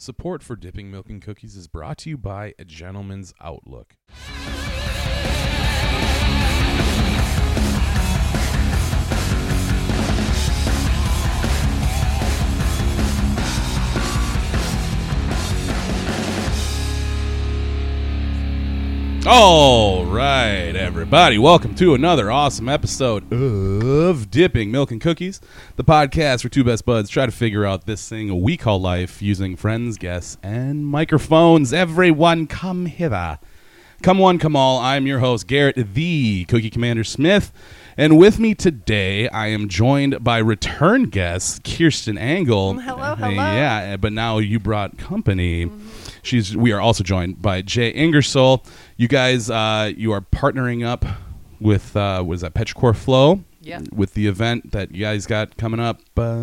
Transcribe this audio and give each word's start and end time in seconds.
Support 0.00 0.44
for 0.44 0.54
Dipping 0.54 0.92
Milk 0.92 1.10
and 1.10 1.20
Cookies 1.20 1.56
is 1.56 1.66
brought 1.66 1.98
to 1.98 2.10
you 2.10 2.16
by 2.16 2.54
A 2.56 2.64
Gentleman's 2.64 3.34
Outlook. 3.40 3.96
All 19.30 20.06
right, 20.06 20.74
everybody, 20.74 21.36
welcome 21.36 21.74
to 21.74 21.92
another 21.92 22.30
awesome 22.30 22.66
episode 22.66 23.30
of 23.30 24.30
Dipping 24.30 24.70
Milk 24.70 24.90
and 24.90 25.02
Cookies, 25.02 25.42
the 25.76 25.84
podcast 25.84 26.42
where 26.42 26.48
two 26.48 26.64
best 26.64 26.86
buds 26.86 27.10
try 27.10 27.26
to 27.26 27.32
figure 27.32 27.66
out 27.66 27.84
this 27.84 28.08
thing 28.08 28.40
we 28.40 28.56
call 28.56 28.80
life 28.80 29.20
using 29.20 29.54
friends, 29.54 29.98
guests, 29.98 30.38
and 30.42 30.86
microphones. 30.86 31.74
Everyone, 31.74 32.46
come 32.46 32.86
hither. 32.86 33.38
Come 34.00 34.16
one, 34.16 34.38
come 34.38 34.56
all. 34.56 34.78
I'm 34.78 35.06
your 35.06 35.18
host, 35.18 35.46
Garrett, 35.46 35.92
the 35.92 36.46
Cookie 36.46 36.70
Commander 36.70 37.04
Smith. 37.04 37.52
And 37.98 38.16
with 38.16 38.38
me 38.38 38.54
today, 38.54 39.28
I 39.28 39.48
am 39.48 39.68
joined 39.68 40.24
by 40.24 40.38
return 40.38 41.10
guest 41.10 41.64
Kirsten 41.64 42.16
Angle. 42.16 42.78
Hello, 42.78 43.14
hello. 43.14 43.30
Yeah, 43.30 43.98
but 43.98 44.14
now 44.14 44.38
you 44.38 44.58
brought 44.58 44.96
company. 44.96 45.66
Mm-hmm. 45.66 45.97
She's. 46.28 46.56
We 46.56 46.72
are 46.72 46.80
also 46.80 47.02
joined 47.02 47.40
by 47.40 47.62
Jay 47.62 47.88
Ingersoll. 47.90 48.64
You 48.96 49.08
guys, 49.08 49.48
uh, 49.50 49.92
you 49.96 50.12
are 50.12 50.20
partnering 50.20 50.86
up 50.86 51.04
with 51.60 51.96
uh, 51.96 52.22
was 52.26 52.42
that 52.42 52.54
Petrichor 52.54 52.94
Flow? 52.94 53.40
Yeah. 53.60 53.80
With 53.92 54.14
the 54.14 54.26
event 54.28 54.72
that 54.72 54.92
you 54.94 55.00
guys 55.04 55.26
got 55.26 55.56
coming 55.56 55.80
up. 55.80 56.00
Uh, 56.16 56.36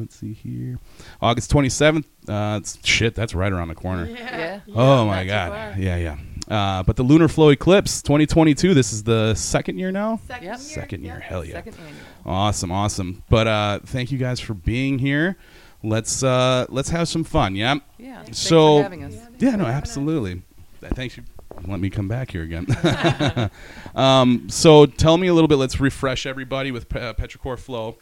let's 0.00 0.16
see 0.16 0.32
here, 0.34 0.78
August 1.20 1.50
twenty 1.50 1.68
seventh. 1.68 2.06
Uh, 2.28 2.58
it's- 2.60 2.78
shit, 2.84 3.14
that's 3.14 3.34
right 3.34 3.52
around 3.52 3.68
the 3.68 3.74
corner. 3.74 4.06
Yeah. 4.06 4.60
Oh 4.74 5.06
my 5.06 5.24
god. 5.24 5.78
Yeah, 5.78 5.96
yeah. 5.96 6.16
Uh, 6.48 6.82
but 6.82 6.96
the 6.96 7.02
Lunar 7.02 7.28
Flow 7.28 7.48
Eclipse 7.50 8.02
2022. 8.02 8.74
This 8.74 8.92
is 8.92 9.04
the 9.04 9.34
second 9.34 9.78
year 9.78 9.90
now. 9.92 10.20
Second 10.26 10.44
Yep. 10.44 10.58
year. 10.58 10.58
Second 10.58 11.04
year. 11.04 11.14
Yep. 11.14 11.22
Hell 11.22 11.44
yeah. 11.44 11.52
Second 11.54 11.74
annual. 11.78 11.94
Awesome, 12.26 12.70
awesome. 12.72 13.22
But 13.30 13.46
uh, 13.46 13.78
thank 13.86 14.10
you 14.12 14.18
guys 14.18 14.38
for 14.40 14.52
being 14.54 14.98
here. 14.98 15.36
Let's 15.82 16.22
uh, 16.22 16.66
let's 16.68 16.90
have 16.90 17.08
some 17.08 17.24
fun. 17.24 17.56
Yeah. 17.56 17.76
Yeah. 17.98 18.22
Thanks 18.22 18.38
So- 18.38 18.78
for 18.78 18.82
having 18.84 19.04
us. 19.04 19.14
Yeah. 19.38 19.56
No. 19.56 19.66
Absolutely. 19.66 20.42
Thanks 20.80 21.16
you. 21.16 21.24
Let 21.66 21.80
me 21.80 21.90
come 21.90 22.08
back 22.08 22.30
here 22.30 22.42
again. 22.42 22.66
um, 23.94 24.48
so 24.48 24.86
tell 24.86 25.16
me 25.18 25.28
a 25.28 25.34
little 25.34 25.48
bit. 25.48 25.56
Let's 25.56 25.78
refresh 25.80 26.26
everybody 26.26 26.70
with 26.72 26.88
Pe- 26.88 27.00
uh, 27.00 27.12
Petrichor 27.14 27.58
Flow. 27.58 27.98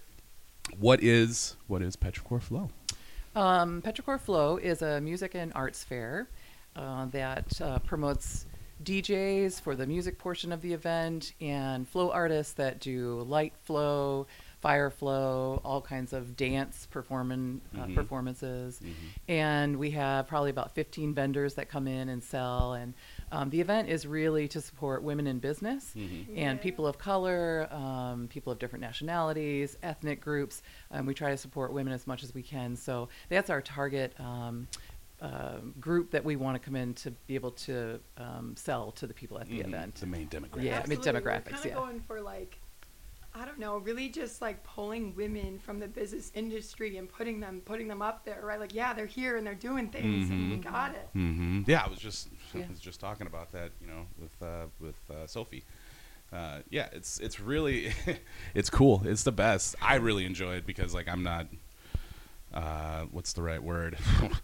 What 0.79 1.03
is 1.03 1.57
what 1.67 1.83
is 1.83 1.97
Petrichor 1.97 2.41
Flow? 2.43 2.71
Um, 3.35 3.83
Petrichor 3.83 4.21
Flow 4.21 4.57
is 4.57 4.83
a 4.83 5.01
music 5.01 5.35
and 5.35 5.53
arts 5.55 5.83
fair 5.85 6.29
uh, 6.77 7.07
that 7.07 7.61
uh, 7.61 7.79
promotes 7.81 8.47
DJs 8.85 9.61
for 9.61 9.75
the 9.77 9.87
music 9.87 10.19
portion 10.19 10.53
of 10.53 10.63
the 10.63 10.73
event 10.73 11.35
and 11.41 11.87
flow 11.89 12.11
artists 12.11 12.55
that 12.55 12.81
do 12.81 13.21
light 13.23 13.53
flow, 13.63 14.27
fire 14.61 14.91
flow, 14.91 15.61
all 15.65 15.81
kinds 15.81 16.13
of 16.13 16.37
dance 16.37 16.87
performing, 16.91 17.61
uh, 17.75 17.87
Mhm. 17.87 17.95
performances. 17.95 18.81
And 19.27 19.79
we 19.79 19.91
have 19.93 20.27
probably 20.27 20.51
about 20.51 20.75
15 20.75 21.15
vendors 21.15 21.55
that 21.55 21.69
come 21.69 21.89
in 21.89 22.09
and 22.11 22.23
sell. 22.23 22.75
And 22.75 22.93
um, 23.33 23.49
the 23.51 23.61
event 23.61 23.89
is 23.89 24.07
really 24.07 24.49
to 24.49 24.61
support 24.61 25.03
women 25.03 25.27
in 25.27 25.39
business 25.39 25.95
Mm-hmm. 25.97 26.37
and 26.37 26.59
Yeah. 26.59 26.63
people 26.63 26.87
of 26.87 26.99
color, 26.99 27.69
um, 27.73 28.29
people 28.29 28.53
of 28.53 28.59
different 28.59 28.83
nationalities, 28.83 29.79
ethnic 29.83 30.21
groups. 30.21 30.63
Um, 30.91 31.07
we 31.07 31.15
try 31.15 31.31
to 31.31 31.37
support 31.39 31.73
women 31.73 31.93
as 31.93 32.07
much 32.07 32.23
as 32.23 32.35
we 32.35 32.43
can. 32.43 32.77
So 32.77 33.09
that's 33.31 33.49
our 33.51 33.63
target 33.63 34.15
um, 34.21 34.69
uh, 35.23 35.59
group 35.79 36.11
that 36.11 36.25
we 36.25 36.35
want 36.37 36.55
to 36.55 36.59
come 36.59 36.75
in 36.75 36.95
to 36.95 37.11
be 37.27 37.35
able 37.35 37.51
to 37.51 38.01
um, 38.17 38.55
sell 38.57 38.91
to 38.93 39.07
the 39.07 39.13
people 39.15 39.39
at 39.39 39.47
the 39.49 39.61
Mhm. 39.61 39.67
event. 39.69 39.95
The 39.97 40.07
main 40.07 40.29
demographic. 40.29 40.63
Yeah, 40.63 40.79
Absolutely. 40.79 41.13
mid-demographics, 41.13 41.45
We're 41.47 41.53
kind 41.53 41.65
yeah. 41.67 41.75
going 41.75 42.01
for 42.01 42.21
like, 42.23 42.59
I 43.35 43.45
don't 43.45 43.59
know, 43.61 43.79
really 43.79 44.09
just 44.09 44.43
like 44.43 44.65
pulling 44.65 45.15
women 45.15 45.59
from 45.59 45.79
the 45.79 45.87
business 45.87 46.33
industry 46.35 46.97
and 46.97 47.09
putting 47.09 47.39
them, 47.39 47.63
putting 47.65 47.87
them 47.87 48.03
up 48.03 48.25
there, 48.25 48.41
right? 48.43 48.59
Like, 48.59 48.75
yeah, 48.75 48.93
they're 48.93 49.07
here 49.07 49.37
and 49.37 49.47
they're 49.47 49.55
doing 49.55 49.89
things, 49.89 50.29
and 50.31 50.51
we 50.51 50.57
Mhm. 50.57 50.65
got 50.65 50.95
it. 50.95 51.09
hmm 51.13 51.63
Yeah, 51.67 51.83
I 51.85 51.89
was 51.89 51.99
just 52.01 52.29
I 52.55 52.65
was 52.69 52.81
just 52.81 52.99
talking 52.99 53.27
about 53.29 53.53
that, 53.53 53.71
you 53.81 53.87
know, 53.87 54.07
with 54.19 54.43
uh, 54.43 54.67
with 54.81 54.97
uh, 55.11 55.27
Sophie. 55.29 55.65
Uh, 56.33 56.61
yeah, 56.71 56.89
it's 56.93 57.19
it's 57.21 57.39
really 57.41 57.93
it's 58.55 58.71
cool. 58.71 59.03
It's 59.05 59.23
the 59.23 59.33
best. 59.33 59.77
I 59.81 59.97
really 59.97 60.25
enjoy 60.27 60.55
it 60.57 60.67
because 60.67 60.93
like 60.95 61.09
I'm 61.09 61.23
not 61.23 61.47
uh, 62.53 63.03
what's 63.13 63.33
the 63.33 63.43
right 63.43 63.63
word? 63.63 63.97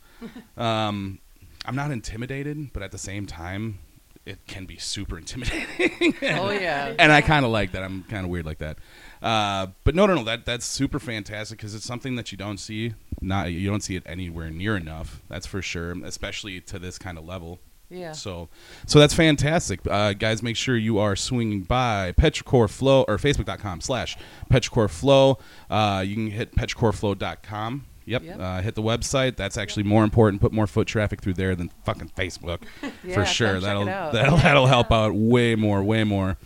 um, 0.56 1.18
I'm 1.64 1.74
not 1.74 1.90
intimidated, 1.90 2.72
but 2.72 2.82
at 2.82 2.92
the 2.92 2.98
same 2.98 3.26
time, 3.26 3.78
it 4.26 4.46
can 4.46 4.66
be 4.66 4.76
super 4.76 5.16
intimidating. 5.16 6.14
Oh, 6.22 6.50
yeah. 6.50 6.94
and 6.98 7.12
I 7.12 7.20
kind 7.22 7.44
of 7.44 7.50
like 7.52 7.72
that. 7.72 7.82
I'm 7.82 8.02
kind 8.04 8.24
of 8.24 8.30
weird 8.30 8.44
like 8.44 8.58
that. 8.58 8.78
Uh, 9.22 9.68
but 9.84 9.94
no, 9.94 10.06
no, 10.06 10.14
no. 10.16 10.24
That 10.24 10.44
that's 10.44 10.66
super 10.66 10.98
fantastic 10.98 11.58
because 11.58 11.74
it's 11.74 11.84
something 11.84 12.16
that 12.16 12.32
you 12.32 12.38
don't 12.38 12.58
see. 12.58 12.94
Not 13.20 13.52
you 13.52 13.70
don't 13.70 13.82
see 13.82 13.96
it 13.96 14.02
anywhere 14.04 14.50
near 14.50 14.76
enough. 14.76 15.22
That's 15.28 15.46
for 15.46 15.62
sure. 15.62 15.96
Especially 16.04 16.60
to 16.62 16.78
this 16.78 16.98
kind 16.98 17.16
of 17.16 17.24
level. 17.24 17.60
Yeah. 17.88 18.12
So, 18.12 18.48
so 18.84 18.98
that's 18.98 19.14
fantastic, 19.14 19.80
uh, 19.88 20.12
guys. 20.14 20.42
Make 20.42 20.56
sure 20.56 20.76
you 20.76 20.98
are 20.98 21.14
swinging 21.14 21.62
by 21.62 22.12
Petrichor 22.12 22.68
Flow 22.68 23.04
or 23.06 23.16
Facebook.com 23.16 23.80
slash 23.80 24.16
Petrichor 24.50 24.90
Flow. 24.90 25.38
Uh, 25.70 26.02
you 26.04 26.14
can 26.16 26.30
hit 26.32 26.56
petrichorflow.com. 26.56 27.86
Yep. 28.06 28.22
Yep. 28.22 28.40
Uh, 28.40 28.60
hit 28.62 28.74
the 28.74 28.82
website. 28.82 29.36
That's 29.36 29.58
actually 29.58 29.82
more 29.82 30.04
important. 30.04 30.40
Put 30.40 30.52
more 30.52 30.66
foot 30.66 30.86
traffic 30.86 31.20
through 31.20 31.34
there 31.34 31.54
than 31.54 31.70
fucking 31.84 32.10
Facebook, 32.16 32.62
Yeah, 32.82 32.90
for 33.02 33.14
come 33.14 33.24
sure. 33.26 33.60
That'll 33.60 33.88
out. 33.88 34.12
that'll 34.12 34.38
that'll 34.38 34.66
help 34.66 34.90
out 34.90 35.14
way 35.14 35.54
more, 35.56 35.82
way 35.82 36.04
more. 36.04 36.38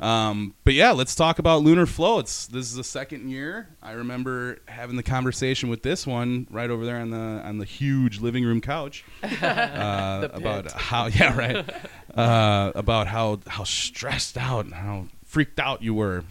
Um, 0.00 0.54
but 0.64 0.74
yeah, 0.74 0.90
let's 0.90 1.14
talk 1.14 1.38
about 1.38 1.62
Lunar 1.62 1.86
Flow. 1.86 2.18
It's 2.18 2.46
this 2.48 2.66
is 2.66 2.74
the 2.74 2.82
second 2.84 3.30
year. 3.30 3.68
I 3.80 3.92
remember 3.92 4.58
having 4.66 4.96
the 4.96 5.04
conversation 5.04 5.68
with 5.68 5.82
this 5.84 6.04
one 6.06 6.48
right 6.50 6.68
over 6.68 6.84
there 6.84 6.98
on 6.98 7.10
the 7.10 7.16
on 7.16 7.58
the 7.58 7.64
huge 7.64 8.20
living 8.20 8.44
room 8.44 8.60
couch 8.60 9.04
uh, 9.22 10.28
about 10.32 10.72
how 10.72 11.06
yeah 11.06 11.36
right 11.38 11.70
uh, 12.16 12.72
about 12.74 13.06
how 13.06 13.38
how 13.46 13.62
stressed 13.64 14.36
out 14.36 14.64
and 14.64 14.74
how 14.74 15.06
freaked 15.24 15.60
out 15.60 15.80
you 15.82 15.94
were, 15.94 16.24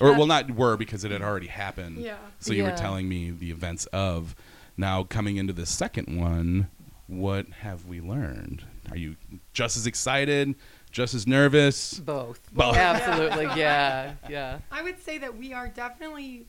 or 0.00 0.12
well 0.14 0.26
not 0.26 0.50
were 0.50 0.76
because 0.76 1.04
it 1.04 1.10
had 1.10 1.22
already 1.22 1.46
happened. 1.48 1.98
Yeah. 1.98 2.16
So 2.38 2.52
you 2.52 2.62
were 2.64 2.70
Yeah. 2.70 2.76
telling 2.76 3.08
me 3.08 3.30
the 3.30 3.50
events 3.50 3.86
of 3.86 4.34
now 4.76 5.02
coming 5.04 5.36
into 5.36 5.52
the 5.52 5.66
second 5.66 6.18
one. 6.18 6.68
What 7.06 7.48
have 7.48 7.86
we 7.86 8.00
learned? 8.00 8.62
Are 8.90 8.96
you 8.96 9.16
just 9.52 9.76
as 9.76 9.84
excited, 9.86 10.54
just 10.92 11.12
as 11.12 11.26
nervous? 11.26 11.94
Both. 11.98 12.40
Both. 12.52 12.76
Absolutely. 12.78 13.46
Yeah. 13.60 14.14
Yeah. 14.28 14.58
I 14.70 14.82
would 14.82 15.02
say 15.02 15.18
that 15.18 15.36
we 15.36 15.52
are 15.52 15.66
definitely 15.68 16.46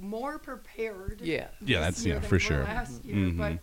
more 0.00 0.38
prepared. 0.38 1.20
Yeah. 1.20 1.48
Yeah, 1.60 1.78
this 1.80 1.98
that's- 1.98 2.04
year 2.06 2.14
yeah, 2.14 2.20
than 2.20 2.28
for 2.28 2.34
we 2.34 2.36
were 2.36 2.40
sure. 2.40 2.64
Last 2.64 3.04
year, 3.04 3.16
Mhm. 3.16 3.36
but 3.36 3.58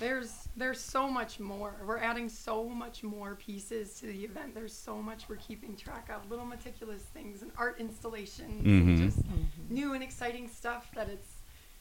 there's 0.00 0.41
there's 0.56 0.80
so 0.80 1.08
much 1.08 1.40
more. 1.40 1.74
We're 1.86 1.98
adding 1.98 2.28
so 2.28 2.68
much 2.68 3.02
more 3.02 3.36
pieces 3.36 3.94
to 4.00 4.06
the 4.06 4.24
event. 4.24 4.54
There's 4.54 4.74
so 4.74 5.00
much 5.00 5.28
we're 5.28 5.36
keeping 5.36 5.76
track 5.76 6.10
of. 6.10 6.30
Little 6.30 6.44
meticulous 6.44 7.02
things 7.02 7.42
and 7.42 7.50
art 7.56 7.78
installations 7.80 8.62
Mhm. 8.66 8.88
and 8.88 8.98
just 8.98 9.24
new 9.70 9.94
and 9.94 10.02
exciting 10.02 10.48
stuff 10.48 10.90
that 10.94 11.08
it's 11.08 11.36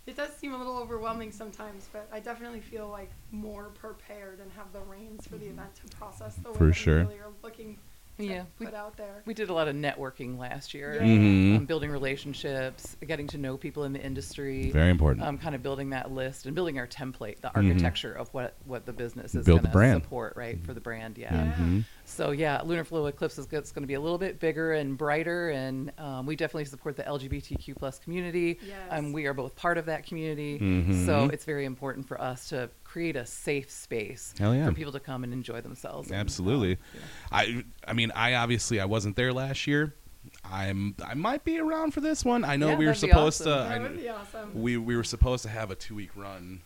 it 0.07 0.15
does 0.15 0.35
seem 0.35 0.51
a 0.51 0.57
little 0.57 0.77
overwhelming 0.79 1.31
sometimes, 1.31 1.87
but 1.93 2.09
I 2.11 2.19
definitely 2.19 2.59
feel 2.59 2.87
like 2.89 3.11
more 3.29 3.65
prepared 3.65 4.39
and 4.39 4.51
have 4.53 4.73
the 4.73 4.79
reins 4.81 5.27
for 5.27 5.37
the 5.37 5.45
event 5.45 5.75
to 5.75 5.95
process 5.95 6.35
the 6.37 6.51
way 6.51 6.57
For 6.57 6.67
that 6.67 6.73
sure. 6.73 6.97
we 7.01 7.03
really 7.03 7.19
are 7.19 7.31
looking 7.43 7.75
to 7.75 7.81
Yeah. 8.17 8.43
We, 8.59 8.65
put 8.67 8.75
out 8.75 8.97
there. 8.97 9.23
we 9.25 9.33
did 9.33 9.49
a 9.49 9.53
lot 9.53 9.67
of 9.67 9.75
networking 9.75 10.37
last 10.37 10.73
year. 10.73 10.95
Yeah. 10.95 11.01
Mhm. 11.01 11.57
Um, 11.57 11.65
building 11.65 11.89
relationships, 11.91 12.95
getting 13.05 13.27
to 13.27 13.37
know 13.37 13.57
people 13.57 13.83
in 13.83 13.93
the 13.93 14.01
industry. 14.01 14.69
Very 14.71 14.91
important. 14.91 15.25
um, 15.25 15.37
kind 15.37 15.55
of 15.55 15.63
building 15.63 15.89
that 15.91 16.11
list 16.11 16.45
and 16.45 16.53
building 16.55 16.77
our 16.77 16.87
template, 16.87 17.41
the 17.41 17.47
Mhm. 17.49 17.55
architecture 17.69 18.13
of 18.13 18.31
what, 18.33 18.55
what 18.65 18.85
the 18.85 18.93
business 18.93 19.33
is 19.35 19.45
the 19.45 19.51
going 19.57 19.63
to 19.71 19.93
support, 20.03 20.33
right, 20.35 20.63
for 20.63 20.73
the 20.73 20.81
brand. 20.81 21.17
Yeah. 21.17 21.33
Yeah. 21.33 21.53
Mhm. 21.59 21.85
So 22.05 22.31
yeah, 22.31 22.61
Lunar 22.63 22.83
Flow 22.83 23.05
Eclipse 23.07 23.37
is 23.37 23.45
going 23.47 23.63
to 23.63 23.87
be 23.87 23.93
a 23.93 23.99
little 24.01 24.17
bit 24.17 24.39
bigger 24.39 24.73
and 24.73 24.97
brighter, 24.97 25.49
and 25.49 25.91
um, 25.97 26.25
we 26.25 26.35
definitely 26.35 26.65
support 26.65 26.97
the 26.97 27.03
LGBTQ 27.03 27.75
plus 27.75 27.99
community. 27.99 28.59
Yes. 28.65 28.75
Um, 28.89 29.13
we 29.13 29.25
are 29.27 29.33
both 29.33 29.55
part 29.55 29.77
of 29.77 29.85
that 29.85 30.05
community, 30.05 30.59
Mhm. 30.59 31.05
so 31.05 31.25
it's 31.31 31.45
very 31.45 31.65
important 31.65 32.07
for 32.07 32.19
us 32.19 32.49
to 32.49 32.69
create 32.91 33.15
a 33.15 33.25
safe 33.25 33.71
space 33.71 34.33
yeah. 34.37 34.65
for 34.65 34.73
people 34.73 34.91
to 34.91 34.99
come 34.99 35.23
and 35.23 35.31
enjoy 35.31 35.61
themselves. 35.61 36.11
and, 36.11 36.19
Absolutely. 36.19 36.71
yeah. 36.71 36.99
I 37.31 37.63
I 37.87 37.93
mean 37.93 38.11
I 38.15 38.33
obviously 38.33 38.81
I 38.81 38.85
wasn't 38.85 39.15
there 39.15 39.31
last 39.31 39.65
year. 39.65 39.95
I'm 40.43 40.95
I 41.03 41.13
might 41.13 41.45
be 41.45 41.57
around 41.57 41.93
for 41.93 42.01
this 42.01 42.25
one. 42.25 42.43
I 42.43 42.57
know 42.57 42.69
Yeah, 42.69 42.75
we 42.75 42.85
were 42.85 42.93
supposed 42.93 43.47
awesome. 43.47 43.97
to. 43.97 44.09
I, 44.09 44.13
awesome. 44.13 44.61
we 44.61 44.75
we 44.75 44.97
were 44.97 45.05
supposed 45.05 45.43
to 45.43 45.49
have 45.49 45.71
a 45.71 45.75
two 45.75 45.95
week 45.95 46.09
run 46.17 46.61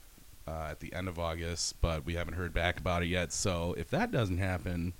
uh, 0.47 0.69
at 0.71 0.79
the 0.79 0.93
end 0.93 1.07
of 1.07 1.19
August, 1.19 1.79
but 1.79 2.05
we 2.05 2.15
haven't 2.15 2.33
heard 2.33 2.53
back 2.53 2.79
about 2.79 3.03
it 3.03 3.07
yet. 3.07 3.31
So 3.31 3.75
if 3.77 3.91
that 3.91 4.11
doesn't 4.11 4.39
happen, 4.39 4.93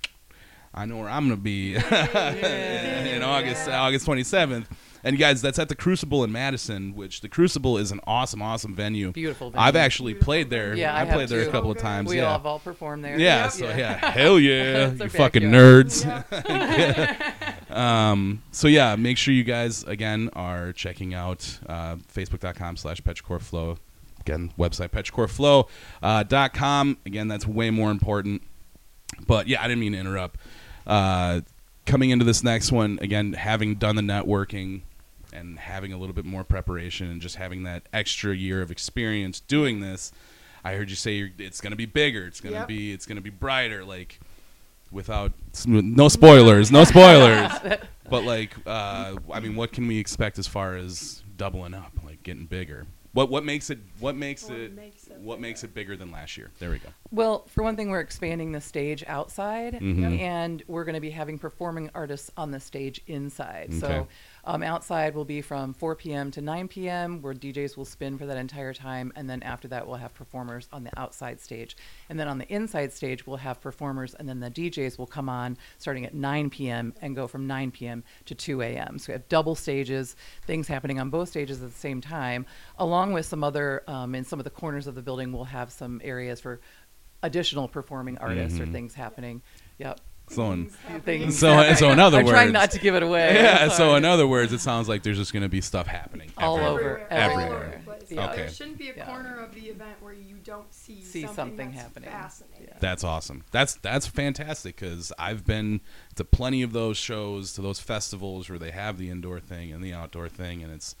I 0.72 0.86
know 0.86 0.98
where 0.98 1.08
I'm 1.08 1.24
gonna 1.24 1.36
be 1.36 1.74
in 1.74 3.22
August. 3.24 3.68
August 3.68 4.06
27th 4.06 4.66
And 5.06 5.16
guys, 5.18 5.40
that's 5.40 5.60
at 5.60 5.68
the 5.68 5.76
Crucible 5.76 6.24
in 6.24 6.32
Madison, 6.32 6.92
which 6.96 7.20
the 7.20 7.28
Crucible 7.28 7.78
is 7.78 7.92
an 7.92 8.00
awesome, 8.08 8.42
awesome 8.42 8.74
venue. 8.74 9.12
Beautiful 9.12 9.52
I've 9.54 9.76
actually 9.76 10.14
played 10.14 10.50
there. 10.50 10.74
Yeah, 10.74 10.92
I 10.92 11.02
I 11.02 11.04
played 11.04 11.28
there 11.28 11.48
a 11.48 11.52
couple 11.52 11.70
of 11.70 11.78
times. 11.78 12.08
we 12.08 12.16
yeah. 12.16 12.24
all 12.24 12.32
have 12.32 12.44
all 12.44 12.58
performed 12.58 13.04
there. 13.04 13.16
Yeah, 13.16 13.44
Yep. 13.44 13.52
so 13.52 13.68
Yeah. 13.68 14.10
hell 14.10 14.40
yeah, 14.40 14.90
you 14.90 15.08
fucking 15.08 15.44
nerds. 15.44 16.02
um, 17.70 18.42
so 18.50 18.66
yeah, 18.66 18.96
make 18.96 19.16
sure 19.16 19.32
you 19.32 19.44
guys 19.44 19.84
again 19.84 20.28
are 20.32 20.72
checking 20.72 21.14
out 21.14 21.60
uh, 21.68 21.94
facebook.com 22.12 22.76
slash 22.76 23.00
petrichorflow. 23.00 23.78
Again, 24.22 24.52
website 24.58 24.88
petrichorflow 24.88 25.68
uh, 26.02 26.24
dot 26.24 26.52
com. 26.52 26.98
Again, 27.06 27.28
that's 27.28 27.46
way 27.46 27.70
more 27.70 27.92
important. 27.92 28.42
But 29.24 29.46
yeah, 29.46 29.62
I 29.62 29.68
didn't 29.68 29.78
mean 29.78 29.92
to 29.92 29.98
interrupt. 29.98 30.40
Uh, 30.84 31.42
coming 31.84 32.10
into 32.10 32.24
this 32.24 32.42
next 32.42 32.72
one, 32.72 32.98
again, 33.00 33.34
having 33.34 33.76
done 33.76 33.94
the 33.94 34.02
networking 34.02 34.82
and 35.36 35.58
having 35.58 35.92
a 35.92 35.98
little 35.98 36.14
bit 36.14 36.24
more 36.24 36.44
preparation 36.44 37.10
and 37.10 37.20
just 37.20 37.36
having 37.36 37.62
that 37.64 37.82
extra 37.92 38.34
year 38.34 38.62
of 38.62 38.70
experience 38.70 39.40
doing 39.40 39.80
this, 39.80 40.12
I 40.64 40.74
heard 40.74 40.90
you 40.90 40.96
say 40.96 41.12
you're, 41.14 41.30
it's 41.38 41.60
going 41.60 41.70
to 41.72 41.76
be 41.76 41.86
bigger. 41.86 42.26
It's 42.26 42.40
going 42.40 42.54
to 42.54 42.60
Yep. 42.60 42.68
be 42.68 42.92
it's 42.92 43.06
going 43.06 43.16
to 43.16 43.22
be 43.22 43.30
brighter. 43.30 43.84
Like 43.84 44.18
without 44.90 45.32
no 45.66 46.08
spoilers, 46.08 46.70
no 46.72 46.84
spoilers. 46.84 47.52
but 48.10 48.24
like, 48.24 48.54
uh, 48.66 49.16
I 49.32 49.40
mean, 49.40 49.56
what 49.56 49.72
can 49.72 49.86
we 49.86 49.98
expect 49.98 50.38
as 50.38 50.46
far 50.46 50.76
as 50.76 51.22
doubling 51.36 51.74
up, 51.74 51.92
like 52.04 52.22
getting 52.22 52.46
bigger? 52.46 52.86
What 53.12 53.30
what 53.30 53.44
makes 53.44 53.70
it 53.70 53.78
what 53.98 54.14
makes 54.14 54.42
What 54.44 54.58
it 54.58 54.74
makes 54.74 55.06
it 55.06 55.18
what 55.20 55.40
makes 55.40 55.64
it 55.64 55.72
bigger 55.72 55.96
than 55.96 56.12
last 56.12 56.36
year? 56.36 56.50
There 56.58 56.68
we 56.70 56.78
go. 56.78 56.90
Well, 57.10 57.46
for 57.48 57.62
one 57.64 57.74
thing, 57.74 57.88
we're 57.88 58.00
expanding 58.00 58.52
the 58.52 58.60
stage 58.60 59.02
outside, 59.06 59.74
Mhm. 59.80 60.18
and 60.20 60.62
we're 60.68 60.84
going 60.84 60.96
to 60.96 61.00
be 61.00 61.08
having 61.10 61.38
performing 61.38 61.88
artists 61.94 62.30
on 62.36 62.50
the 62.50 62.60
stage 62.60 63.00
inside. 63.06 63.68
Okay. 63.70 63.78
So, 63.78 64.08
um, 64.46 64.62
outside 64.62 65.14
will 65.14 65.24
be 65.24 65.42
from 65.42 65.74
4 65.74 65.96
p.m. 65.96 66.30
to 66.30 66.40
9 66.40 66.68
p.m., 66.68 67.20
where 67.20 67.34
DJs 67.34 67.76
will 67.76 67.84
spin 67.84 68.16
for 68.16 68.26
that 68.26 68.36
entire 68.36 68.72
time, 68.72 69.12
and 69.16 69.28
then 69.28 69.42
after 69.42 69.66
that, 69.68 69.86
we'll 69.86 69.96
have 69.96 70.14
performers 70.14 70.68
on 70.72 70.84
the 70.84 70.90
outside 70.96 71.40
stage. 71.40 71.76
And 72.08 72.18
then 72.18 72.28
on 72.28 72.38
the 72.38 72.46
inside 72.52 72.92
stage, 72.92 73.26
we'll 73.26 73.38
have 73.38 73.60
performers, 73.60 74.14
and 74.14 74.28
then 74.28 74.38
the 74.40 74.50
DJs 74.50 74.98
will 74.98 75.06
come 75.06 75.28
on 75.28 75.58
starting 75.78 76.06
at 76.06 76.14
9 76.14 76.50
p.m. 76.50 76.94
and 77.02 77.16
go 77.16 77.26
from 77.26 77.46
9 77.46 77.72
p.m. 77.72 78.04
to 78.26 78.34
2 78.34 78.62
a.m. 78.62 78.98
So 78.98 79.08
we 79.08 79.12
have 79.14 79.28
double 79.28 79.56
stages, 79.56 80.14
things 80.46 80.68
happening 80.68 81.00
on 81.00 81.10
both 81.10 81.28
stages 81.28 81.60
at 81.62 81.70
the 81.70 81.78
same 81.78 82.00
time, 82.00 82.46
along 82.78 83.12
with 83.12 83.26
some 83.26 83.42
other, 83.42 83.82
um, 83.88 84.14
in 84.14 84.24
some 84.24 84.38
of 84.38 84.44
the 84.44 84.50
corners 84.50 84.86
of 84.86 84.94
the 84.94 85.02
building, 85.02 85.32
we'll 85.32 85.44
have 85.44 85.72
some 85.72 86.00
areas 86.04 86.40
for 86.40 86.60
additional 87.22 87.66
performing 87.66 88.16
artists 88.18 88.60
or 88.60 88.66
Mhm. 88.66 88.72
things 88.72 88.94
happening. 88.94 89.42
Yep. 89.78 90.00
So 90.28 90.50
in, 90.52 90.66
Things 91.04 91.38
So- 91.38 91.72
so 91.74 91.90
in 91.92 92.00
other 92.00 92.18
I'm 92.18 92.26
trying 92.26 92.46
words- 92.48 92.52
not 92.52 92.70
to 92.72 92.78
give 92.80 92.94
it 92.94 93.02
away. 93.02 93.34
yeah. 93.34 93.68
So 93.68 93.94
in 93.94 94.04
other 94.04 94.26
words, 94.26 94.52
it 94.52 94.60
sounds 94.60 94.88
like 94.88 95.02
there's 95.02 95.18
just 95.18 95.32
going 95.32 95.42
to 95.44 95.48
be 95.48 95.60
stuff 95.60 95.86
happening 95.86 96.30
All 96.36 96.58
everywhere. 96.58 96.96
over, 96.98 97.06
Everywhere. 97.12 97.46
All 97.86 97.92
over. 97.92 97.98
Yeah. 98.08 98.26
Okay. 98.30 98.36
There 98.36 98.50
shouldn't 98.50 98.78
be 98.78 98.90
a 98.90 98.96
Yeah. 98.96 99.06
corner 99.06 99.40
of 99.40 99.54
the 99.54 99.62
event 99.68 99.96
where 100.00 100.12
you 100.12 100.36
don't 100.44 100.72
see, 100.72 101.02
See 101.02 101.22
something, 101.22 101.34
something 101.36 101.70
that's 101.70 101.80
happening. 101.82 102.10
Fascinating. 102.10 102.66
Yeah. 102.68 102.74
That's 102.80 103.02
awesome. 103.04 103.44
That's 103.50 103.74
that's 103.74 104.06
fantastic 104.06 104.76
because 104.80 105.12
I've 105.18 105.44
been 105.44 105.80
to 106.14 106.24
plenty 106.24 106.62
of 106.62 106.72
those 106.72 106.96
shows, 106.96 107.52
to 107.54 107.62
those 107.62 107.80
festivals 107.80 108.48
where 108.48 108.58
they 108.58 108.70
have 108.70 108.98
the 108.98 109.10
indoor 109.10 109.40
thing 109.40 109.72
and 109.72 109.82
the 109.82 109.92
outdoor 109.92 110.28
thing, 110.28 110.62
and 110.62 110.72
it's 110.72 110.94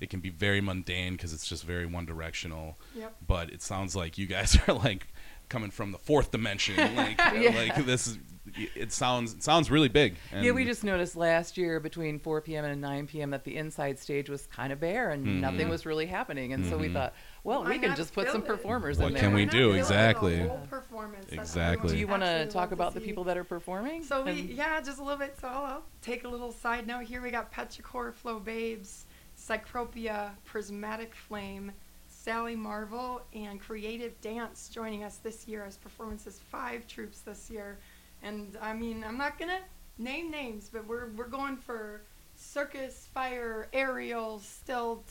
it 0.00 0.08
can 0.10 0.20
be 0.20 0.30
very 0.30 0.60
mundane 0.62 1.12
because 1.12 1.32
it's 1.34 1.46
just 1.46 1.64
very 1.64 1.84
one 1.86 2.04
directional. 2.06 2.78
Yep. 2.94 3.14
But 3.26 3.50
it 3.50 3.62
sounds 3.62 3.94
like 3.96 4.16
you 4.18 4.26
guys 4.26 4.58
are 4.68 4.74
like 4.74 5.06
coming 5.48 5.70
from 5.70 5.92
the 5.92 5.98
fourth 5.98 6.30
dimension. 6.30 6.76
Like 6.96 7.18
Yeah. 7.34 7.54
like 7.56 7.86
this 7.86 8.06
is 8.06 8.18
it 8.56 8.90
sounds 8.92 9.34
it 9.34 9.42
sounds 9.42 9.70
really 9.70 9.88
big. 9.88 10.16
yeah, 10.34 10.50
we 10.52 10.64
just 10.64 10.82
noticed 10.82 11.14
last 11.14 11.58
year 11.58 11.78
between 11.78 12.18
4 12.18 12.40
p.m. 12.40 12.64
and 12.64 12.80
9 12.80 13.06
p.m. 13.06 13.30
that 13.30 13.44
the 13.44 13.56
inside 13.56 13.98
stage 13.98 14.30
was 14.30 14.46
kind 14.46 14.72
of 14.72 14.80
bare 14.80 15.10
and 15.10 15.26
Mhm. 15.26 15.40
nothing 15.40 15.68
was 15.68 15.84
really 15.86 16.06
happening. 16.06 16.52
And 16.52 16.64
so 16.66 16.76
we 16.78 16.88
Mhm. 16.88 16.94
thought, 16.94 17.14
well, 17.44 17.62
Why 17.64 17.70
we 17.70 17.78
can 17.78 17.94
just 17.96 18.14
put 18.14 18.24
fill 18.24 18.32
some 18.32 18.42
it? 18.42 18.46
performers 18.46 18.98
What 18.98 19.08
in 19.08 19.12
there. 19.14 19.22
can 19.24 19.34
we 19.34 19.44
do? 19.44 19.50
fill 19.50 19.60
it 19.60 19.66
with 19.68 19.76
a 19.76 19.78
Exactly. 19.80 20.38
whole 20.40 20.66
performance 20.68 21.30
Exactly. 21.30 21.90
Do 21.90 21.96
you 21.98 22.06
want 22.08 22.22
to 22.22 22.26
absolutely 22.28 22.52
talk 22.52 22.70
love 22.70 22.72
about 22.72 22.94
the 22.94 23.00
people 23.00 23.24
that 23.24 23.36
are 23.36 23.44
performing? 23.44 24.02
So 24.04 24.24
we, 24.24 24.30
And- 24.30 24.50
yeah, 24.50 24.80
just 24.80 24.98
a 24.98 25.02
little 25.02 25.18
bit. 25.18 25.36
So 25.40 25.46
I'll, 25.48 25.64
I'll 25.64 25.82
take 26.02 26.24
a 26.24 26.28
little 26.28 26.50
side 26.52 26.86
note 26.86 27.04
here. 27.04 27.20
We 27.20 27.30
got 27.30 27.52
Petrichor 27.52 28.12
Flow 28.14 28.40
Babes, 28.40 29.06
Cycropia, 29.36 30.30
Prismatic 30.44 31.14
Flame, 31.14 31.72
Sally 32.08 32.56
Marvel, 32.56 33.22
and 33.34 33.60
Creative 33.60 34.18
Dance 34.20 34.68
joining 34.68 35.04
us 35.04 35.16
this 35.18 35.48
year 35.48 35.64
as 35.64 35.76
performances. 35.78 36.38
Five 36.50 36.86
troops 36.86 37.20
this 37.20 37.50
year, 37.50 37.78
and 38.22 38.56
I 38.60 38.72
mean, 38.74 39.04
I'm 39.06 39.18
not 39.18 39.38
gonna 39.38 39.60
name 39.98 40.30
names, 40.30 40.70
but 40.72 40.86
we're 40.86 41.08
we're 41.16 41.28
going 41.28 41.56
for 41.56 42.02
circus, 42.36 43.08
fire, 43.12 43.68
aerial, 43.72 44.38
stilt, 44.40 45.10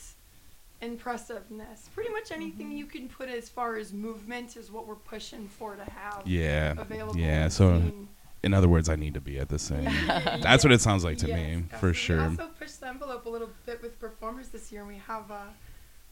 impressiveness. 0.80 1.88
Pretty 1.94 2.10
much 2.10 2.32
anything 2.32 2.72
you 2.72 2.86
can 2.86 3.08
put 3.08 3.28
as 3.28 3.48
far 3.48 3.76
as 3.76 3.92
movement 3.92 4.56
is 4.56 4.70
what 4.70 4.86
we're 4.86 4.94
pushing 4.96 5.48
for 5.48 5.76
to 5.76 5.84
have 5.84 6.22
yeah 6.26 6.74
available. 6.78 7.18
yeah. 7.18 7.48
So 7.48 7.78
seen. 7.78 8.08
in 8.42 8.54
other 8.54 8.68
words, 8.68 8.88
I 8.88 8.96
need 8.96 9.14
to 9.14 9.20
be 9.20 9.38
at 9.38 9.48
the 9.48 9.58
same. 9.58 9.84
Yeah. 9.84 10.38
That's 10.42 10.64
what 10.64 10.72
it 10.72 10.80
sounds 10.80 11.04
like 11.04 11.18
to 11.18 11.28
Yes, 11.28 11.36
me 11.38 11.64
for 11.78 11.92
sure. 11.92 12.16
We 12.18 12.22
also 12.24 12.48
pushed 12.58 12.80
the 12.80 12.88
envelope 12.88 13.26
a 13.26 13.28
little 13.28 13.50
bit 13.66 13.82
with 13.82 13.98
performers 13.98 14.48
this 14.48 14.72
year, 14.72 14.82
and 14.82 14.90
we 14.90 15.00
have 15.06 15.30
uh, 15.30 15.44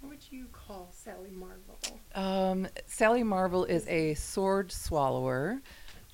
what 0.01 0.11
would 0.11 0.31
you 0.31 0.47
call 0.53 0.91
Sally 0.93 1.31
Marvel? 1.33 1.79
Um, 2.15 2.69
Sally 2.87 3.23
Marvel 3.25 3.65
is 3.65 3.87
a 3.89 4.15
sword 4.15 4.71
swallower. 4.71 5.61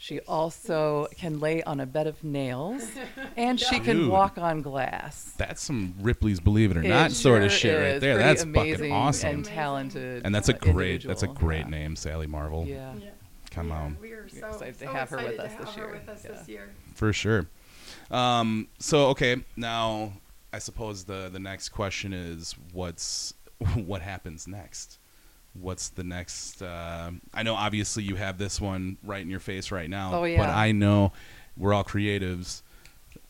She 0.04 0.20
also 0.20 1.06
can 1.16 1.40
lay 1.40 1.62
on 1.62 1.80
a 1.80 1.86
bed 1.86 2.06
of 2.06 2.22
nails, 2.22 2.86
and 3.38 3.58
she 3.58 3.80
can 3.80 3.96
Dude. 4.00 4.10
walk 4.10 4.36
on 4.36 4.60
glass. 4.60 5.32
That's 5.38 5.62
some 5.62 5.94
Ripley's 5.98 6.40
Believe 6.40 6.72
It 6.72 6.76
or 6.76 6.82
It 6.82 6.88
Not 6.88 7.10
sort 7.12 7.42
of 7.42 7.50
sure 7.50 7.58
shit 7.70 7.78
right 7.80 7.88
is. 7.94 8.00
there. 8.02 8.14
Pretty 8.16 8.28
That's 8.28 8.42
amazing 8.42 8.74
fucking 8.76 8.92
awesome. 8.92 9.28
and 9.30 9.38
Amazing. 9.38 9.54
talented. 9.54 10.22
And 10.26 10.34
that's 10.34 10.50
a 10.50 10.54
uh, 10.54 10.58
great 10.58 11.04
that's 11.06 11.22
a 11.22 11.26
individual. 11.26 11.34
great 11.48 11.58
Yeah. 11.64 11.70
name, 11.70 11.96
Sally 11.96 12.26
Marvel. 12.26 12.66
Yeah. 12.66 12.92
Come 13.50 13.68
Yeah, 13.68 13.74
on. 13.80 13.96
We 14.02 14.12
are 14.12 14.28
so 14.28 14.46
excited 14.48 14.78
to 14.80 14.84
so 14.84 14.92
have 14.92 15.08
her 15.08 15.16
with 15.16 15.40
us 15.40 15.52
to 15.52 15.58
this 15.58 15.68
have 15.68 15.74
her 15.76 15.80
year. 15.84 15.92
with 15.94 16.08
us 16.10 16.22
Yeah. 16.22 16.32
this 16.32 16.48
year. 16.50 16.70
For 16.94 17.12
sure. 17.14 17.46
Um, 18.10 18.68
so 18.78 19.06
okay, 19.06 19.42
now 19.56 20.12
I 20.52 20.58
suppose 20.58 21.04
the 21.04 21.30
the 21.32 21.38
next 21.38 21.70
question 21.70 22.12
is 22.12 22.54
what's 22.74 23.32
what 23.74 24.02
happens 24.02 24.46
next? 24.46 24.98
What's 25.60 25.88
the 25.90 26.04
next? 26.04 26.62
Uh, 26.62 27.12
I 27.32 27.42
know 27.42 27.54
obviously 27.54 28.02
you 28.02 28.16
have 28.16 28.38
this 28.38 28.60
one 28.60 28.98
right 29.04 29.22
in 29.22 29.30
your 29.30 29.40
face 29.40 29.70
right 29.70 29.88
now. 29.88 30.10
Oh, 30.14 30.24
yeah. 30.24 30.38
But. 30.38 30.50
I 30.50 30.72
know 30.72 31.12
we're 31.56 31.72
all 31.72 31.84
creatives. 31.84 32.62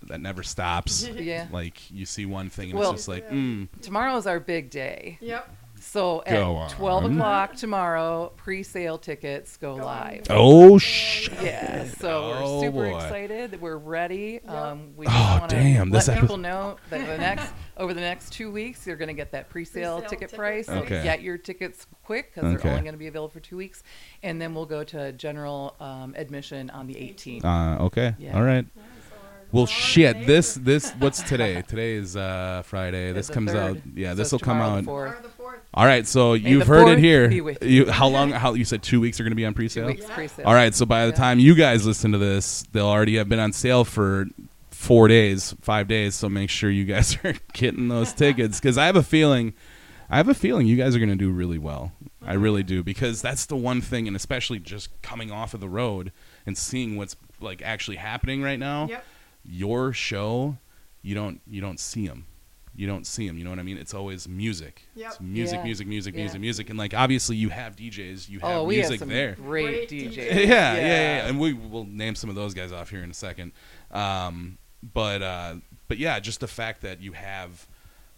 That 0.05 0.21
never 0.21 0.43
stops. 0.43 1.07
Yeah. 1.15 1.47
Like 1.53 1.91
you 1.91 2.05
see 2.07 2.27
one 2.27 2.51
thing 2.51 2.71
and 2.71 2.79
Well- 2.79 2.91
it's 2.93 3.01
just 3.01 3.09
like, 3.09 3.29
mm, 3.31 3.69
Tomorrow 3.83 4.17
is 4.17 4.27
our 4.27 4.41
big 4.41 4.71
day. 4.71 5.19
Yep. 5.21 5.49
So 5.87 6.23
at 6.27 6.33
Go 6.33 6.67
12 6.71 7.05
on. 7.05 7.13
o'clock 7.13 7.55
tomorrow, 7.57 8.33
pre-sale 8.37 8.97
tickets 8.99 9.57
go 9.59 9.77
Go 9.77 9.85
live. 9.85 10.23
oh 10.31 10.79
shit. 10.79 11.33
Yeah, 11.43 11.85
so 11.85 12.33
Oh, 12.35 12.55
we're 12.61 12.67
super 12.67 12.91
boy. 12.91 12.97
excited. 12.97 13.61
We're 13.61 13.77
ready. 13.77 14.41
Yep. 14.45 14.49
Um, 14.51 14.93
we 14.97 15.07
Oh, 15.07 15.11
just 15.11 15.41
wanna 15.43 15.49
damn, 15.49 15.91
Let 15.91 15.99
this 15.99 16.09
epi- 16.09 16.21
people 16.23 16.37
know 16.39 16.77
that 16.91 17.07
the 17.07 17.19
next 17.19 17.53
over 17.77 17.93
the 17.93 18.01
next 18.01 18.31
two 18.33 18.51
weeks, 18.51 18.87
you're 18.87 18.97
going 18.97 19.09
to 19.09 19.15
get 19.15 19.31
that 19.33 19.51
pre-sale, 19.51 19.97
Pre-sale 19.99 20.09
ticket 20.11 20.31
ticket 20.31 20.37
price. 20.39 20.67
So 20.67 20.75
Okay. 20.79 21.03
get 21.03 21.23
your 21.23 21.37
tickets 21.39 21.87
quick 22.03 22.35
because 22.35 22.55
Okay. 22.55 22.63
they're 22.63 22.73
only 22.73 22.83
going 22.83 22.95
to 22.95 22.99
be 22.99 23.07
available 23.09 23.29
for 23.31 23.41
two 23.41 23.57
weeks, 23.57 23.83
and 24.23 24.41
then 24.41 24.55
we'll 24.55 24.67
go 24.67 24.85
to 24.85 25.13
general 25.13 25.75
um, 25.81 26.15
admission 26.17 26.71
on 26.71 26.87
the 26.87 26.95
18th. 26.95 27.45
Uh, 27.45 27.85
okay. 27.85 28.15
Yeah. 28.19 28.37
All 28.37 28.43
right. 28.43 28.65
Yeah, 28.77 28.83
so 28.83 29.17
we're- 29.17 29.47
Well, 29.53 29.63
we're 29.65 29.67
shit. 29.69 30.15
today. 30.15 30.27
This 30.27 30.55
this 30.55 30.91
what's 30.99 31.21
today? 31.29 31.63
Today 31.63 31.93
is 31.95 32.17
uh, 32.17 32.63
Friday. 32.65 33.13
This 33.13 33.27
the 33.29 33.35
comes 33.35 33.51
out. 33.55 33.75
third. 33.77 33.83
Yeah, 33.97 34.11
So 34.11 34.15
this 34.17 34.33
will 34.33 34.39
come 34.39 34.59
tomorrow 34.59 34.73
the 34.73 34.79
out. 34.79 34.85
fourth. 34.85 35.09
Tomorrow 35.11 35.23
the 35.23 35.29
fourth. 35.29 35.34
All 35.75 35.85
right. 35.85 36.07
So 36.07 36.33
May 36.33 36.39
you've 36.51 36.67
heard 36.67 36.89
it 36.89 36.99
here. 36.99 37.31
You 37.31 37.57
you. 37.61 37.91
how 37.91 38.07
long? 38.09 38.31
How 38.45 38.55
you 38.55 38.65
said 38.65 38.83
two 38.83 39.01
weeks 39.01 39.19
are 39.19 39.25
going 39.25 39.33
to 39.33 39.37
be 39.37 39.45
on 39.45 39.55
pre-sale? 39.55 39.89
Two 39.89 39.95
weeks 39.95 40.07
Yeah. 40.09 40.15
pre-sale. 40.15 40.47
All 40.47 40.55
right. 40.55 40.75
So 40.75 40.87
by 40.87 41.07
the 41.07 41.13
Yeah. 41.13 41.17
time 41.17 41.39
you 41.41 41.55
guys 41.55 41.85
listen 41.85 42.13
to 42.13 42.19
this, 42.19 42.65
they'll 42.73 42.87
already 42.87 43.17
have 43.17 43.29
been 43.29 43.41
on 43.41 43.53
sale 43.53 43.85
for 43.85 44.27
four 44.71 45.09
days, 45.09 45.55
five 45.61 45.89
days. 45.89 46.15
So 46.15 46.29
make 46.29 46.49
sure 46.49 46.71
you 46.71 46.85
guys 46.85 47.19
are 47.25 47.35
getting 47.53 47.89
those 47.89 48.13
tickets 48.15 48.61
because 48.61 48.79
I 48.79 48.87
have 48.87 48.97
a 48.97 49.03
feeling. 49.03 49.55
I 50.09 50.19
have 50.19 50.29
a 50.29 50.35
feeling 50.35 50.67
you 50.67 50.77
guys 50.77 50.95
are 50.95 50.99
going 50.99 51.09
to 51.09 51.17
do 51.17 51.31
really 51.31 51.59
well. 51.59 51.93
I 52.23 52.35
mm-hmm. 52.35 52.43
really 52.43 52.63
do 52.63 52.83
because 52.85 53.21
that's 53.21 53.47
the 53.47 53.57
one 53.57 53.81
thing, 53.81 54.07
and 54.07 54.15
especially 54.15 54.59
just 54.61 54.91
coming 55.03 55.33
off 55.33 55.55
of 55.55 55.61
the 55.61 55.69
road 55.69 56.13
and 56.47 56.57
seeing 56.57 56.97
what's 56.97 57.17
like 57.41 57.63
actually 57.63 57.97
happening 57.97 58.43
right 58.43 58.59
now. 58.59 58.87
Yep. 58.89 59.05
your 59.45 59.93
show, 59.93 60.59
you 61.03 61.15
don't 61.15 61.41
you 61.47 61.61
don't 61.61 61.81
see 61.81 62.07
them. 62.07 62.27
You 62.77 62.87
don't 62.89 63.07
see 63.07 63.27
them. 63.29 63.39
You 63.39 63.45
know 63.45 63.51
what 63.51 63.59
I 63.59 63.63
mean? 63.63 63.79
It's 63.79 63.95
always 63.95 64.27
music. 64.29 64.83
Yep. 64.97 65.11
It's 65.13 65.21
music, 65.21 65.59
Yeah. 65.59 65.65
music, 65.65 65.87
music, 65.87 66.15
Yeah. 66.15 66.21
music, 66.23 66.41
music, 66.41 66.71
and 66.71 66.79
like 66.79 66.93
obviously 66.95 67.37
you 67.37 67.49
have 67.51 67.77
DJs, 67.77 68.29
you 68.29 68.41
have 68.41 68.51
Oh, 68.51 68.65
we 68.65 68.77
have 68.79 68.85
music 68.85 68.99
some 69.01 69.09
there. 69.09 69.35
great, 69.37 69.89
Great 69.89 69.91
DJs. 69.91 70.17
Yeah, 70.17 70.25
yeah, 70.35 70.75
yeah, 70.75 70.77
yeah, 70.77 71.27
and 71.29 71.39
we 71.39 71.53
will 71.53 71.85
name 71.85 72.15
some 72.17 72.29
of 72.31 72.37
those 72.37 72.53
guys 72.55 72.73
off 72.73 72.91
here 72.91 73.03
in 73.05 73.11
a 73.11 73.15
second. 73.15 73.53
Um, 73.93 74.59
but 74.83 75.23
uh, 75.23 75.57
but 75.89 75.99
yeah, 75.99 76.19
just 76.21 76.41
the 76.41 76.49
fact 76.49 76.83
that 76.83 77.01
you 77.01 77.13
have 77.13 77.67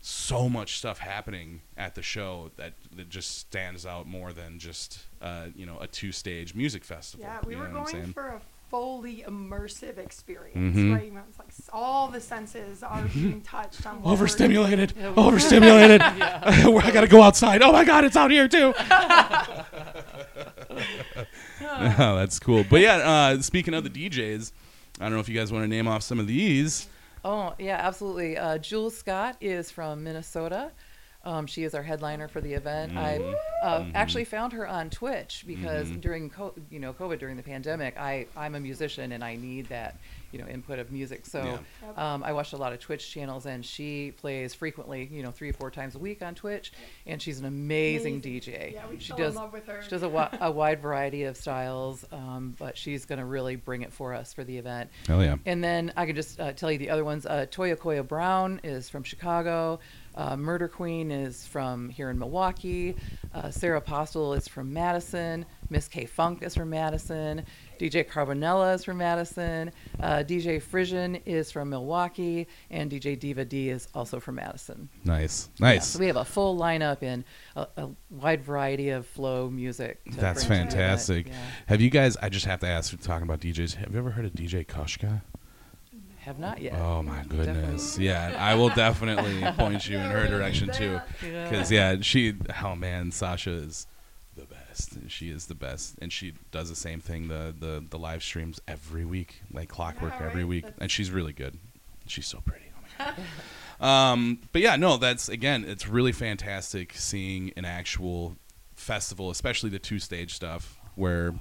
so 0.00 0.48
much 0.48 0.78
stuff 0.78 0.98
happening 0.98 1.60
at 1.76 1.94
the 1.94 2.02
show 2.02 2.50
that 2.56 2.74
that 2.96 3.08
just 3.08 3.38
stands 3.38 3.84
out 3.84 4.06
more 4.06 4.32
than 4.32 4.58
just 4.58 5.00
uh, 5.20 5.46
you 5.54 5.66
know 5.66 5.78
a 5.80 5.86
two 5.86 6.12
stage 6.12 6.54
music 6.54 6.84
festival. 6.84 7.26
Yeah, 7.26 7.40
we 7.44 7.54
you 7.54 7.58
were 7.60 7.68
know 7.68 7.80
what 7.80 7.92
going 7.92 8.12
for 8.12 8.28
a 8.28 8.40
fully 8.70 9.24
immersive 9.26 9.96
experience, 9.98 10.76
Mhm. 10.76 10.94
right? 10.94 11.04
You 11.06 11.12
know, 11.12 11.22
It's 11.28 11.38
like 11.38 11.48
all 11.72 12.08
the 12.08 12.20
senses 12.20 12.82
are 12.82 13.02
being 13.14 13.40
touched 13.42 13.86
on 13.86 13.96
what 13.96 14.04
we're- 14.04 14.12
Overstimulated. 14.14 14.92
Overstimulated. 15.16 16.00
I 16.02 16.90
gotta 16.92 17.06
go 17.08 17.22
outside. 17.22 17.62
Oh 17.62 17.72
my 17.72 17.84
god, 17.84 18.04
it's 18.04 18.16
out 18.16 18.30
here 18.30 18.48
too. 18.48 18.74
oh, 21.62 22.16
that's 22.16 22.38
cool. 22.38 22.64
But 22.68 22.80
yeah, 22.80 22.96
uh, 22.96 23.42
speaking 23.42 23.74
of 23.74 23.84
the 23.84 23.90
DJs, 23.90 24.52
I 25.00 25.04
don't 25.04 25.12
know 25.14 25.20
if 25.20 25.28
you 25.28 25.38
guys 25.38 25.52
want 25.52 25.64
to 25.64 25.68
name 25.68 25.86
off 25.88 26.02
some 26.02 26.18
of 26.18 26.26
these. 26.26 26.88
Oh, 27.24 27.54
yeah, 27.58 27.76
absolutely. 27.82 28.36
Uh, 28.38 28.58
Jules 28.58 28.96
Scott 28.96 29.36
is 29.40 29.70
from 29.70 30.04
Minnesota. 30.04 30.70
Um, 31.26 31.46
she 31.46 31.64
is 31.64 31.74
our 31.74 31.82
headliner 31.82 32.28
for 32.28 32.40
the 32.40 32.54
event. 32.54 32.96
I 32.96 33.16
uh, 33.62 33.80
Mm-hmm. 33.80 33.90
actually 33.94 34.24
found 34.24 34.52
her 34.52 34.66
on 34.66 34.90
Twitch 34.90 35.42
because 35.46 35.90
during 35.90 36.30
co- 36.30 36.54
you 36.70 36.78
know 36.78 36.92
COVID 36.92 37.18
during 37.18 37.36
the 37.36 37.42
pandemic, 37.42 37.98
I 37.98 38.26
I'm 38.36 38.54
a 38.54 38.60
musician 38.60 39.10
and 39.12 39.24
I 39.24 39.34
need 39.36 39.66
that 39.70 39.98
you 40.30 40.38
know 40.38 40.46
input 40.46 40.78
of 40.78 40.92
music. 40.92 41.26
So 41.26 41.42
Yep. 41.82 41.98
um, 41.98 42.22
I 42.22 42.32
watched 42.32 42.52
a 42.52 42.56
lot 42.56 42.72
of 42.72 42.78
Twitch 42.78 43.10
channels 43.10 43.44
and 43.46 43.64
she 43.66 44.12
plays 44.12 44.54
frequently, 44.54 45.08
you 45.10 45.22
know, 45.24 45.32
three 45.32 45.50
or 45.50 45.52
four 45.52 45.70
times 45.70 45.94
a 45.96 45.98
week 45.98 46.22
on 46.22 46.34
Twitch, 46.36 46.72
and 47.06 47.20
she's 47.20 47.40
an 47.40 47.44
amazing, 47.46 48.20
Amazing. 48.24 48.52
DJ. 48.52 48.72
Yeah, 48.74 48.86
we 48.88 49.00
she 49.00 49.08
fell 49.08 49.16
in 49.18 49.22
does 49.24 49.34
love 49.36 49.52
with 49.52 49.66
her. 49.66 49.82
she 49.82 49.90
does 49.90 50.02
a, 50.02 50.06
wi- 50.06 50.38
a 50.40 50.50
wide 50.50 50.80
variety 50.80 51.24
of 51.24 51.36
styles, 51.36 52.04
um, 52.12 52.54
but 52.58 52.78
she's 52.78 53.04
going 53.04 53.18
to 53.18 53.24
really 53.24 53.56
bring 53.56 53.82
it 53.82 53.92
for 53.92 54.14
us 54.14 54.32
for 54.32 54.44
the 54.44 54.56
event. 54.56 54.90
Hell 55.08 55.22
yeah. 55.24 55.36
And 55.44 55.62
then 55.64 55.92
I 55.96 56.06
can 56.06 56.14
just 56.14 56.38
uh, 56.38 56.52
tell 56.52 56.70
you 56.70 56.78
the 56.78 56.90
other 56.90 57.04
ones. 57.04 57.26
Uh, 57.26 57.46
Toya 57.50 57.76
Koya 57.76 58.06
Brown 58.06 58.60
is 58.62 58.88
from 58.88 59.02
Chicago. 59.02 59.80
Uh, 60.16 60.36
Murder 60.36 60.66
Queen 60.68 61.10
is 61.10 61.46
from 61.46 61.88
here 61.90 62.10
in 62.10 62.18
Milwaukee. 62.18 62.96
Uh, 63.34 63.50
Sarah 63.50 63.80
Postel 63.80 64.32
is 64.34 64.48
from 64.48 64.72
Madison. 64.72 65.44
Miss 65.68 65.88
K 65.88 66.06
Funk 66.06 66.42
is 66.42 66.54
from 66.54 66.70
Madison. 66.70 67.44
DJ 67.78 68.08
Carbonella 68.08 68.74
is 68.74 68.84
from 68.84 68.98
Madison. 68.98 69.70
Uh, 70.00 70.18
DJ 70.26 70.62
Frisian 70.62 71.16
is 71.26 71.50
from 71.52 71.68
Milwaukee. 71.68 72.46
And 72.70 72.90
DJ 72.90 73.18
Diva 73.18 73.44
D 73.44 73.68
is 73.68 73.88
also 73.94 74.18
from 74.20 74.36
Madison. 74.36 74.88
Nice. 75.04 75.50
Yeah, 75.58 75.66
Nice. 75.66 75.88
so 75.88 75.98
we 75.98 76.06
have 76.06 76.16
a 76.16 76.24
full 76.24 76.56
lineup 76.58 77.02
and 77.02 77.24
a, 77.54 77.66
a 77.76 77.90
wide 78.08 78.42
variety 78.42 78.90
of 78.90 79.06
flow 79.06 79.50
music. 79.50 80.00
That's 80.12 80.44
fantastic. 80.44 81.28
Yeah. 81.28 81.34
Have 81.66 81.80
you 81.82 81.90
guys? 81.90 82.16
I 82.16 82.28
just 82.30 82.46
have 82.46 82.60
to 82.60 82.66
ask. 82.66 82.98
Talking 83.00 83.24
about 83.24 83.40
DJs, 83.40 83.74
have 83.74 83.92
you 83.92 83.98
ever 83.98 84.10
heard 84.10 84.24
of 84.24 84.32
DJ 84.32 84.64
Koshka? 84.66 85.20
Have 86.26 86.38
not 86.40 86.60
yet. 86.60 86.74
Oh 86.74 87.02
my 87.04 87.22
goodness! 87.22 87.96
Definitely. 87.96 88.04
Yeah, 88.04 88.36
I 88.38 88.56
will 88.56 88.70
definitely 88.70 89.40
point 89.52 89.88
you 89.88 89.96
in 89.96 90.10
her 90.10 90.26
direction 90.26 90.70
too. 90.72 91.00
Because 91.20 91.70
yeah, 91.70 91.96
she. 92.00 92.34
Oh 92.62 92.74
man, 92.74 93.12
Sasha 93.12 93.52
is 93.52 93.86
the 94.36 94.44
best. 94.44 94.98
She 95.08 95.30
is 95.30 95.46
the 95.46 95.54
best, 95.54 95.94
and 96.02 96.12
she 96.12 96.32
does 96.50 96.68
the 96.68 96.74
same 96.74 97.00
thing. 97.00 97.28
The 97.28 97.54
the 97.56 97.84
the 97.88 97.96
live 97.96 98.24
streams 98.24 98.60
every 98.66 99.04
week, 99.04 99.36
like 99.52 99.68
clockwork 99.68 100.14
Yeah, 100.18 100.26
every 100.26 100.42
right? 100.42 100.48
week, 100.48 100.62
That's- 100.64 100.80
and 100.82 100.90
she's 100.90 101.12
really 101.12 101.32
good. 101.32 101.58
She's 102.08 102.26
so 102.26 102.40
pretty. 102.44 102.64
Oh 102.74 102.82
my 102.98 103.14
god. 103.78 104.12
um, 104.12 104.38
but 104.52 104.62
yeah, 104.62 104.74
no, 104.74 104.96
that's 104.96 105.28
again, 105.28 105.64
it's 105.64 105.86
really 105.86 106.10
fantastic 106.12 106.92
seeing 106.94 107.52
an 107.56 107.64
actual 107.64 108.34
festival, 108.74 109.30
especially 109.30 109.70
the 109.70 109.78
two 109.78 110.00
stage 110.00 110.34
stuff 110.34 110.80
where 110.96 111.34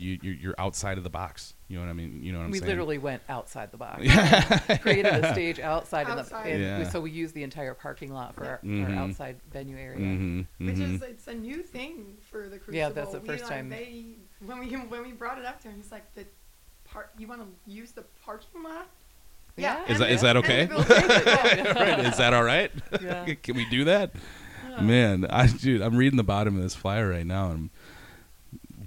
you 0.00 0.18
you're, 0.22 0.34
you're 0.34 0.54
outside 0.58 0.98
of 0.98 1.04
the 1.04 1.10
box. 1.10 1.54
You 1.68 1.76
know 1.78 1.84
what 1.84 1.90
I 1.90 1.92
mean? 1.92 2.20
You 2.22 2.32
know 2.32 2.38
what 2.38 2.46
I'm 2.46 2.50
we 2.50 2.58
saying? 2.58 2.68
literally 2.68 2.98
went 2.98 3.22
outside 3.28 3.70
the 3.70 3.76
box. 3.76 4.02
Yeah. 4.04 4.76
Created 4.78 5.06
a 5.24 5.32
stage 5.32 5.60
outside, 5.60 6.08
of 6.08 6.28
the, 6.28 6.36
and 6.36 6.60
Yeah. 6.62 6.78
we, 6.80 6.84
so 6.86 7.00
we 7.00 7.10
used 7.12 7.34
the 7.34 7.42
entire 7.44 7.74
parking 7.74 8.12
lot 8.12 8.34
for 8.34 8.44
our, 8.44 8.60
Mhm. 8.64 8.88
our 8.96 9.04
outside 9.04 9.36
venue 9.52 9.76
area. 9.76 9.98
hmm 9.98 10.40
Which 10.58 10.78
is 10.78 11.00
it's 11.02 11.28
a 11.28 11.34
new 11.34 11.62
thing 11.62 12.16
for 12.30 12.48
the 12.48 12.58
crucible. 12.58 12.74
Yeah, 12.76 12.88
that's 12.88 13.12
the 13.12 13.20
We, 13.20 13.28
first 13.28 13.44
like, 13.44 13.52
time. 13.52 13.68
They 13.68 14.16
when 14.44 14.58
we 14.58 14.66
when 14.74 15.02
we 15.02 15.12
brought 15.12 15.38
it 15.38 15.44
up 15.44 15.60
to 15.62 15.68
him, 15.68 15.76
he's 15.76 15.92
like, 15.92 16.12
"The 16.14 16.24
part 16.84 17.10
you 17.18 17.28
want 17.28 17.42
to 17.42 17.70
use 17.70 17.92
the 17.92 18.02
parking 18.24 18.62
lot?" 18.64 18.88
Yeah. 19.56 19.82
Is 19.84 19.90
and 19.90 19.98
that- 20.00 20.06
the- 20.06 20.12
is 20.14 20.20
that 20.22 20.36
and 20.36 20.44
the 20.44 20.84
okay? 20.84 21.74
right, 21.74 22.00
is 22.06 22.16
that 22.16 22.32
all 22.34 22.42
right? 22.44 22.70
Yeah. 23.00 23.34
Can 23.42 23.56
we 23.56 23.64
do 23.68 23.84
that? 23.84 24.12
Man, 24.80 25.26
I 25.28 25.46
dude, 25.48 25.82
I'm 25.82 25.96
reading 25.96 26.16
the 26.16 26.22
bottom 26.22 26.56
of 26.56 26.62
this 26.62 26.74
flyer 26.76 27.10
right 27.10 27.26
now, 27.26 27.50
and 27.50 27.70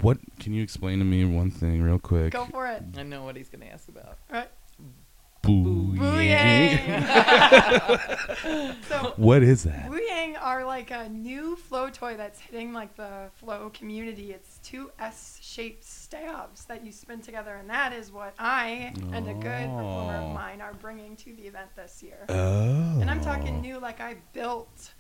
what 0.03 0.17
can 0.39 0.53
you 0.53 0.61
explain 0.61 0.99
to 0.99 1.05
me 1.05 1.25
one 1.25 1.49
thing 1.49 1.81
real 1.81 1.97
quick? 1.99 2.33
Go 2.33 2.45
for 2.45 2.67
it. 2.67 2.83
I 2.97 3.03
know 3.03 3.23
what 3.23 3.35
he's 3.35 3.49
going 3.49 3.61
to 3.61 3.67
ask 3.73 3.87
about. 3.89 4.17
Right. 4.31 4.49
Boo 5.41 5.93
Booyang! 5.97 6.79
so 8.87 9.13
What 9.17 9.43
is 9.43 9.63
that? 9.63 9.89
Wuyang 9.89 10.37
are 10.41 10.63
like 10.63 10.89
a 10.91 11.09
new 11.09 11.57
flow 11.57 11.89
toy 11.89 12.15
that's 12.15 12.39
hitting 12.39 12.71
like 12.71 12.95
the 12.95 13.29
flow 13.35 13.69
community. 13.73 14.31
It's 14.31 14.59
two 14.63 14.91
S-shaped 14.99 15.83
stabs 15.83 16.63
that 16.65 16.85
you 16.85 16.93
spin 16.93 17.19
together, 17.21 17.55
and 17.55 17.69
that 17.69 17.91
is 17.91 18.09
what 18.09 18.33
I 18.39 18.93
and 19.11 19.27
a 19.27 19.33
good 19.33 19.67
performer 19.69 20.17
Oh. 20.21 20.27
of 20.27 20.33
mine 20.33 20.61
are 20.61 20.73
bringing 20.75 21.17
to 21.17 21.35
the 21.35 21.43
event 21.47 21.75
this 21.75 22.01
year. 22.01 22.25
Oh, 22.29 22.99
And 23.01 23.09
I'm 23.09 23.19
talking 23.21 23.59
new, 23.59 23.79
like 23.79 23.99
I 23.99 24.15
built 24.31 24.93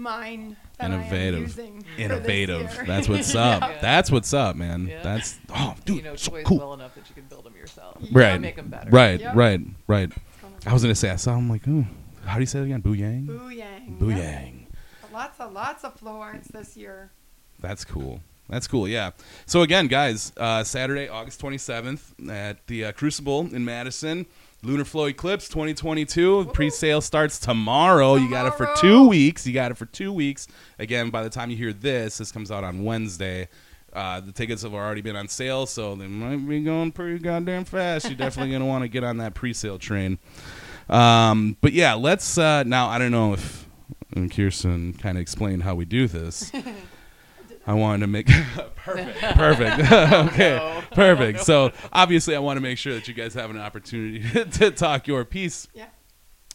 mine 0.00 0.56
that 0.78 0.90
I 0.90 0.94
Innovative. 0.94 1.34
am 1.34 1.42
using. 1.42 1.80
for 1.82 1.86
this 1.90 1.98
innovative. 1.98 2.74
year. 2.74 2.84
That's 2.86 3.08
what's 3.10 3.34
up. 3.34 3.62
Yeah. 3.62 3.78
That's 3.80 4.10
what's 4.10 4.32
up, 4.34 4.56
man. 4.56 4.86
Yeah. 4.88 5.02
That's 5.02 5.38
oh, 5.54 5.74
dude, 5.84 5.96
you 5.98 6.02
know, 6.02 6.16
so 6.16 6.32
toys 6.32 6.44
cool. 6.46 6.58
well 6.58 6.74
enough 6.74 6.94
that 6.94 7.08
you 7.08 7.14
can 7.14 7.24
build 7.24 7.44
them 7.44 7.54
yourself. 7.56 7.98
right, 8.12 8.40
Make 8.40 8.56
them 8.56 8.68
better. 8.68 8.90
right, 8.90 9.20
Yep. 9.20 9.36
right, 9.36 9.60
right. 9.86 10.12
I 10.66 10.72
was 10.72 10.82
gonna 10.82 10.94
say 10.94 11.10
I 11.10 11.16
saw 11.16 11.36
him 11.36 11.48
like, 11.48 11.66
ooh, 11.68 11.86
how 12.24 12.34
do 12.34 12.40
you 12.40 12.46
say 12.46 12.60
it 12.60 12.64
again? 12.64 12.82
Booyang. 12.82 13.26
Booyang. 13.26 13.98
Booyang. 13.98 14.60
Yep. 14.60 15.12
Lots 15.12 15.40
of 15.40 15.52
lots 15.52 15.84
of 15.84 15.94
flow 15.94 16.20
arts 16.20 16.48
this 16.48 16.76
year. 16.76 17.10
That's 17.60 17.84
cool. 17.84 18.20
That's 18.48 18.66
cool. 18.66 18.88
Yeah. 18.88 19.12
So 19.46 19.62
again, 19.62 19.86
guys, 19.86 20.32
uh, 20.36 20.64
Saturday, 20.64 21.08
August 21.08 21.40
27th 21.40 22.28
at 22.30 22.66
the 22.66 22.86
uh, 22.86 22.92
Crucible 22.92 23.42
in 23.54 23.64
Madison, 23.64 24.26
Lunar 24.62 24.84
Flow 24.84 25.06
Eclipse 25.06 25.48
2022. 25.48 26.50
Pre-sale 26.52 27.00
starts 27.00 27.38
tomorrow. 27.38 28.16
You 28.16 28.28
got 28.28 28.46
it 28.46 28.54
for 28.54 28.68
two 28.76 29.08
weeks. 29.08 29.46
You 29.46 29.54
got 29.54 29.70
it 29.70 29.78
for 29.78 29.86
two 29.86 30.12
weeks. 30.12 30.48
Again, 30.78 31.10
by 31.10 31.22
the 31.22 31.30
time 31.30 31.50
you 31.50 31.56
hear 31.56 31.72
this, 31.72 32.18
this 32.18 32.30
comes 32.30 32.50
out 32.50 32.62
on 32.62 32.84
Wednesday. 32.84 33.48
Uh, 33.92 34.20
the 34.20 34.32
tickets 34.32 34.62
have 34.62 34.74
already 34.74 35.00
been 35.00 35.16
on 35.16 35.28
sale, 35.28 35.66
so 35.66 35.94
they 35.94 36.06
might 36.06 36.46
be 36.46 36.62
going 36.62 36.92
pretty 36.92 37.18
goddamn 37.18 37.64
fast. 37.64 38.06
You're 38.06 38.16
definitely 38.16 38.50
going 38.50 38.60
to 38.60 38.66
want 38.66 38.82
to 38.82 38.88
get 38.88 39.02
on 39.02 39.16
that 39.16 39.34
pre-sale 39.34 39.78
train. 39.78 40.18
Um, 40.88 41.56
but 41.60 41.72
yeah, 41.72 41.94
let's 41.94 42.36
uh, 42.36 42.62
now. 42.64 42.88
I 42.88 42.98
don't 42.98 43.12
know 43.12 43.32
if 43.32 43.66
and 44.14 44.30
Kirsten 44.30 44.92
kind 44.94 45.16
of 45.16 45.22
explained 45.22 45.62
how 45.62 45.74
we 45.74 45.84
do 45.84 46.08
this. 46.08 46.50
I 47.66 47.74
wanted 47.74 48.00
to 48.00 48.06
make 48.06 48.26
perfect, 48.76 49.20
perfect. 49.20 49.92
okay, 49.92 50.82
perfect. 50.92 51.40
So 51.40 51.72
obviously, 51.92 52.34
I 52.34 52.38
want 52.38 52.56
to 52.56 52.60
make 52.60 52.78
sure 52.78 52.94
that 52.94 53.06
you 53.06 53.14
guys 53.14 53.34
have 53.34 53.50
an 53.50 53.58
opportunity 53.58 54.44
to 54.52 54.70
talk 54.70 55.06
your 55.06 55.24
piece 55.24 55.68
Yeah. 55.74 55.86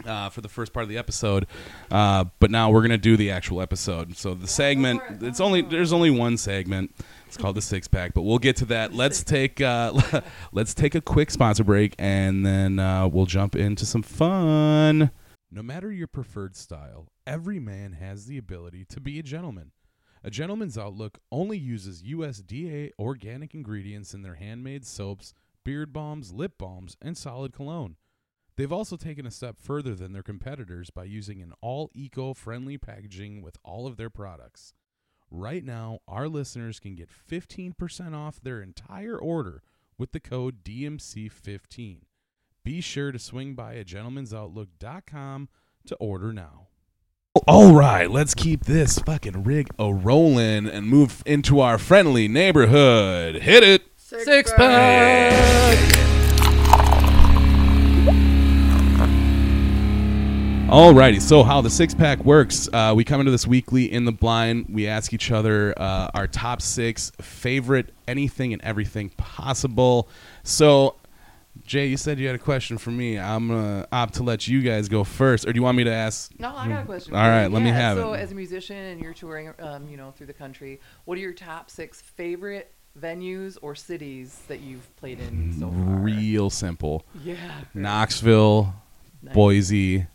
uh, 0.05 0.29
for 0.29 0.41
the 0.41 0.50
first 0.50 0.74
part 0.74 0.83
of 0.83 0.89
the 0.89 0.97
episode. 0.97 1.45
Uh, 1.91 2.25
but 2.39 2.50
now 2.51 2.71
we're 2.71 2.81
gonna 2.81 2.97
do 2.97 3.15
the 3.17 3.31
actual 3.31 3.62
episode. 3.62 4.17
So 4.17 4.33
the 4.33 4.47
segment, 4.47 5.01
for 5.05 5.13
it. 5.13 5.24
it's 5.24 5.39
only 5.39 5.62
there's 5.62 5.93
only 5.93 6.09
one 6.09 6.38
segment. 6.38 6.93
It's 7.27 7.38
called 7.38 7.55
the 7.55 7.62
six 7.62 7.88
pack, 7.88 8.13
but 8.13 8.21
we'll 8.24 8.39
get 8.39 8.55
to 8.57 8.65
that. 8.65 8.93
Let's 8.93 9.24
take 9.24 9.62
uh, 9.62 10.21
let's 10.51 10.74
take 10.74 10.95
a 10.95 11.01
quick 11.01 11.29
sponsor 11.31 11.63
break, 11.63 11.93
and 12.00 12.45
then 12.45 12.79
uh, 12.79 13.07
we'll 13.07 13.25
jump 13.27 13.55
into 13.55 13.85
some 13.85 14.01
fun. 14.01 15.12
No 15.51 15.62
matter 15.63 15.91
your 15.91 16.07
preferred 16.07 16.55
style, 16.55 17.07
every 17.27 17.59
man 17.59 17.93
has 17.93 18.25
the 18.25 18.38
ability 18.38 18.85
to 18.89 19.00
be 19.00 19.19
a 19.19 19.24
gentleman. 19.24 19.71
A 20.25 20.32
Gentleman's 20.32 20.75
Outlook 20.75 21.20
only 21.32 21.55
uses 21.55 22.01
USDA 22.01 22.89
organic 22.98 23.53
ingredients 23.53 24.15
in 24.15 24.24
their 24.24 24.34
handmade 24.34 24.84
soaps, 24.84 25.36
beard 25.63 25.94
balms, 25.94 26.34
lip 26.34 26.53
balms, 26.58 26.98
and 27.00 27.15
solid 27.15 27.53
cologne. 27.53 27.96
They've 28.58 28.72
also 28.72 28.98
taken 28.98 29.27
a 29.27 29.32
step 29.32 29.60
further 29.60 29.94
than 29.94 30.13
their 30.13 30.24
competitors 30.24 30.89
by 30.89 31.03
using 31.03 31.44
an 31.44 31.53
all 31.62 31.91
eco 31.94 32.34
friendly 32.34 32.75
packaging 32.75 33.44
with 33.44 33.60
all 33.63 33.86
of 33.86 33.98
their 33.98 34.10
products. 34.10 34.74
Right 35.29 35.63
now, 35.63 36.00
our 36.08 36.27
listeners 36.27 36.79
can 36.79 36.96
get 36.96 37.12
15% 37.29 38.15
off 38.15 38.41
their 38.41 38.63
entire 38.63 39.20
order 39.20 39.62
with 39.96 40.12
the 40.12 40.20
code 40.20 40.63
DMC15. 40.63 42.00
Be 42.63 42.82
sure 42.82 43.12
to 43.12 43.20
swing 43.20 43.53
by 43.53 43.74
a 43.74 43.86
gentlemansoutlook.com 43.86 45.50
to 45.86 45.96
order 45.98 46.34
now. 46.34 46.70
All 47.47 47.73
right, 47.73 48.09
let's 48.09 48.33
keep 48.33 48.63
this 48.63 48.97
fucking 48.99 49.43
rig 49.43 49.67
a 49.77 49.93
rolling 49.93 50.67
and 50.67 50.87
move 50.87 51.21
into 51.25 51.59
our 51.59 51.77
friendly 51.77 52.29
neighborhood. 52.29 53.35
Hit 53.35 53.61
it. 53.61 53.83
Six 53.97 54.53
pack. 54.53 55.33
Alrighty, 60.69 61.21
so 61.21 61.43
how 61.43 61.59
the 61.59 61.69
six 61.69 61.93
pack 61.93 62.23
works? 62.23 62.69
Uh, 62.71 62.93
we 62.95 63.03
come 63.03 63.19
into 63.19 63.31
this 63.31 63.45
weekly 63.45 63.91
in 63.91 64.05
the 64.05 64.13
blind. 64.13 64.67
We 64.69 64.87
ask 64.87 65.13
each 65.13 65.29
other 65.29 65.73
uh, 65.77 66.09
our 66.13 66.27
top 66.27 66.61
six 66.61 67.11
favorite 67.21 67.93
anything 68.07 68.53
and 68.53 68.61
everything 68.63 69.09
possible. 69.09 70.07
So, 70.43 70.95
Jay, 71.63 71.88
you 71.88 71.97
said 71.97 72.19
you 72.19 72.27
had 72.27 72.35
a 72.35 72.39
question 72.39 72.77
for 72.77 72.91
me. 72.91 73.17
I'm 73.17 73.47
gonna 73.47 73.88
opt 73.91 74.15
to 74.15 74.24
let 74.24 74.47
you 74.47 74.62
guys 74.62 74.88
go 74.89 75.03
first, 75.03 75.47
or 75.47 75.53
do 75.53 75.57
you 75.57 75.63
want 75.63 75.77
me 75.77 75.83
to 75.85 75.91
ask? 75.91 76.31
No, 76.39 76.55
I 76.55 76.67
got 76.67 76.83
a 76.83 76.85
question. 76.85 77.15
All 77.15 77.27
right, 77.27 77.47
let 77.47 77.62
me 77.62 77.69
Yeah, 77.69 77.75
have 77.75 77.97
so 77.97 78.13
it. 78.13 78.19
as 78.19 78.31
a 78.31 78.35
musician 78.35 78.75
and 78.77 79.01
you're 79.01 79.13
touring, 79.13 79.51
um, 79.59 79.88
you 79.89 79.97
know, 79.97 80.12
through 80.12 80.27
the 80.27 80.33
country, 80.33 80.79
what 81.05 81.17
are 81.17 81.21
your 81.21 81.33
top 81.33 81.69
six 81.71 82.01
favorite 82.01 82.71
venues 83.00 83.57
or 83.62 83.74
cities 83.75 84.41
that 84.47 84.59
you've 84.59 84.95
played 84.97 85.19
in 85.19 85.53
so 85.59 85.69
far? 85.69 85.77
Real 86.00 86.50
simple. 86.50 87.03
Yeah. 87.24 87.35
Knoxville, 87.74 88.74
nice. 89.24 89.33
Boise. 89.33 90.07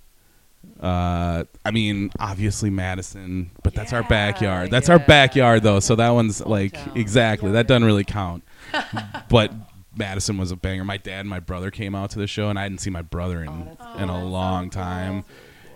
Uh, 0.79 1.45
I 1.65 1.71
mean, 1.73 2.11
obviously 2.21 2.71
Madison, 2.71 3.51
but 3.63 3.75
that's 3.75 3.93
our 3.93 4.03
backyard. 4.03 4.71
That's 4.71 4.89
our 4.89 4.99
backyard, 4.99 5.63
though. 5.63 5.81
So 5.81 5.97
that 5.97 6.11
one's 6.11 6.41
like 6.45 6.77
exactly 6.95 7.49
Yeah. 7.49 7.55
that 7.55 7.67
doesn't 7.67 7.85
really 7.85 8.05
count. 8.05 8.45
but 9.31 9.53
Madison 9.97 10.39
was 10.39 10.51
a 10.53 10.57
banger. 10.57 10.85
My 10.85 10.97
dad 10.97 11.21
and 11.21 11.29
my 11.29 11.41
brother 11.41 11.71
came 11.71 11.95
out 11.95 12.11
to 12.11 12.19
the 12.19 12.27
show, 12.27 12.49
and 12.49 12.59
I 12.59 12.63
hadn't 12.63 12.79
seen 12.79 12.93
my 12.93 13.03
brother 13.03 13.43
in 13.43 13.49
Oh, 13.81 13.99
in 13.99 14.09
a 14.09 14.25
long 14.25 14.71
time. 14.71 15.23
Cool. 15.23 15.31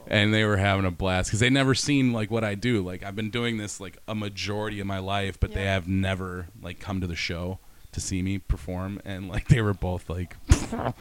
and 0.06 0.34
they 0.34 0.44
were 0.44 0.58
having 0.58 0.84
a 0.84 0.90
blast 0.90 1.30
because 1.30 1.40
they 1.40 1.48
never 1.50 1.74
seen 1.74 2.12
like 2.12 2.30
what 2.30 2.44
I 2.44 2.54
do. 2.54 2.82
Like 2.82 3.02
I've 3.02 3.16
been 3.16 3.30
doing 3.30 3.56
this 3.56 3.80
like 3.80 3.96
a 4.06 4.14
majority 4.14 4.78
of 4.80 4.86
my 4.86 4.98
life, 4.98 5.40
but 5.40 5.52
they 5.54 5.64
have 5.64 5.88
never 5.88 6.46
like 6.62 6.78
come 6.78 7.00
to 7.00 7.06
the 7.06 7.16
show 7.16 7.58
to 7.92 8.00
see 8.00 8.20
me 8.22 8.38
perform, 8.38 9.00
and 9.04 9.28
like 9.28 9.48
they 9.48 9.60
were 9.62 9.72
both 9.74 10.08
like, 10.10 10.36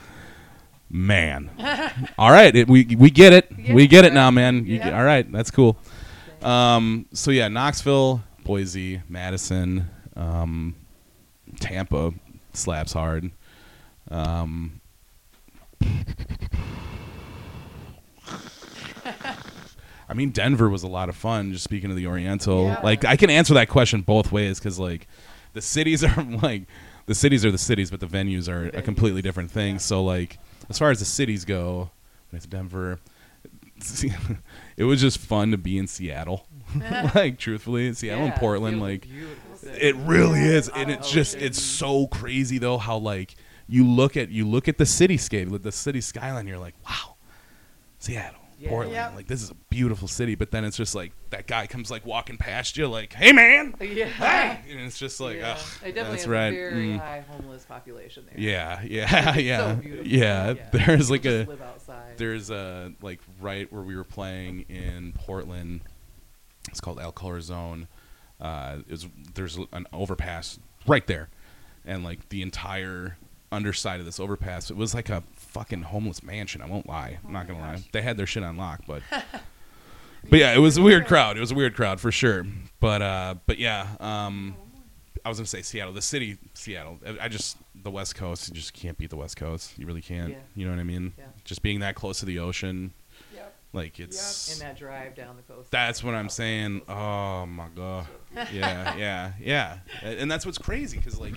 "Man, 0.90 1.50
all 2.18 2.32
right, 2.32 2.56
it, 2.56 2.68
we 2.68 2.86
we 2.98 3.10
get 3.10 3.34
it, 3.34 3.52
we 3.58 3.84
Yeah. 3.84 3.88
get 3.88 4.06
it 4.06 4.14
now, 4.14 4.32
man. 4.32 4.66
You 4.66 4.78
Yeah. 4.78 4.84
get, 4.86 4.94
all 4.94 5.04
right, 5.04 5.30
that's 5.32 5.52
cool." 5.52 5.78
Um, 6.42 7.06
so 7.14 7.32
yeah, 7.32 7.48
Knoxville, 7.48 8.22
Boise, 8.44 9.02
Madison, 9.10 9.90
um, 10.16 10.76
Tampa 11.60 12.14
slaps 12.54 12.94
hard. 12.94 13.32
Um, 14.10 14.82
I 20.10 20.14
mean, 20.14 20.32
Denver 20.32 20.70
was 20.70 20.84
a 20.84 20.88
lot 20.88 21.10
of 21.10 21.16
fun. 21.16 21.52
Just 21.54 21.64
speaking 21.64 21.90
of 21.90 21.96
the 21.96 22.08
Oriental, 22.08 22.66
Yeah. 22.66 22.80
like 22.84 23.06
I 23.06 23.16
can 23.16 23.30
answer 23.30 23.54
that 23.56 23.70
question 23.70 24.02
both 24.02 24.32
ways 24.32 24.60
because 24.60 24.78
like 24.80 25.08
the 25.54 25.62
cities 25.62 26.04
are 26.04 26.24
like 26.24 26.64
the 27.06 27.16
cities 27.16 27.44
are 27.46 27.52
the 27.52 27.58
cities, 27.58 27.90
but 27.90 28.00
the 28.00 28.08
venues 28.08 28.48
are 28.50 28.68
a 28.78 28.82
completely 28.82 29.22
different 29.22 29.52
thing. 29.52 29.74
Yeah. 29.76 29.80
So 29.80 30.04
like 30.04 30.38
as 30.70 30.78
far 30.78 30.92
as 30.92 31.00
the 31.00 31.06
cities 31.06 31.46
go, 31.46 31.90
with 32.32 32.50
Denver, 32.50 33.00
it 34.78 34.84
was 34.84 35.02
just 35.02 35.18
fun 35.20 35.52
to 35.52 35.58
be 35.58 35.78
in 35.78 35.88
Seattle. 35.88 36.48
like 37.16 37.38
truthfully, 37.40 37.94
Seattle 37.94 38.24
and 38.26 38.34
Yeah, 38.34 38.40
Portland, 38.40 38.82
like 38.82 39.02
beautiful 39.02 39.40
it 39.80 39.96
really 39.96 40.42
is, 40.42 40.68
and 40.70 40.90
Oh, 40.90 40.94
it's 40.94 41.10
just 41.12 41.36
okay. 41.36 41.46
it's 41.46 41.62
so 41.62 42.08
crazy 42.08 42.58
though 42.58 42.78
how 42.78 42.98
like 42.98 43.36
you 43.68 43.88
look 43.88 44.18
at 44.18 44.30
you 44.30 44.46
look 44.48 44.68
at 44.68 44.78
the 44.78 44.84
cityscape, 44.84 45.50
like 45.52 45.62
the 45.62 45.72
city 45.72 46.02
skyline, 46.02 46.48
you're 46.48 46.58
like, 46.58 46.76
wow, 46.86 47.16
Seattle, 47.98 48.42
Yeah. 48.60 48.70
Portland, 48.70 48.94
Yep. 48.96 49.16
like 49.16 49.28
this 49.28 49.42
is 49.42 49.52
a 49.52 49.56
beautiful 49.70 50.08
city. 50.10 50.36
But 50.36 50.52
then 50.52 50.66
it's 50.66 50.76
just 50.76 50.96
like 50.96 51.14
that 51.30 51.48
guy 51.48 51.66
comes 51.68 51.90
like 51.90 52.06
walking 52.06 52.36
past 52.38 52.76
you, 52.76 52.88
like, 52.90 53.14
hey 53.14 53.32
man, 53.32 53.74
Yeah. 53.80 54.06
hey, 54.08 54.60
and 54.70 54.82
it's 54.82 54.98
just 55.00 55.22
like, 55.22 55.38
yeah. 55.38 55.54
ugh, 55.58 55.60
definitely 55.82 55.94
that's 56.12 56.28
right. 56.28 56.52
very 56.52 56.74
mm. 56.88 57.00
high 57.00 57.24
homeless 57.30 57.64
population 57.66 58.26
there. 58.26 58.36
Yeah, 58.38 58.82
yeah, 58.86 59.38
yeah, 59.38 59.58
So 59.76 59.82
beautiful. 59.82 60.08
yeah. 60.08 60.54
There's 60.74 61.10
like 61.10 61.24
People 61.24 61.38
a 61.38 61.46
live 61.56 61.62
outside. 61.62 62.18
there's 62.18 62.50
a 62.50 62.92
like 63.02 63.22
right 63.40 63.72
where 63.72 63.82
we 63.84 63.96
were 63.96 64.04
playing 64.04 64.62
in 64.70 65.14
Portland. 65.14 65.82
It's 66.74 66.82
called 66.82 67.00
El 67.00 67.12
Corazon. 67.12 67.88
Uh, 68.42 68.80
was, 68.90 69.08
there's 69.36 69.58
an 69.72 69.86
overpass 69.94 70.60
right 70.88 71.06
there, 71.08 71.30
and 71.86 72.04
like 72.04 72.28
the 72.30 72.42
entire 72.42 73.18
underside 73.52 74.00
of 74.00 74.06
this 74.08 74.20
overpass, 74.20 74.72
it 74.72 74.76
was 74.76 74.96
like 74.96 75.10
a 75.10 75.22
fucking 75.36 75.84
homeless 75.84 76.24
mansion. 76.24 76.62
I 76.62 76.66
won't 76.66 76.88
lie. 76.90 77.20
I'm 77.24 77.32
not 77.32 77.46
Oh 77.46 77.54
gonna 77.54 77.60
lie. 77.60 77.84
They 77.92 78.02
had 78.02 78.18
their 78.18 78.26
shit 78.26 78.44
on 78.44 78.58
lock, 78.58 78.82
but 78.88 79.04
but 80.30 80.40
yeah, 80.40 80.54
it 80.54 80.58
was 80.58 80.78
a 80.78 80.82
weird 80.82 81.06
crowd. 81.06 81.38
It 81.38 81.42
was 81.42 81.52
a 81.52 81.56
weird 81.56 81.76
crowd 81.76 82.00
for 82.00 82.12
sure. 82.12 82.46
But 82.80 83.02
uh, 83.02 83.36
but 83.46 83.60
yeah, 83.60 83.88
um, 84.00 84.56
I 85.24 85.30
was 85.30 85.38
gonna 85.38 85.46
say 85.46 85.62
Seattle, 85.62 85.94
the 85.94 86.02
city, 86.02 86.38
Seattle. 86.56 87.00
I- 87.22 87.30
just 87.30 87.58
the 87.76 87.92
West 87.92 88.16
Coast. 88.16 88.50
You 88.50 88.56
just 88.56 88.74
can't 88.74 88.98
beat 88.98 89.12
the 89.12 89.16
West 89.16 89.38
Coast. 89.38 89.78
You 89.78 89.86
really 89.86 90.02
can't. 90.02 90.32
Yeah. 90.32 90.38
You 90.56 90.66
know 90.66 90.72
what 90.72 90.80
I 90.80 90.84
mean? 90.84 91.14
Yeah. 91.18 91.26
Just 91.46 91.62
being 91.62 91.80
that 91.82 91.96
close 91.96 92.20
to 92.20 92.26
the 92.26 92.40
ocean. 92.40 92.94
Like 93.74 94.00
it's. 94.00 94.54
and 94.54 94.62
that 94.62 94.78
drive 94.78 95.16
down 95.16 95.36
the 95.36 95.54
coast. 95.54 95.72
That's 95.72 96.04
what 96.04 96.14
I'm 96.14 96.30
saying. 96.30 96.84
Oh 96.88 97.46
my 97.48 97.68
god. 97.76 98.08
Yeah, 98.54 98.96
yeah, 98.98 99.32
yeah. 99.40 99.80
And 100.04 100.32
that's 100.32 100.46
what's 100.46 100.60
crazy 100.60 100.98
because 100.98 101.20
like 101.20 101.34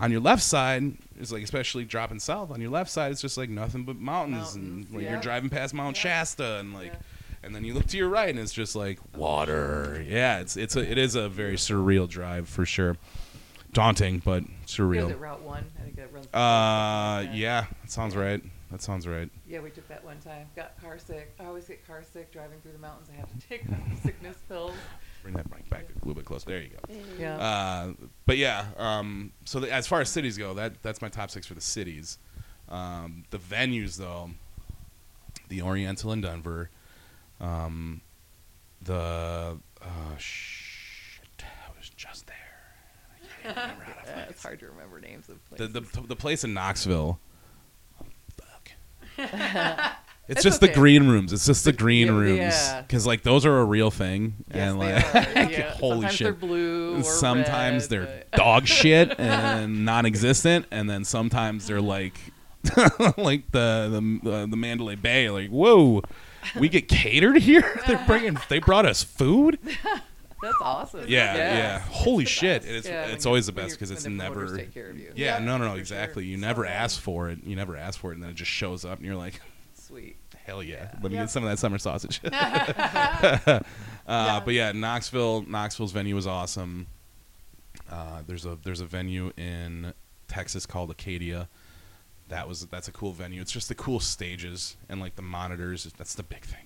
on 0.00 0.10
your 0.10 0.20
left 0.20 0.42
side 0.42 0.96
is 1.18 1.30
like 1.32 1.42
especially 1.42 1.84
dropping 1.84 2.18
south. 2.18 2.50
On 2.50 2.60
your 2.60 2.70
left 2.70 2.90
side, 2.90 3.12
it's 3.12 3.20
just 3.20 3.36
like 3.36 3.50
nothing 3.50 3.84
but 3.84 3.96
mountains, 3.96 4.54
and 4.54 4.64
Mountains, 4.64 4.94
like 4.94 5.04
yeah. 5.04 5.10
you're 5.12 5.20
driving 5.20 5.50
past 5.50 5.74
Mount 5.74 5.96
Yeah. 5.96 6.02
Shasta 6.02 6.56
and 6.58 6.74
like. 6.74 6.92
Yeah. 6.92 6.98
And 7.42 7.54
then 7.54 7.62
you 7.62 7.74
look 7.74 7.86
to 7.88 7.96
your 7.96 8.08
right, 8.08 8.30
and 8.30 8.40
it's 8.40 8.52
just 8.52 8.74
like 8.74 8.98
water. 9.16 10.04
Yeah, 10.08 10.40
it's 10.40 10.56
it's 10.56 10.74
a 10.74 10.80
it 10.80 10.98
is 10.98 11.14
a 11.14 11.28
very 11.28 11.54
surreal 11.54 12.08
drive 12.08 12.48
for 12.48 12.66
sure. 12.66 12.96
Daunting, 13.72 14.20
but 14.24 14.42
surreal. 14.66 15.16
Route 15.20 15.42
One? 15.42 15.64
I 15.78 15.82
think 15.82 15.94
that 15.94 16.12
runs. 16.12 16.26
Uh, 16.34 17.30
yeah, 17.32 17.66
that 17.82 17.92
sounds 17.92 18.16
right. 18.16 18.42
That 18.70 18.82
sounds 18.82 19.06
right. 19.06 19.30
Yeah, 19.48 19.60
we 19.60 19.70
took 19.70 19.86
that 19.88 20.04
one 20.04 20.18
time. 20.18 20.48
Got 20.56 20.80
car 20.80 20.98
sick. 20.98 21.32
I 21.38 21.44
always 21.44 21.66
get 21.66 21.86
car 21.86 22.02
sick 22.02 22.32
driving 22.32 22.60
through 22.60 22.72
the 22.72 22.78
mountains. 22.78 23.08
I 23.12 23.16
have 23.16 23.28
to 23.30 23.48
take 23.48 23.62
sickness 24.02 24.36
pills. 24.48 24.74
Bring 25.22 25.34
that 25.34 25.48
mic 25.50 25.68
back 25.70 25.84
a 25.88 25.98
little 26.00 26.14
bit 26.14 26.24
closer. 26.24 26.46
There 26.46 26.60
you 26.62 26.70
go. 26.70 26.94
Yeah. 27.18 27.36
Uh, 27.38 27.92
but 28.26 28.38
yeah, 28.38 28.66
um, 28.76 29.32
so 29.44 29.60
the, 29.60 29.72
as 29.72 29.86
far 29.86 30.00
as 30.00 30.08
cities 30.08 30.36
go, 30.36 30.54
that 30.54 30.82
that's 30.82 31.00
my 31.00 31.08
top 31.08 31.30
six 31.30 31.46
for 31.46 31.54
the 31.54 31.60
cities. 31.60 32.18
Um, 32.68 33.24
the 33.30 33.38
venues, 33.38 33.96
though, 33.96 34.30
the 35.48 35.62
Oriental 35.62 36.12
in 36.12 36.20
Denver, 36.20 36.70
um, 37.40 38.00
the 38.82 39.58
uh, 39.80 40.16
shit, 40.18 41.28
I 41.38 41.78
was 41.78 41.88
just 41.90 42.26
there. 42.26 42.36
I 43.14 43.42
can't 43.42 43.56
remember 43.56 43.84
how 43.84 44.22
to 44.22 44.30
it's 44.30 44.42
hard 44.42 44.58
to 44.60 44.66
remember 44.66 45.00
names 45.00 45.28
of 45.28 45.38
the, 45.50 45.68
places. 45.68 45.92
the 45.94 46.02
the 46.08 46.16
place 46.16 46.42
in 46.42 46.52
Knoxville. 46.52 47.20
It's 50.28 50.38
It's 50.38 50.42
just 50.42 50.60
okay. 50.60 50.72
the 50.72 50.76
green 50.76 51.06
rooms. 51.06 51.32
It's 51.32 51.46
just 51.46 51.64
the 51.64 51.72
green 51.72 52.08
yeah, 52.08 52.12
rooms 52.14 52.38
yeah. 52.40 52.82
because 52.82 53.06
like 53.06 53.22
those 53.22 53.46
are 53.46 53.60
a 53.60 53.64
real 53.64 53.92
thing, 53.92 54.34
yes, 54.48 54.56
and 54.56 54.78
like. 54.80 55.04
Yeah. 55.14 55.70
holy 55.74 55.92
Sometimes 56.00 56.14
shit. 56.16 56.24
they're 56.24 56.32
blue. 56.48 56.98
Or 56.98 57.02
sometimes 57.04 57.82
red, 57.84 57.90
they're 57.90 58.24
but- 58.32 58.36
dog 58.38 58.66
shit 58.66 59.14
and 59.20 59.84
non-existent, 59.84 60.66
and 60.72 60.90
then 60.90 61.04
sometimes 61.04 61.68
they're 61.68 61.80
like, 61.80 62.18
like 63.16 63.48
the 63.52 64.18
the 64.22 64.30
uh, 64.32 64.46
the 64.46 64.56
Mandalay 64.56 64.96
Bay. 64.96 65.30
Like, 65.30 65.50
whoa, 65.50 66.02
we 66.58 66.68
get 66.68 66.88
catered 66.88 67.36
here. 67.36 67.80
They're 67.86 68.02
bringing. 68.08 68.36
They 68.48 68.58
brought 68.58 68.84
us 68.84 69.04
food. 69.04 69.60
That's 70.46 70.60
awesome. 70.60 71.00
Yeah, 71.08 71.34
yeah. 71.36 71.56
Yeah. 71.58 71.78
Holy 71.80 72.24
the 72.24 72.30
shit! 72.30 72.62
best. 72.62 72.70
It 72.72 72.76
is. 72.76 72.86
Yeah, 72.86 73.04
when 73.06 73.14
it's 73.14 73.24
you- 73.24 73.28
always 73.28 73.46
the 73.46 73.52
best 73.52 73.70
because 73.72 73.90
it's 73.90 74.04
the 74.04 74.10
never. 74.10 74.56
take 74.56 74.72
care 74.72 74.90
of 74.90 74.98
you. 74.98 75.12
Yeah, 75.14 75.38
Yeah, 75.38 75.44
no, 75.44 75.58
no, 75.58 75.68
no, 75.68 75.74
exactly. 75.76 76.24
sure. 76.24 76.30
You 76.30 76.36
never 76.36 76.62
good. 76.62 76.70
ask 76.72 77.00
for 77.00 77.28
it. 77.30 77.42
You 77.44 77.56
never 77.56 77.76
ask 77.76 77.98
for 77.98 78.10
it, 78.12 78.14
and 78.14 78.22
then 78.22 78.30
it 78.30 78.36
just 78.36 78.50
shows 78.50 78.84
up, 78.84 78.98
and 78.98 79.06
you're 79.06 79.16
like, 79.16 79.40
Sweet. 79.74 80.16
hell 80.44 80.62
yeah, 80.62 80.74
Yeah. 80.74 80.90
let 81.02 81.10
me 81.12 81.16
Yep. 81.16 81.24
get 81.26 81.30
some 81.30 81.44
of 81.44 81.50
that 81.50 81.58
summer 81.58 81.78
sausage. 81.78 82.20
uh, 82.32 83.60
Yeah. 84.08 84.40
But 84.44 84.54
yeah, 84.54 84.72
Knoxville, 84.72 85.42
Knoxville's 85.42 85.92
venue 85.92 86.14
was 86.14 86.26
awesome. 86.26 86.86
Uh, 87.90 88.22
there's 88.26 88.44
a 88.46 88.56
there's 88.64 88.80
a 88.80 88.86
venue 88.86 89.32
in 89.36 89.92
Texas 90.28 90.66
called 90.66 90.90
Acadia. 90.90 91.48
That 92.28 92.48
was 92.48 92.66
that's 92.66 92.88
a 92.88 92.92
cool 92.92 93.12
venue. 93.12 93.40
It's 93.40 93.52
just 93.52 93.68
the 93.68 93.74
cool 93.76 94.00
stages 94.00 94.76
and 94.88 95.00
like 95.00 95.14
the 95.16 95.22
monitors. 95.22 95.84
That's 95.96 96.14
the 96.14 96.22
big 96.24 96.44
thing. 96.44 96.64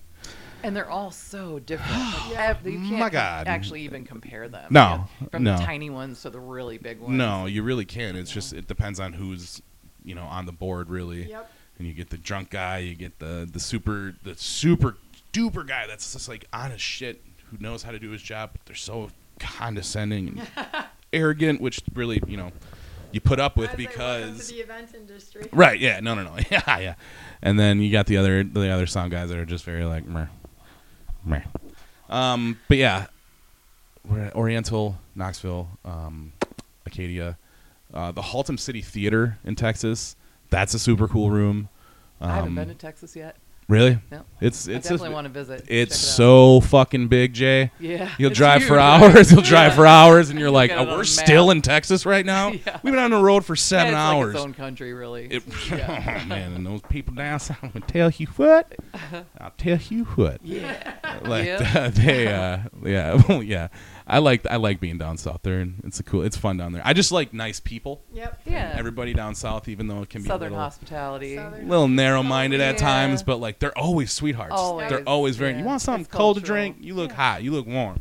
And 0.63 0.75
they're 0.75 0.89
all 0.89 1.11
so 1.11 1.59
different. 1.59 1.91
Like, 2.31 2.31
Yeah. 2.31 2.57
you 2.65 2.79
can't 2.79 2.99
My 2.99 3.09
God. 3.09 3.47
actually 3.47 3.81
even 3.81 4.05
compare 4.05 4.47
them. 4.47 4.67
No, 4.71 5.07
Yeah. 5.21 5.27
From 5.29 5.43
no. 5.43 5.57
the 5.57 5.63
tiny 5.63 5.89
ones 5.89 6.21
to 6.21 6.29
the 6.29 6.39
really 6.39 6.77
big 6.77 6.99
ones. 6.99 7.13
No, 7.17 7.45
you 7.45 7.63
really 7.63 7.85
can't. 7.85 8.15
It's 8.17 8.31
just 8.31 8.53
it 8.53 8.67
depends 8.67 8.99
on 8.99 9.13
who's 9.13 9.61
you 10.03 10.15
know 10.15 10.23
on 10.23 10.45
the 10.45 10.51
board 10.51 10.89
really. 10.89 11.29
Yep. 11.29 11.51
And 11.79 11.87
you 11.87 11.93
get 11.93 12.09
the 12.11 12.17
drunk 12.17 12.49
guy, 12.51 12.79
you 12.79 12.95
get 12.95 13.19
the 13.19 13.47
the 13.51 13.59
super 13.59 14.15
the 14.23 14.35
super 14.35 14.97
duper 15.33 15.65
guy 15.67 15.87
that's 15.87 16.13
just 16.13 16.27
like 16.29 16.45
on 16.53 16.71
his 16.71 16.81
shit 16.81 17.23
who 17.49 17.57
knows 17.59 17.83
how 17.83 17.91
to 17.91 17.99
do 17.99 18.09
his 18.11 18.21
job, 18.21 18.51
but 18.53 18.65
they're 18.65 18.75
so 18.75 19.09
condescending 19.39 20.39
and 20.39 20.67
arrogant, 21.13 21.59
which 21.61 21.81
really 21.93 22.21
you 22.27 22.37
know 22.37 22.51
you 23.11 23.19
put 23.19 23.39
up 23.39 23.57
with 23.57 23.71
I'd 23.71 23.77
say 23.77 23.83
welcome 23.97 24.27
because 24.29 24.47
to 24.47 24.53
the 24.55 24.61
event 24.61 24.93
industry. 24.95 25.47
right, 25.51 25.77
yeah, 25.79 25.99
no, 25.99 26.15
no, 26.15 26.23
no, 26.23 26.35
yeah, 26.51 26.79
yeah. 26.79 26.95
And 27.41 27.59
then 27.59 27.81
you 27.81 27.91
got 27.91 28.05
the 28.05 28.17
other 28.17 28.43
the 28.43 28.69
other 28.69 28.85
sound 28.85 29.11
guys 29.11 29.29
that 29.29 29.37
are 29.37 29.45
just 29.45 29.65
very 29.65 29.83
like 29.83 30.05
meh, 30.05 30.27
meh. 31.25 31.41
Um, 32.09 32.59
but 32.67 32.77
yeah, 32.77 33.07
we're 34.07 34.25
at 34.25 34.35
Oriental, 34.35 34.97
Knoxville, 35.15 35.69
um, 35.85 36.33
Acadia, 36.85 37.37
uh, 37.93 38.11
the 38.11 38.21
Haltom 38.21 38.59
City 38.59 38.81
Theater 38.81 39.37
in 39.43 39.55
Texas. 39.55 40.15
That's 40.49 40.73
a 40.73 40.79
super 40.79 41.07
cool 41.07 41.29
room. 41.31 41.69
I 42.19 42.35
haven't 42.35 42.49
Um, 42.49 42.55
been 42.55 42.67
to 42.67 42.75
Texas 42.75 43.15
yet. 43.15 43.37
Really? 43.67 43.99
No. 44.11 44.25
It's 44.41 44.67
I 44.67 44.73
it's 44.73 44.87
definitely 44.89 45.09
a- 45.09 45.13
want 45.13 45.25
to 45.25 45.29
visit. 45.33 45.65
it's 45.69 45.95
it 45.95 45.97
so 45.97 46.59
fucking 46.61 47.07
big, 47.07 47.33
Jay. 47.33 47.71
Yeah. 47.79 48.11
You'll 48.17 48.31
drive 48.31 48.63
for 48.63 48.77
hours. 48.77 49.13
right? 49.15 49.31
You'll 49.31 49.41
drive 49.49 49.75
for 49.75 49.85
hours, 49.87 50.29
and 50.29 50.37
you're 50.39 50.51
like, 50.51 50.71
oh, 50.71 50.83
we're 50.97 51.03
still 51.05 51.47
map. 51.47 51.55
in 51.57 51.61
Texas 51.61 52.05
right 52.05 52.25
now. 52.25 52.51
Yeah. 52.65 52.79
We've 52.83 52.91
been 52.91 52.99
on 53.01 53.11
the 53.11 53.21
road 53.21 53.45
for 53.45 53.53
Yeah, 53.53 53.59
seven 53.61 53.93
it's 53.93 53.97
hours. 53.97 54.33
Like 54.33 54.35
its 54.35 54.43
own 54.45 54.53
country, 54.55 54.93
really. 54.93 55.25
It, 55.27 55.43
yeah. 55.69 56.21
oh 56.23 56.25
man, 56.27 56.53
and 56.53 56.65
those 56.65 56.81
people 56.89 57.13
down 57.13 57.39
south, 57.39 57.59
I'm 57.63 57.69
gonna 57.69 57.85
tell 57.85 58.09
you 58.11 58.27
what. 58.35 58.73
I'll 59.39 59.51
tell 59.57 59.77
you 59.89 60.03
what. 60.05 60.41
yeah. 60.43 60.95
Like 61.23 61.45
Yeah. 61.45 61.89
they, 61.89 62.27
uh, 62.27 62.59
yeah, 62.83 63.39
yeah. 63.41 63.67
I 64.11 64.15
I 64.15 64.19
like 64.19 64.45
I 64.45 64.57
like 64.57 64.79
being 64.79 64.97
down 64.97 65.17
south 65.17 65.39
there, 65.43 65.59
and 65.61 65.81
it's 65.85 65.99
a 65.99 66.03
cool. 66.03 66.23
It's 66.23 66.35
fun 66.37 66.57
down 66.57 66.73
there. 66.73 66.81
I 66.85 66.93
just 66.93 67.11
like 67.11 67.33
nice 67.33 67.59
people. 67.59 68.03
Yep. 68.13 68.41
Yeah. 68.45 68.75
Everybody 68.77 69.13
down 69.13 69.35
south, 69.35 69.67
even 69.67 69.87
though 69.87 70.01
it 70.01 70.09
can 70.09 70.21
be 70.21 70.27
Southern 70.27 70.49
a 70.49 70.51
little, 70.51 70.63
hospitality. 70.63 71.35
Southern- 71.37 71.67
little 71.69 71.87
narrow-minded 71.87 72.59
at 72.59 72.75
Yeah. 72.75 72.79
times, 72.81 73.23
but 73.23 73.37
like 73.39 73.59
they're 73.59 73.77
always 73.77 74.11
sweethearts. 74.11 74.53
Always, 74.55 74.89
They're 74.89 75.07
always 75.07 75.37
very. 75.37 75.53
yeah. 75.53 75.59
You 75.59 75.65
want 75.65 75.81
something 75.81 76.01
It's 76.05 76.11
cold 76.13 76.37
to 76.37 76.43
drink? 76.43 76.77
You 76.81 76.93
look 76.93 77.11
Yeah. 77.11 77.15
hot. 77.15 77.43
You 77.43 77.51
look 77.51 77.65
warm. 77.67 77.99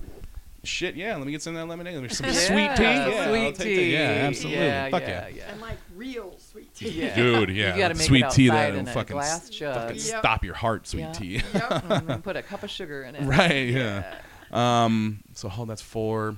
Shit, 0.62 0.94
yeah. 0.94 1.16
Let 1.16 1.24
me 1.24 1.32
get 1.32 1.40
some 1.40 1.54
of 1.56 1.60
that 1.62 1.66
lemonade. 1.70 1.94
Let 1.94 2.02
me 2.02 2.08
some 2.10 2.26
Yeah, 2.26 2.32
sweet 2.32 2.76
tea. 2.76 2.82
Yeah, 2.82 3.28
sweet 3.30 3.46
I'll 3.46 3.52
take 3.52 3.56
tea. 3.66 3.92
Yeah, 3.94 4.00
absolutely. 4.00 4.62
Yeah, 4.64 4.90
Fuck 4.90 5.02
yeah, 5.02 5.08
yeah. 5.08 5.34
yeah. 5.36 5.52
And 5.52 5.60
like 5.62 5.78
real 5.96 6.34
sweet 6.38 6.74
tea. 6.74 6.88
Yeah. 6.90 7.14
Dude, 7.16 7.48
yeah. 7.48 7.72
You 7.74 7.80
gotta 7.80 7.94
make 7.94 8.06
sweet 8.06 8.24
it 8.26 8.30
tea 8.32 8.50
outside 8.50 8.74
that'll 8.74 8.92
fucking, 8.92 9.14
glass 9.16 9.48
jug. 9.48 9.74
fucking 9.74 9.96
Yep. 9.96 10.18
stop 10.18 10.44
your 10.44 10.54
heart, 10.54 10.86
sweet 10.86 11.00
Yeah. 11.00 11.12
tea. 11.12 11.42
Yep. 11.54 12.22
Put 12.24 12.36
a 12.36 12.42
cup 12.42 12.62
of 12.62 12.68
sugar 12.70 13.04
in 13.04 13.14
it. 13.14 13.22
right, 13.24 13.68
yeah. 13.68 14.16
Um, 14.50 15.22
so 15.34 15.48
hold 15.48 15.68
that's 15.68 15.82
four. 15.82 16.36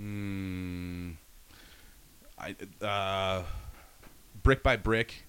Mm, 0.00 1.16
I 2.38 2.54
uh, 2.84 3.42
brick 4.42 4.62
by 4.62 4.76
brick. 4.76 5.24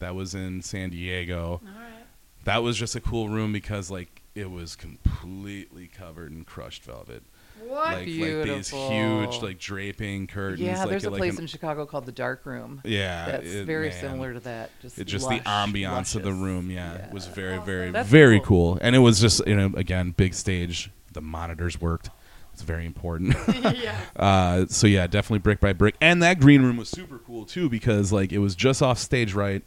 That 0.00 0.14
was 0.14 0.34
in 0.34 0.62
San 0.62 0.90
Diego. 0.90 1.60
All 1.64 1.80
right. 1.80 2.04
That 2.44 2.62
was 2.62 2.76
just 2.76 2.96
a 2.96 3.00
cool 3.00 3.28
room 3.28 3.52
because 3.52 3.90
like 3.90 4.22
it 4.34 4.50
was 4.50 4.76
completely 4.76 5.86
covered 5.86 6.32
in 6.32 6.44
crushed 6.44 6.84
velvet. 6.84 7.22
What? 7.70 7.86
Like 7.86 7.98
like 7.98 8.06
these 8.06 8.68
huge 8.70 9.42
like 9.42 9.58
draping 9.58 10.26
curtains. 10.26 10.60
Yeah, 10.60 10.80
like, 10.80 10.90
there's 10.90 11.04
a 11.04 11.10
like 11.10 11.18
place 11.18 11.36
an- 11.36 11.42
in 11.42 11.46
Chicago 11.46 11.86
called 11.86 12.04
the 12.06 12.12
Dark 12.12 12.44
Room. 12.44 12.80
yeah, 12.84 13.26
That's 13.30 13.46
it- 13.46 13.66
very 13.66 13.90
man. 13.90 14.00
similar 14.00 14.34
to 14.34 14.40
that. 14.40 14.70
Just 14.82 14.98
It 14.98 15.04
just 15.04 15.24
lush, 15.26 15.38
the 15.38 15.44
ambiance 15.44 16.16
of 16.16 16.22
the 16.24 16.32
room, 16.32 16.70
yeah, 16.70 16.94
it 16.94 17.12
was 17.12 17.26
very, 17.26 17.54
Awesome. 17.54 17.66
very, 17.66 17.90
That's 17.92 18.08
very 18.08 18.40
cool. 18.40 18.74
cool. 18.74 18.78
And 18.80 18.96
it 18.96 19.00
was 19.00 19.20
just, 19.20 19.46
you 19.46 19.56
know, 19.56 19.70
again, 19.76 20.10
big 20.10 20.34
stage. 20.34 20.90
The 21.12 21.20
monitors 21.20 21.80
worked. 21.80 22.10
It's 22.52 22.62
very 22.62 22.86
important. 22.86 23.34
yeah. 23.76 23.96
uh, 24.16 24.66
so 24.68 24.86
yeah, 24.86 25.06
definitely 25.06 25.38
brick 25.38 25.60
by 25.60 25.72
brick. 25.72 25.94
And 26.00 26.22
that 26.22 26.40
green 26.40 26.62
room 26.62 26.76
was 26.76 26.88
super 26.88 27.18
cool 27.18 27.44
too 27.44 27.68
because 27.68 28.12
like 28.12 28.32
it 28.32 28.38
was 28.38 28.54
just 28.56 28.82
off 28.82 28.98
stage 28.98 29.32
right, 29.32 29.62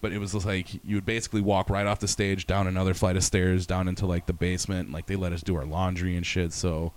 but 0.00 0.12
it 0.12 0.18
was 0.18 0.32
just 0.32 0.46
like 0.46 0.74
you 0.84 0.96
would 0.96 1.06
basically 1.06 1.40
walk 1.40 1.70
right 1.70 1.86
off 1.86 1.98
the 2.00 2.08
stage 2.08 2.46
down 2.46 2.66
another 2.66 2.94
flight 2.94 3.16
of 3.16 3.24
stairs 3.24 3.66
down 3.66 3.88
into 3.88 4.06
like 4.06 4.26
the 4.26 4.32
basement. 4.32 4.86
And, 4.86 4.92
like 4.94 5.06
they 5.06 5.16
let 5.16 5.32
us 5.32 5.42
do 5.42 5.56
our 5.56 5.64
laundry 5.64 6.14
and 6.16 6.24
shit. 6.26 6.52
So 6.52 6.92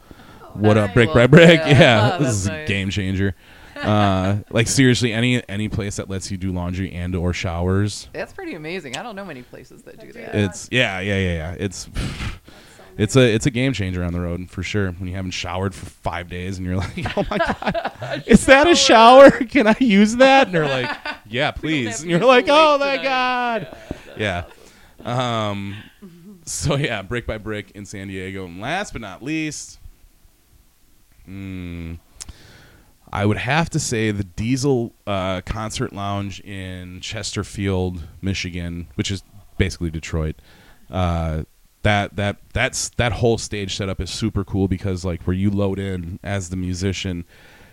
what 0.54 0.78
up, 0.78 0.94
brick 0.94 1.14
by 1.14 1.28
brick? 1.28 1.60
yeah. 1.66 1.80
Yeah, 1.80 2.12
Oh, 2.16 2.24
this 2.24 2.28
that's 2.28 2.38
is 2.38 2.48
a 2.48 2.66
game 2.66 2.90
changer. 2.90 3.36
Uh, 3.82 4.42
like 4.52 4.68
seriously, 4.68 5.12
any 5.12 5.42
any 5.50 5.68
place 5.68 5.96
that 5.96 6.08
lets 6.08 6.30
you 6.30 6.38
do 6.38 6.52
laundry 6.52 6.92
and 6.92 7.16
or 7.16 7.34
showers, 7.34 8.10
That's 8.14 8.32
pretty 8.32 8.54
amazing. 8.54 8.96
I 8.96 9.02
don't 9.02 9.16
know 9.16 9.26
many 9.26 9.42
places 9.42 9.82
that 9.84 9.98
do 10.00 10.06
That 10.08 10.14
do 10.14 10.20
that. 10.22 10.34
that. 10.34 10.44
it's 10.44 10.70
yeah, 10.72 11.00
yeah, 11.00 11.18
yeah, 11.18 11.34
yeah. 11.34 11.56
It's 11.58 11.78
so 11.78 11.92
it's 13.00 13.16
a 13.16 13.34
it's 13.34 13.48
a 13.48 13.50
game 13.50 13.74
changer 13.74 14.04
on 14.04 14.14
the 14.14 14.20
road 14.20 14.52
for 14.52 14.62
sure. 14.62 14.92
When 14.92 15.10
you 15.10 15.16
haven't 15.16 15.32
showered 15.32 15.74
for 15.74 15.88
five 15.88 16.30
days 16.30 16.60
and 16.60 16.68
you're 16.68 16.76
like, 16.78 17.18
oh 17.18 17.26
my 17.32 17.40
god, 17.40 18.24
is 18.28 18.46
that 18.46 18.68
a 18.68 18.76
shower? 18.76 19.32
Can 19.32 19.66
I 19.66 19.76
use 19.80 20.18
that? 20.18 20.46
And 20.46 20.56
they're 20.56 20.68
like, 20.68 20.96
yeah, 21.28 21.50
please. 21.50 22.02
And 22.02 22.12
you're 22.12 22.20
like, 22.20 22.46
oh 22.50 22.78
my 22.78 22.98
god. 23.02 23.76
that's 24.06 24.20
Yeah. 24.20 24.44
awesome. 25.04 25.20
Um, 25.20 25.76
so 26.46 26.76
yeah, 26.76 27.02
brick 27.02 27.26
by 27.26 27.40
brick 27.40 27.72
in 27.72 27.88
San 27.88 28.10
Diego. 28.10 28.46
And 28.46 28.62
last 28.62 28.94
but 28.94 29.02
not 29.02 29.24
least, 29.24 29.80
mm, 31.28 32.00
I 33.12 33.26
would 33.26 33.38
have 33.38 33.70
to 33.72 33.80
say 33.80 34.12
the 34.12 34.24
Diesel 34.24 34.94
uh, 35.06 35.42
Concert 35.42 35.94
Lounge 35.94 36.40
in 36.42 37.02
Chesterfield, 37.02 38.04
Michigan, 38.22 38.88
which 38.96 39.12
is 39.12 39.24
basically 39.58 39.90
Detroit. 39.90 40.36
Uh, 40.90 41.44
that 41.84 42.16
that 42.16 42.38
that's 42.54 42.90
that 42.90 43.12
whole 43.12 43.38
stage 43.38 43.76
setup 43.76 44.00
is 44.00 44.10
super 44.10 44.44
cool 44.44 44.68
because 44.68 45.04
like 45.04 45.24
where 45.24 45.36
you 45.36 45.50
load 45.50 45.80
in 45.80 46.20
as 46.24 46.50
the 46.50 46.56
musician, 46.56 47.26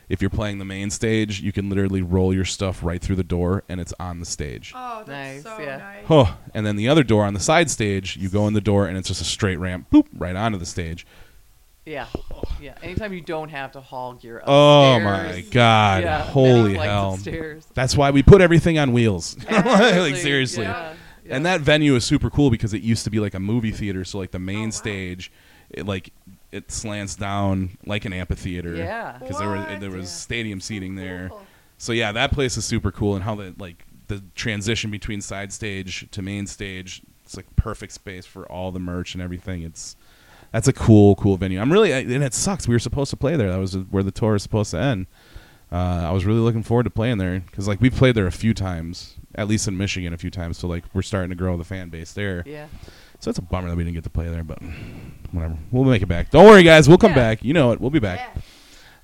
if 0.09 0.23
you're 0.23 0.31
playing 0.31 0.59
the 0.59 0.65
main 0.65 0.91
stage, 0.91 1.41
you 1.41 1.53
can 1.53 1.69
literally 1.69 2.03
roll 2.03 2.33
your 2.33 2.45
stuff 2.45 2.83
right 2.83 3.01
through 3.01 3.17
the 3.17 3.25
door 3.25 3.65
and 3.69 3.81
it's 3.81 3.93
on 4.01 4.21
the 4.21 4.27
stage. 4.27 4.73
Oh, 4.75 5.03
that's 5.07 5.45
Nice, 5.45 5.57
so 5.57 5.63
yeah. 5.63 5.77
nice. 5.77 6.05
Oh, 6.09 6.39
and 6.55 6.65
then 6.65 6.77
the 6.77 6.89
other 6.89 7.05
door 7.05 7.25
on 7.25 7.35
the 7.35 7.41
side 7.41 7.71
stage, 7.71 8.17
you 8.17 8.29
go 8.29 8.47
in 8.49 8.55
the 8.55 8.61
door 8.61 8.87
and 8.87 8.97
it's 8.97 9.09
just 9.09 9.21
a 9.21 9.25
straight 9.25 9.59
ramp, 9.59 9.89
boop, 9.93 10.07
right 10.17 10.35
onto 10.35 10.59
the 10.59 10.67
stage. 10.67 11.07
Yeah, 11.89 12.07
yeah. 12.61 12.75
Anytime 12.83 13.13
you 13.15 13.23
don't 13.23 13.49
have 13.49 13.73
to 13.73 13.81
haul 13.81 14.13
gear 14.15 14.39
upstairs. 14.39 14.49
Oh 14.55 15.01
my 15.01 15.41
god, 15.51 16.03
yeah, 16.03 16.23
holy 16.23 16.75
hell! 16.75 17.19
That's 17.75 17.97
why 17.97 18.11
we 18.11 18.23
put 18.23 18.41
everything 18.43 18.79
on 18.79 18.93
wheels. 18.93 19.37
like 19.51 20.17
seriously. 20.17 20.65
yeah, 20.65 20.93
yeah. 21.25 21.37
And 21.37 21.47
that 21.47 21.63
venue 21.63 21.95
is 21.95 22.05
super 22.05 22.29
cool 22.29 22.51
because 22.51 22.75
it 22.75 22.83
used 22.83 23.05
to 23.05 23.11
be 23.11 23.21
like 23.21 23.33
a 23.35 23.41
movie 23.41 23.71
theater, 23.71 24.05
so 24.05 24.19
like 24.19 24.33
the 24.33 24.39
main 24.39 24.59
Oh, 24.59 24.65
wow. 24.67 24.71
stage, 24.71 25.33
it 25.71 25.87
like 25.87 26.13
it 26.53 26.71
slants 26.71 27.17
down 27.17 27.79
like 27.87 28.05
an 28.05 28.13
amphitheater. 28.13 28.75
Yeah. 28.75 29.17
because 29.19 29.39
there 29.39 29.49
was 29.49 29.81
there 29.81 29.91
was 29.91 30.11
stadium 30.11 30.61
seating 30.61 30.95
there. 30.97 31.29
Cool. 31.31 31.47
So 31.79 31.93
yeah, 31.93 32.13
that 32.13 32.33
place 32.33 32.57
is 32.59 32.65
super 32.67 32.91
cool, 32.93 33.15
and 33.15 33.25
how 33.25 33.35
the 33.35 33.55
like 33.59 33.87
the 34.09 34.23
transition 34.35 34.91
between 34.91 35.21
side 35.23 35.53
stage 35.55 36.07
to 36.11 36.21
main 36.21 36.47
stage, 36.47 37.01
it's 37.25 37.37
like 37.37 37.47
perfect 37.57 37.93
space 37.93 38.27
for 38.27 38.45
all 38.51 38.73
the 38.73 38.81
merch 38.81 39.15
and 39.15 39.23
everything. 39.23 39.63
It's 39.63 39.97
that's 40.53 40.69
a 40.69 40.73
cool, 40.73 41.15
cool 41.17 41.37
venue. 41.37 41.61
I'm 41.61 41.73
really, 41.73 41.93
and 41.93 42.23
it 42.25 42.35
sucks. 42.35 42.67
We 42.69 42.75
were 42.75 42.79
supposed 42.79 43.11
to 43.11 43.17
play 43.17 43.37
there. 43.37 43.51
That 43.51 43.59
was 43.59 43.75
where 43.77 44.03
the 44.03 44.11
tour 44.11 44.35
is 44.35 44.43
supposed 44.43 44.71
to 44.73 44.79
end. 44.79 45.07
Uh, 45.71 46.07
I 46.09 46.13
was 46.13 46.25
really 46.25 46.41
looking 46.41 46.63
forward 46.63 46.85
to 46.85 46.91
playing 46.91 47.19
there 47.19 47.41
because 47.41 47.69
like 47.69 47.81
we 47.81 47.91
played 47.91 48.15
there 48.15 48.27
a 48.27 48.33
few 48.33 48.55
times, 48.55 49.17
at 49.35 49.49
least 49.49 49.69
in 49.69 49.77
Michigan 49.77 50.13
a 50.15 50.17
few 50.19 50.31
times. 50.31 50.57
So 50.59 50.67
like 50.69 50.85
we're 50.95 51.03
starting 51.03 51.29
to 51.31 51.37
grow 51.37 51.57
the 51.59 51.65
fan 51.65 51.91
base 51.91 52.13
there. 52.15 52.43
Yeah. 52.47 52.67
So 53.21 53.29
it's 53.31 53.39
a 53.39 53.43
bummer 53.43 53.69
that 53.69 53.77
we 53.77 53.83
didn't 53.85 53.95
get 53.97 54.05
to 54.05 54.11
play 54.11 54.29
there, 54.29 54.45
but 54.45 54.59
whatever. 55.33 55.59
We'll 55.71 55.85
make 55.85 56.01
it 56.03 56.07
back. 56.07 56.31
Don't 56.31 56.47
worry, 56.47 56.63
guys. 56.63 56.89
We'll 56.89 56.99
come 56.99 57.11
Yeah. 57.11 57.17
back. 57.17 57.45
You 57.45 57.53
know 57.53 57.73
it. 57.73 57.81
We'll 57.81 57.91
be 57.91 57.99
back. 57.99 58.21
Yeah. 58.35 58.41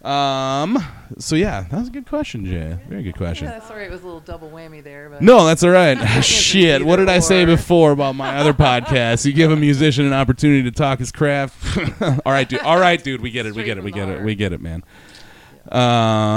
Um. 0.04 0.84
So 1.18 1.34
yeah, 1.36 1.62
that 1.70 1.78
was 1.78 1.88
a 1.88 1.90
good 1.90 2.06
question, 2.06 2.44
Jay. 2.44 2.76
Very 2.88 3.02
good 3.02 3.16
question. 3.16 3.46
Yeah, 3.46 3.60
sorry, 3.60 3.84
it 3.86 3.90
was 3.90 4.02
a 4.02 4.04
little 4.04 4.20
double 4.20 4.50
whammy 4.50 4.82
there, 4.82 5.08
but 5.08 5.22
No, 5.22 5.46
that's 5.46 5.62
all 5.62 5.70
right. 5.70 5.94
Shit, 6.24 6.84
what 6.84 6.96
did 6.96 7.08
I 7.08 7.20
say 7.20 7.44
before 7.44 7.92
about 7.92 8.14
my 8.14 8.36
other 8.36 8.52
podcast? 8.54 9.24
You 9.24 9.32
give 9.32 9.50
a 9.50 9.56
musician 9.56 10.04
an 10.06 10.12
opportunity 10.12 10.62
to 10.64 10.70
talk 10.70 10.98
his 10.98 11.10
craft. 11.12 11.78
all 12.02 12.32
right, 12.32 12.48
dude. 12.48 12.60
All 12.60 12.78
right, 12.78 13.02
dude. 13.02 13.20
We 13.22 13.30
get 13.30 13.46
it. 13.46 13.54
We 13.54 13.64
get 13.64 13.78
it. 13.78 13.84
We 13.84 13.92
get 13.92 14.08
it. 14.08 14.22
We 14.22 14.34
get 14.34 14.52
it, 14.52 14.60
man. 14.60 14.82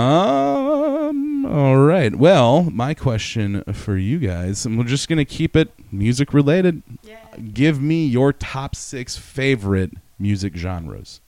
Um. 0.08 1.46
All 1.46 1.78
right. 1.78 2.16
Well, 2.16 2.64
my 2.72 2.94
question 2.94 3.64
for 3.74 3.98
you 3.98 4.20
guys, 4.20 4.66
and 4.66 4.78
we're 4.78 4.84
just 4.86 5.10
gonna 5.10 5.26
keep 5.26 5.56
it 5.56 5.72
music 5.92 6.34
related. 6.34 6.84
Yeah. 7.04 7.18
Give 7.54 7.82
me 7.82 8.06
your 8.06 8.32
top 8.34 8.76
six 8.76 9.18
favorite 9.18 9.92
music 10.20 10.56
genres. 10.56 11.20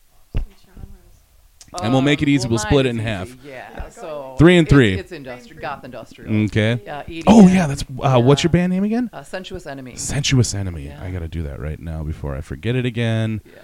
And 1.81 1.93
we'll 1.93 2.01
make 2.01 2.21
it 2.21 2.27
easy. 2.29 2.47
well, 2.47 2.51
We'll 2.51 2.59
split 2.59 2.85
it 2.85 2.89
in 2.89 2.99
half. 2.99 3.35
Yeah, 3.43 3.69
Yeah, 3.71 3.89
so. 3.89 4.35
Three 4.37 4.57
and 4.57 4.67
three. 4.67 4.93
It's, 4.95 5.11
industrial, 5.11 5.61
goth 5.61 5.83
industrial. 5.83 6.45
Okay. 6.45 6.81
EDM. 6.85 7.23
Oh 7.27 7.47
yeah, 7.47 7.67
that's 7.67 7.83
uh, 8.01 8.19
what's 8.19 8.43
your 8.43 8.51
band 8.51 8.71
name 8.71 8.83
again? 8.83 9.09
Uh, 9.11 9.23
Sensuous 9.23 9.65
Enemy. 9.67 9.95
Sensuous 9.95 10.53
Enemy. 10.53 10.87
Yeah. 10.87 11.03
I 11.03 11.11
got 11.11 11.19
to 11.19 11.27
do 11.27 11.43
that 11.43 11.59
right 11.59 11.79
now 11.79 12.03
before 12.03 12.35
I 12.35 12.41
forget 12.41 12.75
it 12.75 12.85
again. 12.85 13.41
yeah. 13.45 13.61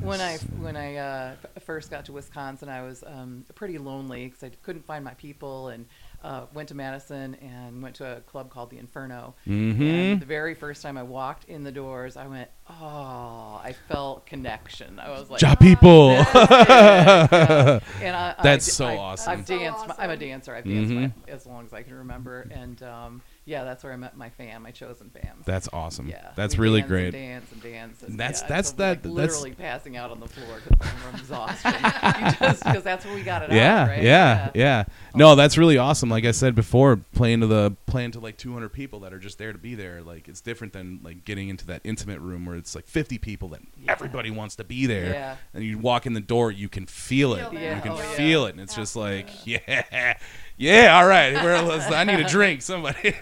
When 0.00 0.20
I 0.22 0.38
when 0.58 0.76
I 0.76 0.96
uh, 0.96 1.32
f- 1.56 1.62
first 1.64 1.90
got 1.90 2.06
to 2.06 2.12
Wisconsin, 2.12 2.70
I 2.70 2.82
was 2.82 3.04
um, 3.06 3.44
pretty 3.54 3.76
lonely 3.76 4.24
because 4.26 4.42
I 4.42 4.50
couldn't 4.62 4.86
find 4.86 5.04
my 5.04 5.12
people, 5.14 5.68
and 5.68 5.84
uh, 6.22 6.44
went 6.52 6.68
to 6.68 6.74
Madison 6.74 7.34
and 7.36 7.82
went 7.82 7.94
to 7.96 8.16
a 8.18 8.20
club 8.20 8.50
called 8.50 8.70
the 8.70 8.78
Inferno. 8.78 9.34
Mhm. 9.46 9.80
And 10.12 10.20
the 10.20 10.26
very 10.26 10.54
first 10.54 10.82
time 10.82 10.98
I 10.98 11.02
walked 11.02 11.44
in 11.44 11.64
the 11.64 11.72
doors, 11.72 12.16
I 12.16 12.26
went, 12.26 12.50
"Oh!" 12.68 13.60
I 13.62 13.74
felt 13.88 14.26
connection. 14.26 14.98
I 14.98 15.10
was 15.10 15.30
like, 15.30 15.40
Ja 15.40 15.54
people. 15.54 16.10
That's 16.10 16.34
yeah. 16.68 17.80
And 18.02 18.16
I, 18.16 18.34
I 18.38 18.42
That's 18.42 18.66
d- 18.66 18.70
so 18.72 18.86
I- 18.86 18.96
awesome. 18.96 19.32
I've 19.32 19.46
danced. 19.46 19.86
So 19.86 19.94
I'm 19.98 20.10
a 20.10 20.16
dancer. 20.16 20.54
I've 20.54 20.64
danced 20.64 20.92
Mhm. 20.92 21.12
my, 21.26 21.32
as 21.32 21.46
long 21.46 21.64
as 21.64 21.72
I 21.72 21.82
can 21.82 21.94
remember, 21.94 22.46
and 22.50 22.82
um, 22.82 23.22
yeah, 23.50 23.64
that's 23.64 23.82
where 23.82 23.92
I 23.92 23.96
met 23.96 24.16
my 24.16 24.30
fam, 24.30 24.62
my 24.62 24.70
chosen 24.70 25.10
fam. 25.10 25.42
That's 25.44 25.68
awesome. 25.72 26.08
Yeah, 26.08 26.30
That's 26.36 26.56
we 26.56 26.62
really 26.62 26.80
dance 26.82 26.88
great. 26.88 27.04
And 27.06 27.12
dance 27.14 27.52
and 27.52 27.62
dance. 27.62 28.02
And 28.02 28.18
That's- 28.20 28.40
yeah, 28.42 28.46
that's 28.48 28.70
until, 28.70 28.86
like, 28.86 29.02
that- 29.02 29.08
that's- 29.08 29.32
literally 29.34 29.50
passing 29.54 29.96
out 29.96 30.10
on 30.12 30.20
the 30.20 30.28
floor 30.28 30.60
'cause 30.60 30.88
from 31.02 31.14
exhaustion. 31.16 31.72
You 32.20 32.32
just 32.48 32.64
because 32.64 32.82
that's 32.84 33.04
where 33.04 33.14
we 33.14 33.22
got 33.22 33.42
it 33.42 33.52
yeah, 33.52 33.82
out, 33.82 33.88
right? 33.88 34.02
yeah, 34.02 34.50
yeah. 34.54 34.84
No, 35.14 35.34
that's 35.34 35.58
really 35.58 35.78
awesome. 35.78 36.08
Like 36.10 36.24
I 36.24 36.30
said 36.30 36.54
before, 36.54 36.96
playing 37.14 37.40
to 37.40 37.46
the 37.46 37.76
playing 37.86 38.12
to 38.12 38.20
like 38.20 38.36
200 38.36 38.68
people 38.72 39.00
that 39.00 39.12
are 39.12 39.18
just 39.18 39.38
there 39.38 39.52
to 39.52 39.58
be 39.58 39.74
there. 39.74 40.02
Like 40.02 40.28
it's 40.28 40.40
different 40.40 40.72
than 40.72 41.00
like 41.02 41.24
getting 41.24 41.48
into 41.48 41.66
that 41.66 41.80
intimate 41.84 42.20
room 42.20 42.46
where 42.46 42.56
it's 42.56 42.74
like 42.74 42.86
50 42.86 43.18
people 43.18 43.48
that 43.48 43.60
Yeah. 43.82 43.92
everybody 43.92 44.30
wants 44.30 44.56
to 44.56 44.64
be 44.64 44.86
there. 44.86 45.12
Yeah. 45.12 45.36
And 45.54 45.64
you 45.64 45.78
walk 45.78 46.06
in 46.06 46.12
the 46.12 46.20
door, 46.20 46.52
you 46.52 46.68
can 46.68 46.86
feel 46.86 47.34
it. 47.34 47.48
Feel. 47.50 47.52
You 47.60 47.80
can 47.82 47.92
Oh, 47.92 47.96
yeah. 47.96 48.10
feel 48.12 48.46
it, 48.46 48.50
and 48.52 48.60
it's 48.60 48.74
just 48.76 48.94
like, 48.96 49.28
yeah, 49.46 50.14
yeah. 50.60 50.96
All 50.98 51.06
right, 51.06 51.32
Where- 51.34 51.62
let's- 51.62 51.90
I 51.92 52.04
need 52.04 52.20
a 52.20 52.28
drink. 52.28 52.62
Somebody. 52.62 53.14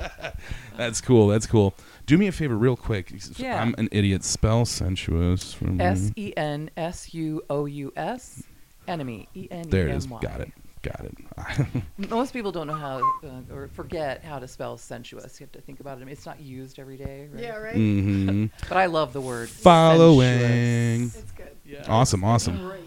that's 0.76 1.00
cool. 1.00 1.28
That's 1.28 1.46
cool. 1.46 1.74
Do 2.06 2.18
me 2.18 2.26
a 2.26 2.32
favor, 2.32 2.56
real 2.56 2.76
quick. 2.76 3.12
Yeah. 3.36 3.60
I'm 3.60 3.74
an 3.78 3.88
idiot. 3.92 4.24
Spell 4.24 4.64
sensuous 4.64 5.52
for. 5.52 5.70
S 5.80 6.10
E 6.16 6.32
N 6.36 6.70
S 6.76 7.14
U 7.14 7.42
O 7.50 7.66
U 7.66 7.92
S 7.96 8.42
enemy 8.88 9.28
E 9.34 9.48
N 9.50 9.66
E 9.66 9.70
There 9.70 9.86
it 9.88 9.92
M 9.92 9.96
is. 9.96 10.08
Y. 10.08 10.18
Got 10.20 10.40
it. 10.40 10.52
Got 10.82 11.04
it. 11.04 11.82
Most 12.10 12.32
people 12.32 12.50
don't 12.52 12.66
know 12.66 12.72
how 12.72 12.98
uh, 13.22 13.54
or 13.54 13.68
forget 13.68 14.24
how 14.24 14.38
to 14.38 14.48
spell 14.48 14.78
sensuous. 14.78 15.38
You 15.38 15.44
have 15.44 15.52
to 15.52 15.60
think 15.60 15.78
about 15.80 15.98
it. 15.98 16.00
I 16.00 16.04
mean, 16.06 16.12
it's 16.14 16.24
not 16.24 16.40
used 16.40 16.78
every 16.78 16.96
day, 16.96 17.28
right? 17.30 17.42
Yeah, 17.42 17.56
right? 17.56 17.74
hmm 17.74 18.46
But 18.66 18.78
I 18.78 18.86
love 18.86 19.12
the 19.12 19.20
word 19.20 19.50
Following. 19.50 21.10
sensuous. 21.10 21.16
It's 21.22 21.32
good. 21.32 21.56
Yeah. 21.66 21.84
Awesome, 21.86 22.24
awesome, 22.24 22.56
Great. 22.66 22.80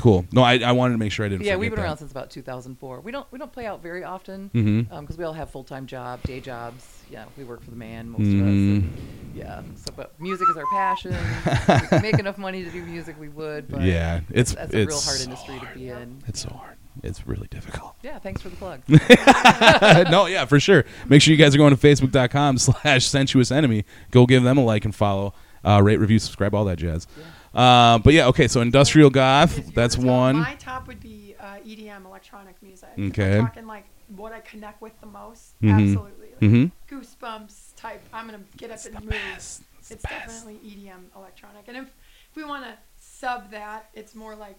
Cool. 0.00 0.24
No, 0.32 0.42
I, 0.42 0.58
I 0.58 0.72
wanted 0.72 0.94
to 0.94 0.98
make 0.98 1.12
sure 1.12 1.24
I 1.24 1.28
didn't. 1.28 1.44
Yeah, 1.46 1.56
we've 1.56 1.70
been 1.70 1.78
that. 1.80 1.86
around 1.86 1.98
since 1.98 2.10
about 2.10 2.30
2004. 2.30 3.00
We 3.00 3.12
don't 3.12 3.26
we 3.30 3.38
don't 3.38 3.52
play 3.52 3.66
out 3.66 3.82
very 3.82 4.02
often 4.04 4.48
because 4.52 5.16
we 5.18 5.24
all 5.24 5.32
have 5.32 5.50
full 5.50 5.64
time 5.64 5.86
job, 5.86 6.22
day 6.24 6.40
jobs. 6.40 6.86
Yeah, 7.10 7.24
we 7.36 7.44
work 7.44 7.62
for 7.62 7.70
the 7.70 7.76
man, 7.76 8.08
most 8.08 8.20
Mhm. 8.22 8.40
of 8.40 8.46
us. 8.46 8.48
and 8.48 8.92
yeah, 9.34 9.62
so 9.74 9.92
but 9.96 10.18
music 10.20 10.46
is 10.50 10.56
our 10.56 10.64
passion. 10.72 11.12
if 11.14 11.90
we 11.92 11.98
make 12.00 12.18
enough 12.18 12.38
money 12.38 12.62
to 12.64 12.70
do 12.70 12.82
music, 12.84 13.18
we 13.18 13.28
would. 13.28 13.68
But 13.68 13.82
Yeah, 13.82 14.20
it's 14.30 14.54
that's 14.54 14.72
a 14.72 14.76
real 14.78 14.88
it's 14.88 15.04
hard 15.06 15.20
industry 15.20 15.58
to 15.60 15.78
be 15.78 15.88
in. 15.88 16.22
It's 16.28 16.40
so 16.40 16.50
hard. 16.50 16.76
It's 17.02 17.26
really 17.26 17.46
difficult. 17.48 17.94
Yeah, 18.02 18.18
thanks 18.18 18.42
for 18.42 18.48
the 18.48 18.56
plug. 18.56 18.80
no, 20.10 20.26
yeah, 20.26 20.44
for 20.44 20.58
sure. 20.60 20.84
Make 21.08 21.22
sure 21.22 21.32
you 21.32 21.38
guys 21.38 21.54
are 21.54 21.58
going 21.58 21.74
to 21.74 21.80
facebook.com 21.80 22.58
slash 22.58 23.06
sensuous 23.06 23.50
enemy. 23.50 23.84
Go 24.10 24.26
give 24.26 24.42
them 24.42 24.58
a 24.58 24.64
like 24.64 24.84
and 24.84 24.94
follow. 24.94 25.32
Uh, 25.64 25.80
rate, 25.82 25.98
review, 25.98 26.18
subscribe, 26.18 26.54
all 26.54 26.64
that 26.64 26.78
jazz. 26.78 27.06
Uh, 27.54 27.98
but 27.98 28.14
yeah, 28.14 28.26
okay, 28.28 28.48
so 28.48 28.60
industrial 28.60 29.10
goth, 29.10 29.74
that's 29.74 29.98
one. 29.98 30.36
My 30.36 30.54
top 30.54 30.86
would 30.86 31.00
be 31.00 31.34
uh, 31.38 31.56
EDM, 31.66 32.04
electronic 32.06 32.62
music. 32.62 32.88
Okay. 32.98 33.38
I'm 33.38 33.46
talking 33.46 33.66
like 33.66 33.84
what 34.16 34.32
I 34.32 34.40
connect 34.40 34.80
with 34.80 34.98
the 35.00 35.06
most. 35.06 35.60
Mhm. 35.60 35.72
Absolutely. 35.90 36.28
Like 36.30 36.40
Mhm. 36.40 36.72
Goosebumps 36.88 37.74
type. 37.76 38.02
I'm 38.12 38.26
gonna 38.26 38.40
get 38.56 38.70
up 38.70 38.78
and 38.86 39.00
move. 39.00 39.10
best. 39.10 39.62
It's 39.80 39.90
It's 39.90 40.02
definitely 40.02 40.60
EDM, 40.64 41.06
electronic. 41.16 41.66
And 41.68 41.76
if 41.76 41.84
if 42.30 42.36
we 42.36 42.44
want 42.44 42.64
to 42.64 42.74
sub 42.98 43.50
that, 43.50 43.90
it's 43.92 44.14
more 44.14 44.36
like 44.36 44.58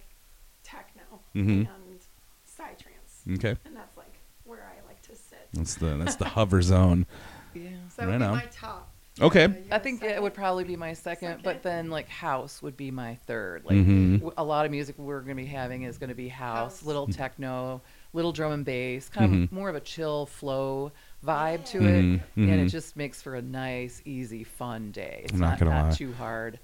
techno 0.64 1.04
Mhm. 1.36 1.68
and 1.68 2.00
psytrance, 2.48 3.36
Okay. 3.38 3.56
and 3.66 3.76
that's 3.76 3.96
like 3.98 4.20
where 4.44 4.64
I 4.64 4.86
like 4.88 5.02
to 5.04 5.16
sit. 5.16 5.48
That's 5.54 5.76
the 5.76 5.96
that's 5.98 6.16
the 6.16 6.26
hover 6.36 6.62
zone. 6.62 7.06
yeah. 7.54 7.70
So 7.96 8.04
Right 8.04 8.12
would 8.12 8.20
be 8.20 8.26
on. 8.26 8.32
my 8.36 8.46
top. 8.52 8.91
Okay. 9.20 9.64
I 9.70 9.78
think 9.80 10.04
it 10.04 10.22
would 10.22 10.34
probably 10.34 10.64
be 10.64 10.78
my 10.78 10.94
second, 10.94 11.42
but 11.44 11.64
then 11.64 11.90
like 11.90 12.08
house 12.08 12.62
would 12.62 12.78
be 12.78 12.92
my 12.92 13.16
third. 13.28 13.66
Like 13.66 13.76
Mhm. 13.76 14.14
w- 14.20 14.34
a 14.38 14.44
lot 14.44 14.66
of 14.66 14.72
music 14.72 14.98
we're 14.98 15.20
going 15.20 15.36
to 15.36 15.44
be 15.44 15.48
having 15.50 15.84
is 15.84 15.98
going 15.98 16.10
to 16.10 16.16
be 16.16 16.30
house, 16.30 16.80
House. 16.80 16.84
little 16.84 17.08
techno, 17.08 17.82
little 18.14 18.32
drum 18.32 18.54
and 18.54 18.66
bass, 18.66 19.10
kind 19.10 19.34
Mhm. 19.34 19.44
of 19.44 19.52
more 19.52 19.68
of 19.70 19.76
a 19.76 19.82
chill 19.82 20.28
flow 20.28 20.94
vibe 21.26 21.66
to 21.66 21.80
Mhm, 21.80 21.86
it, 22.16 22.22
and 22.38 22.50
mhm. 22.50 22.66
it 22.66 22.70
just 22.70 22.96
makes 22.96 23.22
for 23.22 23.36
a 23.36 23.42
nice, 23.42 24.02
easy, 24.06 24.44
fun 24.46 24.92
day. 24.92 25.22
It's 25.26 25.34
I'm 25.34 25.40
not 25.40 25.60
gonna 25.60 25.72
lie. 25.90 25.92
too 25.92 26.14
hard. 26.14 26.58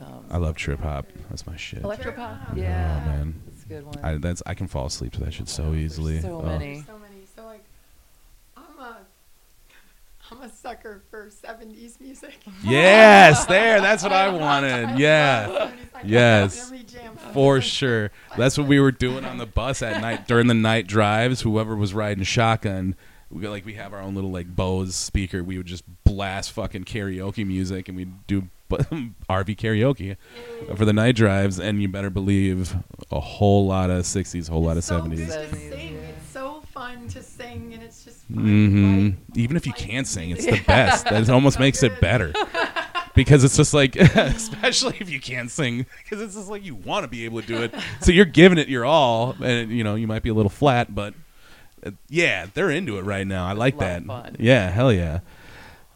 Um, 0.00 0.24
I 0.30 0.36
love 0.38 0.54
trip 0.56 0.78
hop. 0.80 1.06
That's 1.28 1.46
my 1.48 1.56
shit. 1.56 1.82
Electropop, 1.82 2.52
Oh, 2.52 2.56
yeah, 2.56 3.02
man. 3.06 3.42
that's 3.48 3.64
a 3.64 3.68
good 3.68 3.84
one. 3.84 3.98
I 4.04 4.16
that's 4.18 4.42
I 4.46 4.54
can 4.54 4.68
fall 4.68 4.86
asleep 4.86 5.12
to 5.14 5.20
that 5.24 5.34
shit 5.34 5.48
so 5.48 5.74
easily. 5.74 6.20
so 6.20 6.40
Oh. 6.40 6.46
many. 6.46 6.82
So 6.82 6.96
many. 6.98 7.24
So 7.34 7.44
like, 7.44 7.64
I'm 8.56 8.78
a, 8.78 8.98
I'm 10.30 10.42
a 10.42 10.50
sucker 10.52 11.02
for 11.10 11.28
'70s 11.30 12.00
music. 12.00 12.36
Yes, 12.62 13.46
there. 13.46 13.80
That's 13.80 14.02
what 14.02 14.12
I 14.12 14.28
wanted. 14.28 14.98
Yeah. 14.98 15.46
70s. 15.48 15.72
I 15.94 16.00
can 16.00 16.08
Yes. 16.08 16.56
definitely 16.56 16.84
jam 16.86 17.18
out. 17.24 17.32
For 17.34 17.60
sure. 17.60 18.10
That's 18.36 18.58
what 18.58 18.66
we 18.66 18.78
were 18.80 18.92
doing 18.92 19.24
on 19.24 19.38
the 19.38 19.46
bus 19.46 19.80
at 19.82 20.00
night 20.02 20.28
during 20.28 20.46
the 20.46 20.54
night 20.54 20.86
drives. 20.86 21.40
Whoever 21.42 21.74
was 21.76 21.94
riding 21.94 22.24
shotgun, 22.24 22.94
we 23.30 23.46
like 23.48 23.64
we 23.64 23.74
have 23.74 23.92
our 23.94 24.00
own 24.00 24.14
little 24.14 24.30
like 24.30 24.54
Bose 24.54 24.94
speaker. 24.94 25.42
We 25.42 25.56
would 25.56 25.66
just 25.66 25.84
blast 26.04 26.52
fucking 26.52 26.84
karaoke 26.84 27.46
music 27.46 27.88
and 27.88 27.96
we'd 27.96 28.26
do 28.26 28.48
RV 28.70 29.56
karaoke 29.56 30.16
for 30.76 30.84
the 30.84 30.92
night 30.92 31.16
drives. 31.16 31.58
And 31.58 31.80
you 31.80 31.88
better 31.88 32.10
believe 32.10 32.76
a 33.10 33.20
whole 33.20 33.66
lot 33.66 33.88
of 33.90 34.04
60s, 34.04 34.48
a 34.48 34.52
whole 34.52 34.62
lot 34.62 34.72
of 34.72 34.78
It's 34.78 34.86
so 34.88 35.00
70s. 35.00 35.87
Good 37.12 37.22
to 37.22 37.22
sing. 37.22 37.70
yeah. 37.70 37.70
It's 37.70 37.70
so 37.70 37.70
fun 37.70 37.70
to 37.70 37.70
sing, 37.70 37.74
and 37.74 37.82
it's 37.82 38.04
just 38.04 38.26
fun. 38.26 38.44
hmm 38.44 39.04
Like, 39.06 39.38
Even 39.38 39.56
if 39.56 39.66
you 39.66 39.72
like 39.72 39.80
can't 39.80 40.06
sing, 40.06 40.30
it's 40.30 40.44
the 40.46 40.60
best. 40.66 41.04
That 41.06 41.28
almost 41.30 41.54
So 41.56 41.60
makes 41.60 41.82
it 41.82 42.00
better. 42.00 42.32
Because 43.14 43.42
it's 43.42 43.56
just 43.56 43.74
like, 43.74 43.96
especially 43.96 44.96
if 45.00 45.10
you 45.10 45.20
can't 45.20 45.50
sing, 45.50 45.86
because 46.04 46.20
it's 46.22 46.34
just 46.34 46.48
like 46.48 46.64
you 46.64 46.74
want 46.76 47.04
to 47.04 47.08
be 47.08 47.24
able 47.24 47.40
to 47.40 47.46
do 47.46 47.62
it. 47.62 47.74
So 48.00 48.12
you're 48.12 48.24
giving 48.24 48.58
it 48.58 48.68
your 48.68 48.84
all, 48.84 49.34
and 49.42 49.70
you 49.70 49.82
know 49.82 49.94
you 49.96 50.06
might 50.06 50.22
be 50.22 50.28
a 50.28 50.34
little 50.34 50.50
flat, 50.50 50.94
but 50.94 51.14
uh, 51.84 51.90
yeah, 52.08 52.46
they're 52.54 52.70
into 52.70 52.98
it 52.98 53.02
right 53.02 53.26
now. 53.26 53.46
I 53.46 53.52
like 53.54 53.78
that. 53.78 54.04
fun. 54.04 54.36
Yeah, 54.38 54.70
hell 54.70 54.92
yeah. 54.92 55.20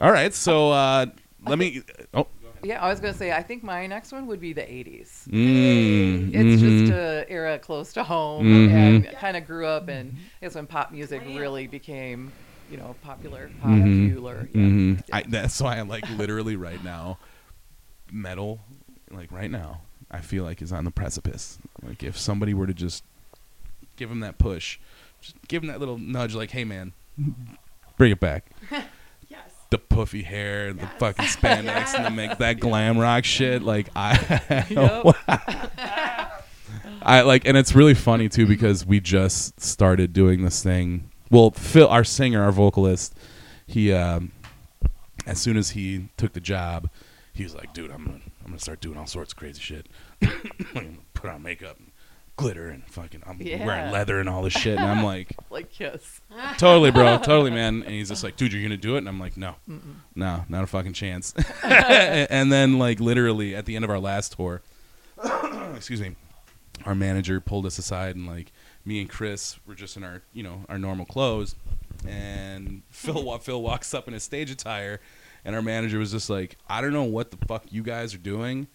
All 0.01 0.11
right, 0.11 0.35
so 0.35 0.73
uh, 0.73 1.07
let 1.47 1.59
me. 1.59 1.83
Oh, 2.13 2.27
Yeah, 2.63 2.81
I 2.83 2.89
was 2.89 3.01
gonna 3.01 3.15
say 3.15 3.33
I 3.33 3.43
think 3.43 3.63
my 3.65 3.87
next 3.87 4.13
one 4.13 4.27
would 4.27 4.41
be 4.41 4.53
the 4.53 4.63
'80s. 4.63 5.27
mm, 5.31 6.29
It's 6.33 6.63
mhm. 6.63 6.81
just 6.81 6.93
a 6.93 7.27
era 7.29 7.59
close 7.59 7.93
to 7.95 8.05
home, 8.05 8.47
Mhm. 8.47 8.71
and 8.73 9.11
kind 9.19 9.37
of 9.37 9.47
grew 9.47 9.67
up, 9.67 9.89
and 9.89 10.15
it's 10.41 10.55
when 10.55 10.67
pop 10.67 10.93
music 10.93 11.23
really 11.27 11.67
became, 11.67 12.33
you 12.71 12.77
know, 12.77 12.97
popular, 13.03 13.51
Mhm. 13.65 14.11
popular. 14.15 14.49
Yeah. 14.53 14.61
Mhm. 14.61 15.03
I, 15.13 15.23
that's 15.23 15.61
why 15.61 15.79
I 15.79 15.83
like 15.83 16.09
literally 16.11 16.55
right 16.57 16.83
now, 16.85 17.19
metal, 18.13 18.61
like 19.11 19.33
right 19.33 19.51
now, 19.51 19.81
I 20.11 20.21
feel 20.21 20.45
like 20.45 20.63
is 20.63 20.73
on 20.73 20.85
the 20.85 20.91
precipice. 20.93 21.59
Like 21.83 22.03
if 22.05 22.17
somebody 22.17 22.55
were 22.55 22.67
to 22.69 22.75
just 22.75 23.03
give 23.97 24.11
him 24.11 24.21
that 24.21 24.39
push, 24.39 24.79
just 25.21 25.35
give 25.49 25.63
him 25.65 25.69
that 25.69 25.81
little 25.81 25.99
nudge, 25.99 26.35
like, 26.35 26.53
hey 26.53 26.65
man, 26.65 26.93
bring 27.97 28.13
it 28.13 28.21
back. 28.21 28.47
Yes. 29.73 29.81
The 29.81 29.95
puffy 29.97 30.23
hair, 30.23 30.73
the 30.73 30.83
Yes. 30.83 30.93
fucking 30.99 31.25
spandex, 31.27 31.95
and 31.95 32.05
the 32.05 32.11
make 32.23 32.39
that 32.39 32.61
glam 32.61 32.99
rock 32.99 33.25
shit. 33.25 33.63
Like 33.63 33.89
I, 33.97 34.17
I 37.03 37.23
like, 37.23 37.47
and 37.47 37.57
it's 37.57 37.75
really 37.75 37.95
funny 37.95 38.29
too 38.29 38.47
because 38.47 38.87
we 38.87 39.01
just 39.01 39.61
started 39.61 40.13
doing 40.13 40.43
this 40.43 40.63
thing. 40.63 41.11
Well, 41.31 41.51
Phil, 41.53 41.89
our 41.89 42.05
singer, 42.05 42.43
our 42.43 42.53
vocalist, 42.53 43.15
he, 43.67 43.93
um, 43.93 44.33
as 45.27 45.41
soon 45.41 45.57
as 45.57 45.71
he 45.71 46.09
took 46.17 46.33
the 46.35 46.41
job, 46.41 46.91
he 47.33 47.43
was 47.45 47.55
like, 47.55 47.73
"Dude, 47.73 47.91
I'm 47.91 48.05
gonna, 48.05 48.21
I'm 48.45 48.49
gonna 48.49 48.59
start 48.59 48.81
doing 48.81 48.99
all 48.99 49.07
sorts 49.07 49.33
of 49.33 49.39
crazy 49.39 49.61
shit. 49.61 49.87
Put 51.15 51.31
on 51.31 51.43
makeup, 51.43 51.79
and 51.79 51.92
glitter, 52.43 52.69
and 52.69 52.85
fucking, 52.87 53.23
I'm 53.27 53.41
Yeah. 53.41 53.65
wearing 53.65 53.91
leather 53.93 54.21
and 54.21 54.29
all 54.29 54.43
this 54.43 54.53
shit." 54.53 54.77
And 54.79 54.87
I'm 54.87 55.05
like, 55.15 55.35
Like 55.51 55.79
yes 55.81 56.21
"Totally, 56.59 56.91
bro, 56.91 57.19
totally, 57.23 57.51
man." 57.51 57.83
And 57.83 57.93
he's 57.93 58.09
just 58.09 58.23
like, 58.25 58.37
"Dude, 58.37 58.53
you're 58.53 58.63
gonna 58.63 58.77
do 58.77 58.95
it?" 58.97 58.99
And 58.99 59.09
I'm 59.09 59.19
like, 59.21 59.37
"No, 59.37 59.55
no, 60.15 60.45
not 60.49 60.65
a 60.65 60.67
fucking 60.67 60.93
chance." 60.93 61.35
and 61.65 62.53
then, 62.53 62.79
like, 62.79 63.01
literally 63.01 63.55
at 63.55 63.65
the 63.67 63.77
end 63.77 63.85
of 63.85 63.91
our 63.91 63.99
last 64.01 64.33
tour, 64.37 64.63
excuse 65.77 66.01
me, 66.01 66.17
our 66.85 66.95
manager 66.95 67.41
pulled 67.41 67.67
us 67.67 67.79
aside 67.79 68.17
and 68.17 68.27
like 68.27 68.53
me 68.85 69.01
and 69.01 69.09
Chris 69.09 69.59
were 69.67 69.75
just 69.75 69.97
in 69.97 70.03
our 70.05 70.23
you 70.33 70.43
know 70.43 70.65
our 70.69 70.79
normal 70.79 71.07
clothes, 71.07 71.55
and 72.07 72.83
Phil 72.91 73.39
Phil 73.39 73.63
walks 73.63 73.95
up 73.95 74.09
in 74.09 74.15
his 74.15 74.23
stage 74.25 74.51
attire, 74.51 75.01
and 75.45 75.55
our 75.55 75.63
manager 75.63 75.99
was 75.99 76.11
just 76.11 76.29
like, 76.31 76.57
I 76.69 76.81
don't 76.81 76.93
know 76.93 77.05
what 77.05 77.31
the 77.31 77.37
fuck 77.47 77.65
you 77.71 77.83
guys 77.83 78.15
are 78.15 78.19
doing, 78.19 78.67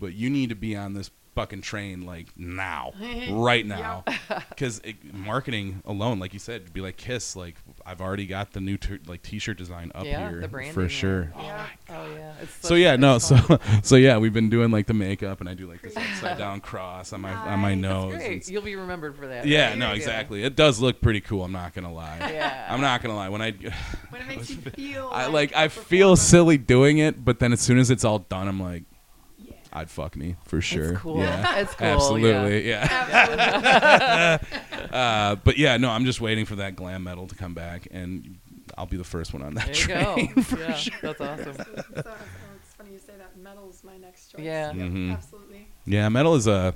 but 0.00 0.14
you 0.14 0.30
need 0.30 0.48
to 0.48 0.54
be 0.56 0.74
on 0.76 0.94
this 0.94 1.10
fucking 1.34 1.62
train 1.62 2.04
like 2.04 2.26
now, 2.36 2.92
right 3.30 3.64
now, 3.66 4.04
because 4.50 4.80
marketing 5.12 5.82
alone, 5.84 6.18
like 6.18 6.32
you 6.32 6.38
said, 6.38 6.72
be 6.72 6.80
like 6.80 6.96
Kiss, 6.96 7.34
like 7.36 7.56
I've 7.86 8.00
already 8.00 8.26
got 8.26 8.52
the 8.52 8.60
new 8.60 8.76
t- 8.76 8.98
like 9.06 9.22
T-shirt 9.22 9.56
design 9.58 9.92
up 9.94 10.04
yeah, 10.04 10.28
here 10.30 10.40
the 10.40 10.48
branding. 10.48 10.74
for 10.74 10.82
yeah. 10.82 10.88
sure. 10.88 11.32
Yeah. 11.36 11.66
Oh, 11.88 11.94
oh 11.96 12.14
yeah. 12.14 12.32
It's 12.42 12.68
So 12.68 12.74
yeah, 12.74 12.96
no, 12.96 13.16
it's 13.16 13.26
so 13.28 13.58
so 13.82 13.96
yeah, 13.96 14.18
we've 14.18 14.32
been 14.32 14.50
doing 14.50 14.70
like 14.70 14.86
the 14.86 14.94
makeup, 14.94 15.40
and 15.40 15.48
I 15.48 15.54
do 15.54 15.66
like 15.68 15.82
this 15.82 15.96
upside 15.96 16.38
down 16.38 16.60
cross 16.60 17.12
on 17.12 17.20
my 17.20 17.32
on 17.32 17.58
my 17.60 17.74
Nice. 17.74 17.82
nose. 17.82 18.12
That's 18.12 18.24
great. 18.26 18.48
You'll 18.50 18.62
be 18.62 18.76
remembered 18.76 19.16
for 19.16 19.26
that. 19.28 19.46
yeah, 19.46 19.70
right? 19.70 19.78
no, 19.78 19.88
Yeah. 19.88 19.94
exactly. 19.96 20.42
It 20.44 20.56
does 20.56 20.80
look 20.80 21.00
pretty 21.00 21.20
cool. 21.20 21.44
I'm 21.44 21.52
not 21.52 21.74
gonna 21.74 21.92
lie. 21.92 22.18
Yeah. 22.18 22.66
I'm 22.70 22.80
not 22.80 23.02
gonna 23.02 23.16
lie. 23.16 23.28
When 23.28 23.42
I, 23.42 23.52
When 24.10 24.20
it 24.22 24.28
makes 24.28 24.50
you 24.50 24.56
feel. 24.56 25.08
I 25.12 25.24
like, 25.26 25.32
like, 25.32 25.52
a 25.52 25.58
I 25.60 25.68
feel 25.68 26.16
silly 26.16 26.58
doing 26.58 26.98
it, 26.98 27.24
but 27.24 27.38
then 27.38 27.52
as 27.52 27.60
soon 27.60 27.78
as 27.78 27.90
it's 27.90 28.04
all 28.04 28.18
done, 28.20 28.48
I'm 28.48 28.60
like, 28.60 28.82
Yeah. 28.82 28.91
I'd 29.72 29.88
fuck 29.90 30.16
me 30.16 30.36
for 30.44 30.60
sure. 30.60 30.94
cool. 30.96 31.18
Yeah, 31.20 31.58
It's 31.60 31.74
cool, 31.74 31.86
absolutely. 31.86 32.68
Yeah. 32.68 32.86
Absolutely. 32.90 34.58
Uh, 34.92 35.36
but 35.36 35.56
yeah, 35.56 35.76
no, 35.78 35.88
I'm 35.88 36.04
just 36.04 36.20
waiting 36.20 36.44
for 36.44 36.56
that 36.56 36.76
glam 36.76 37.04
metal 37.04 37.26
to 37.26 37.34
come 37.34 37.54
back, 37.54 37.88
and 37.90 38.38
I'll 38.76 38.84
be 38.84 38.98
the 38.98 39.04
first 39.04 39.32
one 39.32 39.40
on 39.42 39.54
that 39.54 39.66
There 39.72 39.74
you 39.74 39.80
train. 39.82 40.32
go. 40.34 40.42
for 40.42 40.58
yeah, 40.60 40.74
sure. 40.74 40.98
that's 41.00 41.20
awesome. 41.20 41.54
so, 41.54 41.64
it's 41.94 42.74
funny 42.76 42.90
you 42.92 42.98
say 42.98 43.14
that. 43.16 43.38
Metal's 43.38 43.82
my 43.84 43.96
next 43.96 44.32
choice. 44.32 44.42
Yeah. 44.42 44.72
Yep, 44.72 44.76
Mhm. 44.76 45.12
Absolutely. 45.14 45.66
Yeah, 45.86 46.08
metal 46.10 46.34
is 46.34 46.46
a 46.46 46.74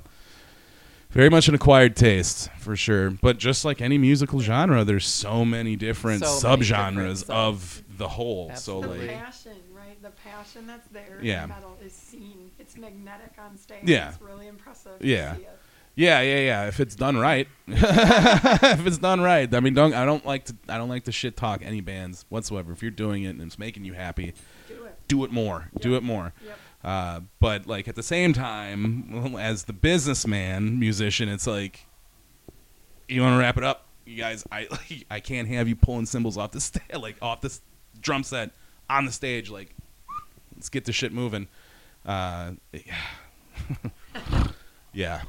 very 1.11 1.29
much 1.29 1.47
an 1.47 1.53
acquired 1.53 1.95
taste 1.95 2.49
for 2.57 2.75
sure. 2.75 3.11
But 3.11 3.37
just 3.37 3.63
like 3.63 3.81
any 3.81 3.99
musical 3.99 4.39
genre, 4.39 4.83
there's 4.83 5.05
so 5.05 5.45
many 5.45 5.75
different 5.75 6.25
So 6.25 6.49
many 6.49 6.63
subgenres 6.63 7.19
different 7.19 7.29
of 7.39 7.83
the 7.97 8.07
whole. 8.07 8.49
Absolutely. 8.51 8.97
So 8.97 9.01
like 9.03 9.09
The 9.09 9.13
passion, 9.25 9.57
right? 9.75 10.01
The 10.01 10.09
passion 10.11 10.65
that's 10.67 10.87
there. 10.87 11.19
Yeah. 11.21 11.43
In 11.43 11.49
metal 11.49 11.77
is 11.85 11.93
seen. 11.93 12.46
It's 12.67 12.77
magnetic 12.77 13.31
on 13.39 13.55
stage. 13.57 13.83
Yeah. 13.85 14.09
It's 14.09 14.21
really 14.21 14.47
impressive. 14.47 15.01
Yeah. 15.01 15.31
To 15.31 15.37
see 15.37 15.43
it. 15.43 15.59
yeah, 15.95 16.19
yeah, 16.21 16.39
yeah. 16.39 16.67
If 16.67 16.81
it's 16.81 16.95
done 16.95 17.15
right, 17.17 17.47
if 17.67 18.85
it's 18.85 18.97
done 18.97 19.21
right. 19.21 19.53
I 19.55 19.59
mean, 19.61 19.73
don't 19.73 19.93
I 19.93 20.03
don't 20.05 20.25
like 20.25 20.43
to 20.45 20.55
I 20.67 20.77
don't 20.77 20.89
like 20.89 21.05
to 21.05 21.13
shit 21.13 21.37
talk 21.37 21.61
any 21.63 21.79
bands 21.79 22.25
whatsoever. 22.27 22.73
If 22.73 22.81
you're 22.81 22.91
doing 22.91 23.23
it 23.23 23.29
and 23.29 23.41
it's 23.41 23.57
making 23.57 23.85
you 23.85 23.93
happy, 23.93 24.33
Do 24.67 24.83
it. 24.83 24.99
do 25.07 25.23
it 25.23 25.31
more. 25.31 25.69
Do 25.79 25.95
it 25.95 26.03
more. 26.03 26.33
Yep. 26.45 26.59
Uh, 26.83 27.19
but 27.39 27.67
like 27.67 27.87
at 27.87 27.95
the 27.95 28.03
same 28.03 28.33
time, 28.33 29.35
as 29.39 29.63
the 29.63 29.73
businessman 29.73 30.77
musician, 30.77 31.29
it's 31.29 31.47
like 31.47 31.85
you 33.07 33.21
want 33.21 33.33
to 33.35 33.39
wrap 33.39 33.55
it 33.57 33.63
up, 33.63 33.85
you 34.05 34.17
guys? 34.17 34.43
I 34.51 34.67
like, 34.71 35.05
I 35.09 35.19
can't 35.21 35.47
have 35.47 35.69
you 35.69 35.77
pulling 35.77 36.05
cymbals 36.05 36.37
off 36.37 36.51
the 36.51 36.59
sta- 36.59 36.99
like 36.99 37.15
off 37.21 37.39
this 37.39 37.61
drum 38.01 38.23
set 38.23 38.51
on 38.89 39.05
the 39.05 39.11
stage. 39.13 39.49
Like, 39.49 39.73
let's 40.53 40.67
get 40.67 40.83
this 40.83 40.95
shit 40.95 41.13
moving. 41.13 41.47
Uh, 42.07 42.51
yeah. 42.71 44.47
yeah, 44.93 45.21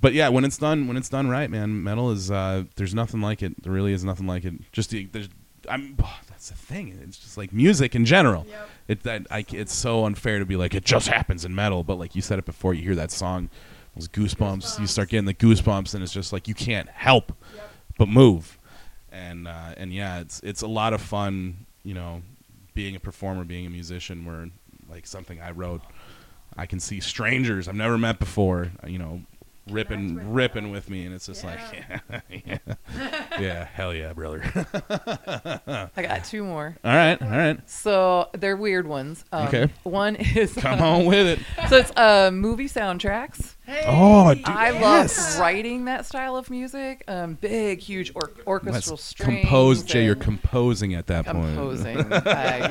but 0.00 0.12
yeah, 0.12 0.28
when 0.28 0.44
it's 0.44 0.58
done, 0.58 0.86
when 0.86 0.96
it's 0.96 1.08
done 1.08 1.28
right, 1.28 1.50
man, 1.50 1.82
metal 1.82 2.10
is 2.10 2.30
uh, 2.30 2.64
there's 2.76 2.94
nothing 2.94 3.20
like 3.20 3.42
it. 3.42 3.62
There 3.62 3.72
really 3.72 3.92
is 3.92 4.04
nothing 4.04 4.26
like 4.26 4.44
it. 4.44 4.54
Just 4.72 4.90
the, 4.90 5.06
there's, 5.06 5.28
I'm 5.68 5.96
that's 6.28 6.50
the 6.50 6.56
thing. 6.56 6.98
It's 7.02 7.18
just 7.18 7.36
like 7.36 7.52
music 7.52 7.94
in 7.94 8.04
general. 8.04 8.46
Yep. 8.48 8.68
It 8.88 9.02
that 9.04 9.26
I, 9.30 9.44
it's 9.50 9.74
so 9.74 10.04
unfair 10.04 10.38
to 10.38 10.46
be 10.46 10.56
like 10.56 10.74
it 10.74 10.84
just 10.84 11.08
happens 11.08 11.44
in 11.44 11.54
metal, 11.54 11.82
but 11.84 11.96
like 11.98 12.14
you 12.14 12.22
said 12.22 12.38
it 12.38 12.44
before, 12.44 12.74
you 12.74 12.82
hear 12.82 12.94
that 12.94 13.10
song, 13.10 13.48
those 13.96 14.08
goosebumps. 14.08 14.78
You 14.78 14.86
start 14.86 15.08
getting 15.08 15.26
the 15.26 15.34
goosebumps, 15.34 15.94
and 15.94 16.02
it's 16.02 16.12
just 16.12 16.32
like 16.32 16.46
you 16.48 16.54
can't 16.54 16.88
help 16.90 17.32
Yep. 17.54 17.70
but 17.98 18.08
move. 18.08 18.58
And 19.10 19.48
uh, 19.48 19.74
and 19.76 19.92
yeah, 19.92 20.20
it's 20.20 20.40
it's 20.40 20.62
a 20.62 20.68
lot 20.68 20.92
of 20.92 21.00
fun, 21.00 21.66
you 21.82 21.94
know, 21.94 22.22
being 22.74 22.94
a 22.96 23.00
performer, 23.00 23.44
being 23.44 23.66
a 23.66 23.70
musician. 23.70 24.24
Where 24.26 24.48
like 24.88 25.06
something 25.06 25.40
I 25.40 25.50
wrote, 25.50 25.82
I 26.58 26.66
can 26.66 26.80
see 26.80 27.00
strangers 27.00 27.68
I've 27.68 27.74
never 27.76 27.96
met 27.96 28.18
before, 28.18 28.70
you 28.86 28.98
know, 28.98 29.22
ripping 29.70 30.08
Connect 30.08 30.26
with 30.26 30.34
ripping 30.34 30.70
with 30.70 30.90
me, 30.90 31.04
and 31.06 31.14
it's 31.14 31.26
just 31.26 31.44
like 31.44 31.58
Yeah. 31.72 32.00
yeah, 32.10 32.58
yeah, 32.98 33.38
yeah, 33.40 33.64
hell 33.64 33.94
yeah, 33.94 34.12
brother. 34.12 34.42
I 35.96 36.02
got 36.02 36.24
two 36.24 36.42
more. 36.42 36.76
all 36.84 36.94
right, 36.94 37.20
all 37.22 37.28
right, 37.28 37.70
So 37.70 38.28
they're 38.32 38.56
weird 38.56 38.86
ones. 38.86 39.24
Um, 39.32 39.46
Okay. 39.48 39.68
One 39.84 40.16
is 40.16 40.54
come 40.54 40.82
on 40.82 41.04
with 41.06 41.26
it. 41.38 41.38
so 41.68 41.76
it's 41.76 41.92
uh, 41.96 42.30
movie 42.32 42.68
soundtracks. 42.68 43.54
Hey. 43.68 43.82
Oh, 43.86 44.32
dude, 44.32 44.48
I 44.48 44.70
Yes. 44.70 45.32
love 45.34 45.40
writing 45.40 45.84
that 45.84 46.06
style 46.06 46.36
of 46.36 46.48
music. 46.48 47.04
Um, 47.06 47.34
big, 47.34 47.80
huge 47.80 48.10
or- 48.14 48.30
orchestral 48.46 48.96
That's 48.96 49.04
strings. 49.04 49.42
composed, 49.42 49.86
Jay. 49.86 50.06
You're 50.06 50.14
composing 50.14 50.94
at 50.94 51.06
that 51.08 51.26
point. 51.26 51.54
composing. 51.54 51.98
uh, 52.12 52.22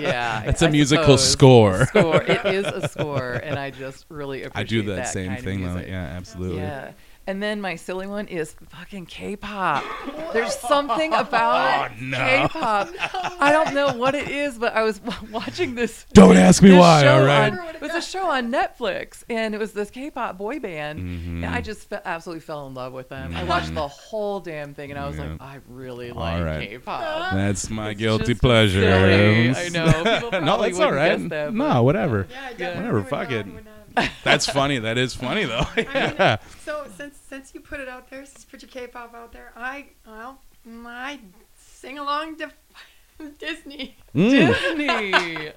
yeah, 0.01 0.41
That's 0.43 0.63
a 0.63 0.69
musical 0.71 1.19
score. 1.19 1.85
Score. 1.85 2.23
It 2.23 2.43
is 2.47 2.65
a 2.65 2.87
score, 2.87 3.33
and 3.33 3.59
I 3.59 3.69
just 3.69 4.05
really 4.09 4.41
appreciate 4.41 4.53
that. 4.55 4.59
I 4.59 4.63
do 4.63 4.81
that, 4.89 4.95
that 4.95 5.07
same 5.09 5.35
thing 5.37 5.63
though. 5.63 5.79
Yeah, 5.79 6.01
absolutely. 6.17 6.61
Yeah. 6.61 6.91
And 7.27 7.43
then 7.43 7.59
my 7.59 7.75
silly 7.75 8.07
one 8.07 8.27
is 8.27 8.55
fucking 8.69 9.05
K-pop. 9.07 9.83
There's 10.33 10.55
something 10.55 11.13
about 11.13 11.91
Oh, 11.91 11.93
no. 12.01 12.17
K-pop. 12.17 12.89
I 13.41 13.51
don't 13.51 13.73
know 13.75 13.93
what 13.97 14.15
it 14.15 14.29
is, 14.29 14.57
but 14.57 14.73
I 14.73 14.83
was 14.83 14.99
w- 14.99 15.31
watching 15.33 15.75
this. 15.75 16.05
Don't 16.13 16.37
ask 16.37 16.63
me 16.63 16.69
this 16.69 16.79
why, 16.79 17.01
show 17.03 17.19
all 17.19 17.25
right? 17.25 17.51
on- 17.51 17.75
it 17.75 17.81
was 17.81 17.91
a 17.93 18.01
show 18.01 18.31
on 18.31 18.49
Netflix, 18.51 19.23
and 19.29 19.53
it 19.53 19.57
was 19.57 19.73
this 19.73 19.89
K-pop 19.91 20.37
boy 20.37 20.59
band, 20.59 20.99
Mhm. 20.99 21.27
and 21.43 21.45
I 21.45 21.59
just 21.59 21.89
fe- 21.89 21.99
absolutely 22.05 22.39
fell 22.41 22.65
in 22.67 22.73
love 22.73 22.93
with 22.93 23.09
them. 23.09 23.35
I 23.35 23.43
watched 23.43 23.73
the 23.75 23.87
whole 23.87 24.39
damn 24.39 24.73
thing, 24.73 24.89
and 24.91 24.99
I 24.99 25.05
was 25.07 25.17
Yeah. 25.17 25.31
like, 25.31 25.41
I 25.41 25.57
really 25.67 26.11
All 26.11 26.19
like 26.19 26.43
right. 26.45 26.69
K-pop. 26.69 27.33
That's 27.33 27.69
my 27.69 27.89
It's 27.89 27.99
guilty 27.99 28.25
just 28.27 28.41
pleasure. 28.41 28.81
silly. 28.81 29.49
I 29.53 29.69
know. 29.69 29.85
People 29.91 30.31
no, 30.31 30.39
probably 30.41 30.69
that's 30.69 30.79
all 30.79 30.85
wouldn't 30.91 30.95
right. 30.95 31.19
guess 31.19 31.29
that, 31.29 31.53
no, 31.53 31.83
whatever. 31.83 32.27
Yeah, 32.31 32.37
I 32.45 32.49
definitely 32.53 32.75
Whatever, 32.77 32.97
would 32.99 33.07
fuck 33.09 33.29
not- 33.29 33.37
it. 33.37 33.45
would 33.47 33.55
not 33.65 33.65
have- 33.65 33.86
That's 34.23 34.47
funny. 34.49 34.79
That 34.79 34.97
is 34.97 35.13
funny 35.15 35.45
though. 35.45 35.65
I 35.65 35.75
mean, 35.75 35.85
yeah. 35.93 36.37
so 36.65 36.85
since 36.97 37.17
since 37.29 37.53
you 37.53 37.59
put 37.61 37.79
it 37.79 37.87
out 37.87 38.09
there, 38.09 38.25
since 38.25 38.43
you 38.45 38.49
put 38.51 38.61
your 38.61 38.69
K-pop 38.69 39.13
out 39.13 39.31
there, 39.33 39.51
I 39.55 39.87
well, 40.05 40.39
I 40.85 41.19
sing 41.57 41.97
along 41.99 42.37
to 42.37 42.51
Disney. 43.39 43.95
Mm. 44.15 44.53
Disney 44.77 45.51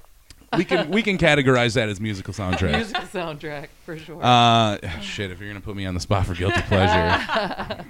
We 0.57 0.65
can 0.65 0.91
we 0.91 1.03
can 1.03 1.19
categorize 1.19 1.75
that 1.75 1.89
as 1.89 2.01
musical 2.01 2.33
soundtrack. 2.35 2.73
musical 2.77 3.03
soundtrack 3.03 3.69
for 3.85 3.97
sure. 3.99 4.21
Uh, 4.23 4.79
shit. 5.01 5.31
If 5.31 5.39
you're 5.41 5.49
gonna 5.49 5.61
put 5.61 5.77
me 5.77 5.87
on 5.87 5.95
the 5.95 6.01
spot 6.01 6.27
for 6.27 6.35
guilty 6.35 6.61
pleasure, 6.63 7.85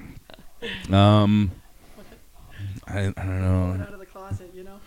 um, 0.93 1.51
I, 2.87 2.99
I 2.99 3.03
don't 3.03 3.15
Coming 3.15 3.41
know. 3.79 3.85
out 3.87 3.93
of 3.93 3.99
the 4.01 4.07
closet, 4.07 4.51
you 4.55 4.65
know. 4.65 4.81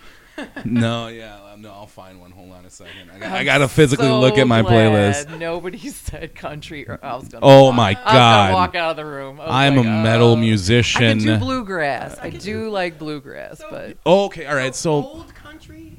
No, 0.66 1.08
yeah, 1.08 1.56
no. 1.58 1.72
I'll 1.72 1.88
find 1.88 2.20
one. 2.20 2.32
Hold 2.32 2.52
on 2.52 2.66
a 2.66 2.70
second. 2.70 3.12
I, 3.14 3.20
got, 3.20 3.32
I 3.32 3.44
gotta 3.44 3.68
physically 3.68 4.08
So 4.08 4.20
look 4.20 4.38
at 4.38 4.48
my 4.48 4.62
glad 4.62 4.92
playlist. 5.26 5.38
Nobody 5.40 5.78
said 5.90 6.36
country, 6.36 6.88
or 6.88 7.00
I 7.04 7.16
was 7.16 7.28
gonna. 7.28 7.46
Oh 7.46 7.72
my 7.72 7.94
god! 7.94 8.06
I 8.08 8.50
was 8.50 8.54
walk 8.56 8.76
out 8.76 8.92
of 8.92 8.98
the 8.98 9.06
room. 9.06 9.40
I 9.40 9.46
was 9.46 9.52
I'm 9.54 9.76
like, 9.78 9.86
a 9.86 9.90
metal 9.90 10.32
oh. 10.32 10.36
musician. 10.36 11.04
I 11.04 11.08
can 11.10 11.18
do 11.20 11.38
bluegrass. 11.38 12.18
I 12.20 12.30
can 12.30 12.40
do 12.40 12.70
like 12.70 12.98
bluegrass, 12.98 13.60
So- 13.60 13.68
but 13.70 13.98
okay, 14.06 14.46
all 14.46 14.56
right. 14.56 14.74
So 14.76 15.02
So 15.02 15.08
old 15.08 15.36
country, 15.36 15.94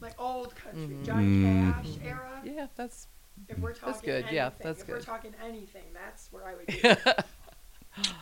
like 0.00 0.20
old 0.20 0.54
country, 0.56 0.96
Mhm. 0.96 1.04
Johnny. 1.04 1.72
Cash 1.72 1.86
era. 2.04 2.40
yeah, 2.44 2.66
that's 2.76 3.06
If 3.48 3.58
we're 3.58 3.72
talking 3.72 3.86
That's 3.92 4.00
good, 4.02 4.24
yeah, 4.32 4.46
anything, 4.46 4.58
that's 4.64 4.82
if 4.82 4.88
we're 4.88 5.00
talking 5.00 5.34
anything, 5.44 5.84
that's 5.92 6.32
where 6.32 6.46
I 6.46 6.54
would. 6.54 6.66
Be. 6.66 8.04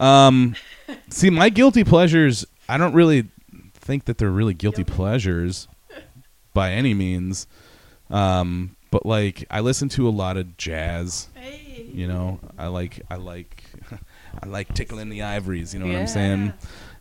Um, 0.00 0.56
see, 1.10 1.30
my 1.30 1.48
guilty 1.48 1.84
pleasures. 1.84 2.46
I 2.68 2.78
don't 2.78 2.94
really 2.94 3.28
think 3.82 4.04
that 4.04 4.18
they're 4.18 4.30
really 4.30 4.54
guilty 4.54 4.84
pleasures 4.84 5.68
by 6.54 6.72
any 6.72 6.94
means. 6.94 7.46
Um, 8.10 8.76
but 8.90 9.04
like, 9.04 9.44
I 9.50 9.60
listen 9.60 9.88
to 9.90 10.08
a 10.08 10.10
lot 10.10 10.36
of 10.36 10.56
jazz. 10.56 11.28
hey. 11.34 11.90
You 11.92 12.06
know, 12.06 12.40
I 12.56 12.68
like, 12.68 13.02
I 13.10 13.16
like, 13.16 13.64
I 14.42 14.46
like 14.46 14.72
tickling 14.74 15.10
the 15.10 15.22
ivories. 15.22 15.74
You 15.74 15.80
know 15.80 15.86
what 15.86 15.96
I'm 15.96 16.06
saying? 16.06 16.54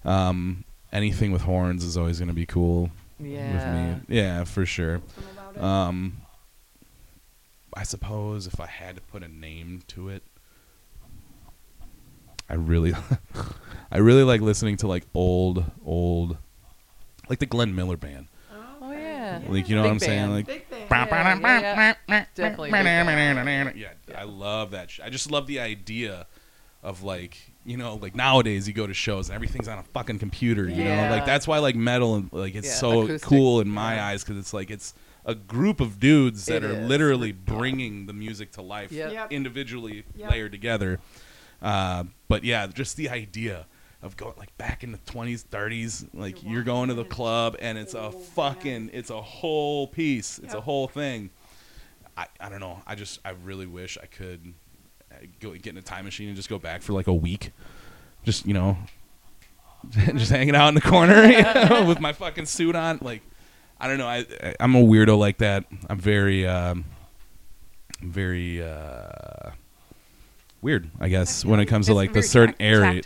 Um, 0.03 0.65
anything 0.91 1.31
with 1.31 1.43
horns 1.43 1.83
is 1.83 1.97
always 1.97 2.19
going 2.19 2.27
to 2.27 2.33
be 2.33 2.45
cool 2.45 2.89
yeah. 3.19 3.53
with 3.53 4.09
me. 4.09 4.15
Yeah, 4.17 4.43
for 4.43 4.65
sure. 4.65 5.01
Something 5.15 5.33
about 5.33 5.55
it. 5.55 5.63
Um, 5.63 6.17
I 7.73 7.83
suppose 7.83 8.47
if 8.47 8.59
I 8.59 8.67
had 8.67 8.95
to 8.95 9.01
put 9.01 9.23
a 9.23 9.27
name 9.27 9.81
to 9.89 10.09
it, 10.09 10.23
I 12.49 12.55
really, 12.55 12.93
I 13.91 13.99
really 13.99 14.23
like 14.23 14.41
listening 14.41 14.77
to 14.77 14.87
like 14.87 15.05
old, 15.13 15.63
old, 15.85 16.37
like 17.31 17.39
the 17.39 17.45
Glenn 17.45 17.73
Miller 17.73 17.97
band. 17.97 18.27
Oh, 18.83 18.91
yeah. 18.91 19.41
Like 19.47 19.69
you 19.69 19.75
know 19.75 19.83
what 19.83 19.91
I'm 19.91 19.99
saying? 19.99 20.19
band. 20.19 20.33
Like, 20.33 20.45
Big 20.47 20.69
band. 20.69 21.41
Yeah, 21.41 21.59
yeah, 21.61 21.93
yeah. 22.09 22.25
Definitely 22.35 22.71
big 22.71 22.83
band. 22.83 23.75
yeah, 23.77 23.87
I 24.17 24.23
love 24.23 24.71
that. 24.71 24.91
Sh- 24.91 24.99
I 25.03 25.09
just 25.09 25.31
love 25.31 25.47
the 25.47 25.59
idea 25.59 26.27
of 26.83 27.03
like 27.03 27.37
you 27.63 27.77
know 27.77 27.95
like 27.95 28.15
nowadays 28.15 28.67
you 28.67 28.73
go 28.73 28.87
to 28.87 28.93
shows 28.93 29.29
and 29.29 29.35
everything's 29.35 29.67
on 29.67 29.77
a 29.77 29.83
fucking 29.83 30.19
computer. 30.19 30.67
You 30.67 30.83
know, 30.83 30.89
Yeah. 30.89 31.11
like 31.11 31.25
that's 31.25 31.47
why 31.47 31.59
like 31.59 31.75
metal 31.75 32.15
and 32.15 32.29
like 32.33 32.55
it's 32.55 32.67
Yeah, 32.67 32.73
so 32.73 33.01
acoustic. 33.03 33.27
cool 33.29 33.61
in 33.61 33.69
my 33.69 33.95
Yeah. 33.95 34.07
eyes 34.07 34.23
because 34.23 34.37
it's 34.37 34.53
like 34.53 34.69
it's 34.71 34.93
a 35.25 35.35
group 35.35 35.79
of 35.79 35.99
dudes 35.99 36.45
that 36.47 36.63
It 36.63 36.71
are 36.71 36.73
is. 36.81 36.89
literally 36.89 37.31
bringing 37.31 38.07
the 38.07 38.13
music 38.13 38.51
to 38.53 38.61
life 38.63 38.91
Yep. 38.91 39.13
Yep. 39.13 39.31
individually 39.31 40.03
Yep. 40.15 40.31
layered 40.31 40.51
together. 40.51 40.99
Uh, 41.61 42.05
but 42.27 42.43
yeah, 42.43 42.65
just 42.67 42.97
the 42.97 43.07
idea 43.09 43.67
of 44.03 44.17
going 44.17 44.33
like 44.37 44.55
back 44.57 44.83
in 44.83 44.91
the 44.91 44.97
20s, 44.99 45.45
30s, 45.45 46.07
like 46.13 46.41
You're 46.43 46.53
you're 46.53 46.63
going 46.63 46.89
to 46.89 46.95
the 46.95 47.03
club 47.05 47.55
and 47.59 47.77
it's 47.77 47.93
a 47.93 47.99
Oh, 48.05 48.11
fucking, 48.11 48.89
it's 48.93 49.09
a 49.09 49.21
whole 49.21 49.87
piece, 49.87 50.39
it's 50.39 50.53
a 50.53 50.61
whole 50.61 50.87
thing. 50.87 51.29
I, 52.17 52.27
I 52.39 52.49
don't 52.49 52.59
know. 52.59 52.81
I 52.87 52.95
just 52.95 53.19
I 53.23 53.29
really 53.31 53.65
wish 53.67 53.97
I 54.01 54.05
could 54.05 54.53
uh, 55.11 55.15
go 55.39 55.51
get 55.53 55.67
in 55.67 55.77
a 55.77 55.81
time 55.81 56.05
machine 56.05 56.27
and 56.27 56.35
just 56.35 56.49
go 56.49 56.57
back 56.59 56.81
for 56.81 56.93
like 56.93 57.07
a 57.07 57.13
week, 57.13 57.51
just 58.25 58.45
you 58.45 58.53
know, 58.53 58.77
just 59.89 60.31
hanging 60.31 60.55
out 60.55 60.67
in 60.69 60.75
the 60.75 60.81
corner 60.81 61.23
you 61.25 61.41
know, 61.41 61.85
with 61.87 61.99
my 61.99 62.11
fucking 62.13 62.45
suit 62.47 62.75
on. 62.75 62.99
Like 63.01 63.21
I 63.79 63.87
don't 63.87 63.97
know. 63.97 64.07
I 64.07 64.25
I- 64.43 64.55
I'm 64.59 64.75
a 64.75 64.81
weirdo 64.81 65.17
like 65.17 65.37
that. 65.39 65.65
I'm 65.89 65.99
very 65.99 66.45
um, 66.45 66.85
very 68.03 68.61
uh, 68.61 69.51
weird. 70.61 70.89
I 70.99 71.09
guess 71.09 71.43
when 71.43 71.59
it 71.59 71.65
comes 71.65 71.87
to 71.87 71.93
like 71.93 72.13
the 72.13 72.21
certain 72.23 72.55
area. 72.59 73.01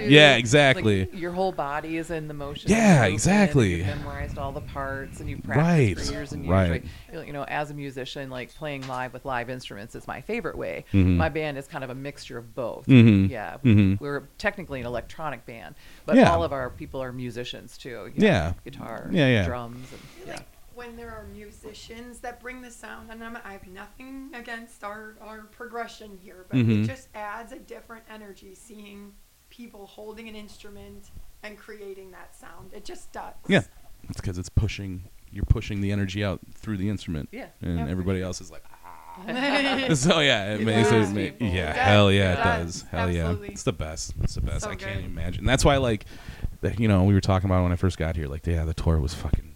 Yeah, 0.00 0.36
exactly. 0.36 1.00
Like, 1.00 1.18
your 1.18 1.32
whole 1.32 1.52
body 1.52 1.96
is 1.98 2.10
in 2.10 2.28
the 2.28 2.34
motion. 2.34 2.70
Yeah, 2.70 2.76
of 2.76 2.82
movement, 2.84 3.04
and 3.04 3.14
exactly. 3.14 3.74
You've 3.76 3.86
memorized 3.86 4.38
all 4.38 4.52
the 4.52 4.60
parts, 4.62 5.20
and 5.20 5.28
you 5.28 5.36
practice 5.38 5.56
Right, 5.64 5.98
for 5.98 6.12
years 6.12 6.32
and 6.32 6.44
years. 6.44 6.50
right. 6.50 6.84
Like, 7.12 7.26
you 7.26 7.32
know, 7.32 7.44
as 7.44 7.70
a 7.70 7.74
musician, 7.74 8.30
like 8.30 8.54
playing 8.54 8.86
live 8.88 9.12
with 9.12 9.24
live 9.24 9.50
instruments 9.50 9.94
is 9.94 10.06
my 10.06 10.20
favorite 10.20 10.56
way. 10.56 10.84
Mhm. 10.92 11.16
My 11.16 11.28
band 11.28 11.58
is 11.58 11.66
kind 11.66 11.84
of 11.84 11.90
a 11.90 11.94
mixture 11.94 12.38
of 12.38 12.54
both. 12.54 12.86
Mhm. 12.86 13.28
Yeah, 13.30 13.56
Mhm. 13.64 14.00
we're 14.00 14.22
technically 14.38 14.80
an 14.80 14.86
electronic 14.86 15.44
band, 15.46 15.74
but 16.06 16.16
Yeah. 16.16 16.32
all 16.32 16.42
of 16.42 16.52
our 16.52 16.70
people 16.70 17.02
are 17.02 17.12
musicians 17.12 17.76
too. 17.78 18.10
you 18.14 18.20
know, 18.20 18.26
Yeah. 18.26 18.52
guitar, 18.64 19.08
Yeah, 19.12 19.28
yeah. 19.28 19.44
drums, 19.46 19.86
and 19.92 20.00
yeah. 20.28 20.38
Think 20.74 20.86
when 20.88 20.96
there 20.96 21.10
are 21.10 21.24
musicians 21.32 22.18
that 22.20 22.40
bring 22.40 22.62
the 22.62 22.70
sound, 22.70 23.10
and 23.10 23.22
I'm, 23.22 23.36
I 23.44 23.52
have 23.52 23.66
nothing 23.66 24.30
against 24.34 24.84
our, 24.84 25.14
our 25.20 25.42
progression 25.42 26.18
here, 26.22 26.44
but 26.48 26.58
Mhm. 26.58 26.84
it 26.84 26.86
just 26.86 27.08
adds 27.14 27.52
a 27.52 27.58
different 27.58 28.04
energy 28.12 28.54
seeing 28.54 29.12
people 29.50 29.86
holding 29.86 30.28
an 30.28 30.34
instrument 30.34 31.10
and 31.42 31.56
creating 31.58 32.10
that 32.12 32.34
sound. 32.34 32.72
It 32.72 32.84
just 32.84 33.12
does. 33.12 33.34
Yeah, 33.48 33.62
it's 34.08 34.20
because 34.20 34.38
it's 34.38 34.48
pushing. 34.48 35.04
You're 35.30 35.44
pushing 35.44 35.80
the 35.80 35.90
energy 35.92 36.24
out 36.24 36.40
through 36.54 36.76
the 36.78 36.88
instrument. 36.88 37.28
Yeah. 37.32 37.46
and 37.60 37.78
Yep. 37.78 37.88
everybody 37.88 38.22
else 38.22 38.40
is 38.40 38.50
like. 38.50 38.62
ah. 38.72 38.80
So 39.94 40.18
yeah, 40.20 40.54
it 40.54 40.60
It 40.60 40.64
makes 40.64 40.90
it. 40.90 41.08
ma- 41.10 41.14
people. 41.14 41.46
yeah, 41.46 41.70
It 41.70 41.76
hell 41.76 42.10
yeah, 42.10 42.30
it 42.30 42.32
it 42.32 42.42
does, 42.42 42.82
does. 42.82 42.90
Hell 42.90 43.00
absolutely. 43.08 43.46
yeah, 43.48 43.52
it's 43.52 43.62
the 43.62 43.72
best. 43.72 44.14
It's 44.22 44.34
the 44.34 44.40
best. 44.40 44.64
So 44.64 44.70
I 44.70 44.74
can't 44.76 44.96
good. 45.02 45.04
imagine. 45.04 45.44
That's 45.44 45.64
why 45.64 45.76
like, 45.76 46.06
the, 46.62 46.74
you 46.78 46.88
know, 46.88 47.04
we 47.04 47.14
were 47.14 47.20
talking 47.20 47.48
about 47.48 47.62
when 47.62 47.70
I 47.72 47.76
first 47.76 47.96
got 47.96 48.16
here. 48.16 48.26
Like, 48.26 48.44
yeah, 48.46 48.64
the 48.64 48.74
tour 48.74 48.98
was 48.98 49.14
fucking 49.14 49.53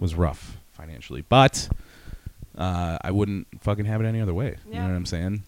was 0.00 0.14
rough 0.16 0.56
financially, 0.72 1.22
but 1.28 1.68
uh, 2.58 2.98
I 3.02 3.10
wouldn't 3.12 3.46
fucking 3.60 3.84
have 3.84 4.00
it 4.00 4.06
any 4.06 4.20
other 4.20 4.34
way. 4.34 4.56
You 4.66 4.74
know 4.74 4.82
what 4.82 4.90
I'm 4.94 5.06
saying? 5.06 5.44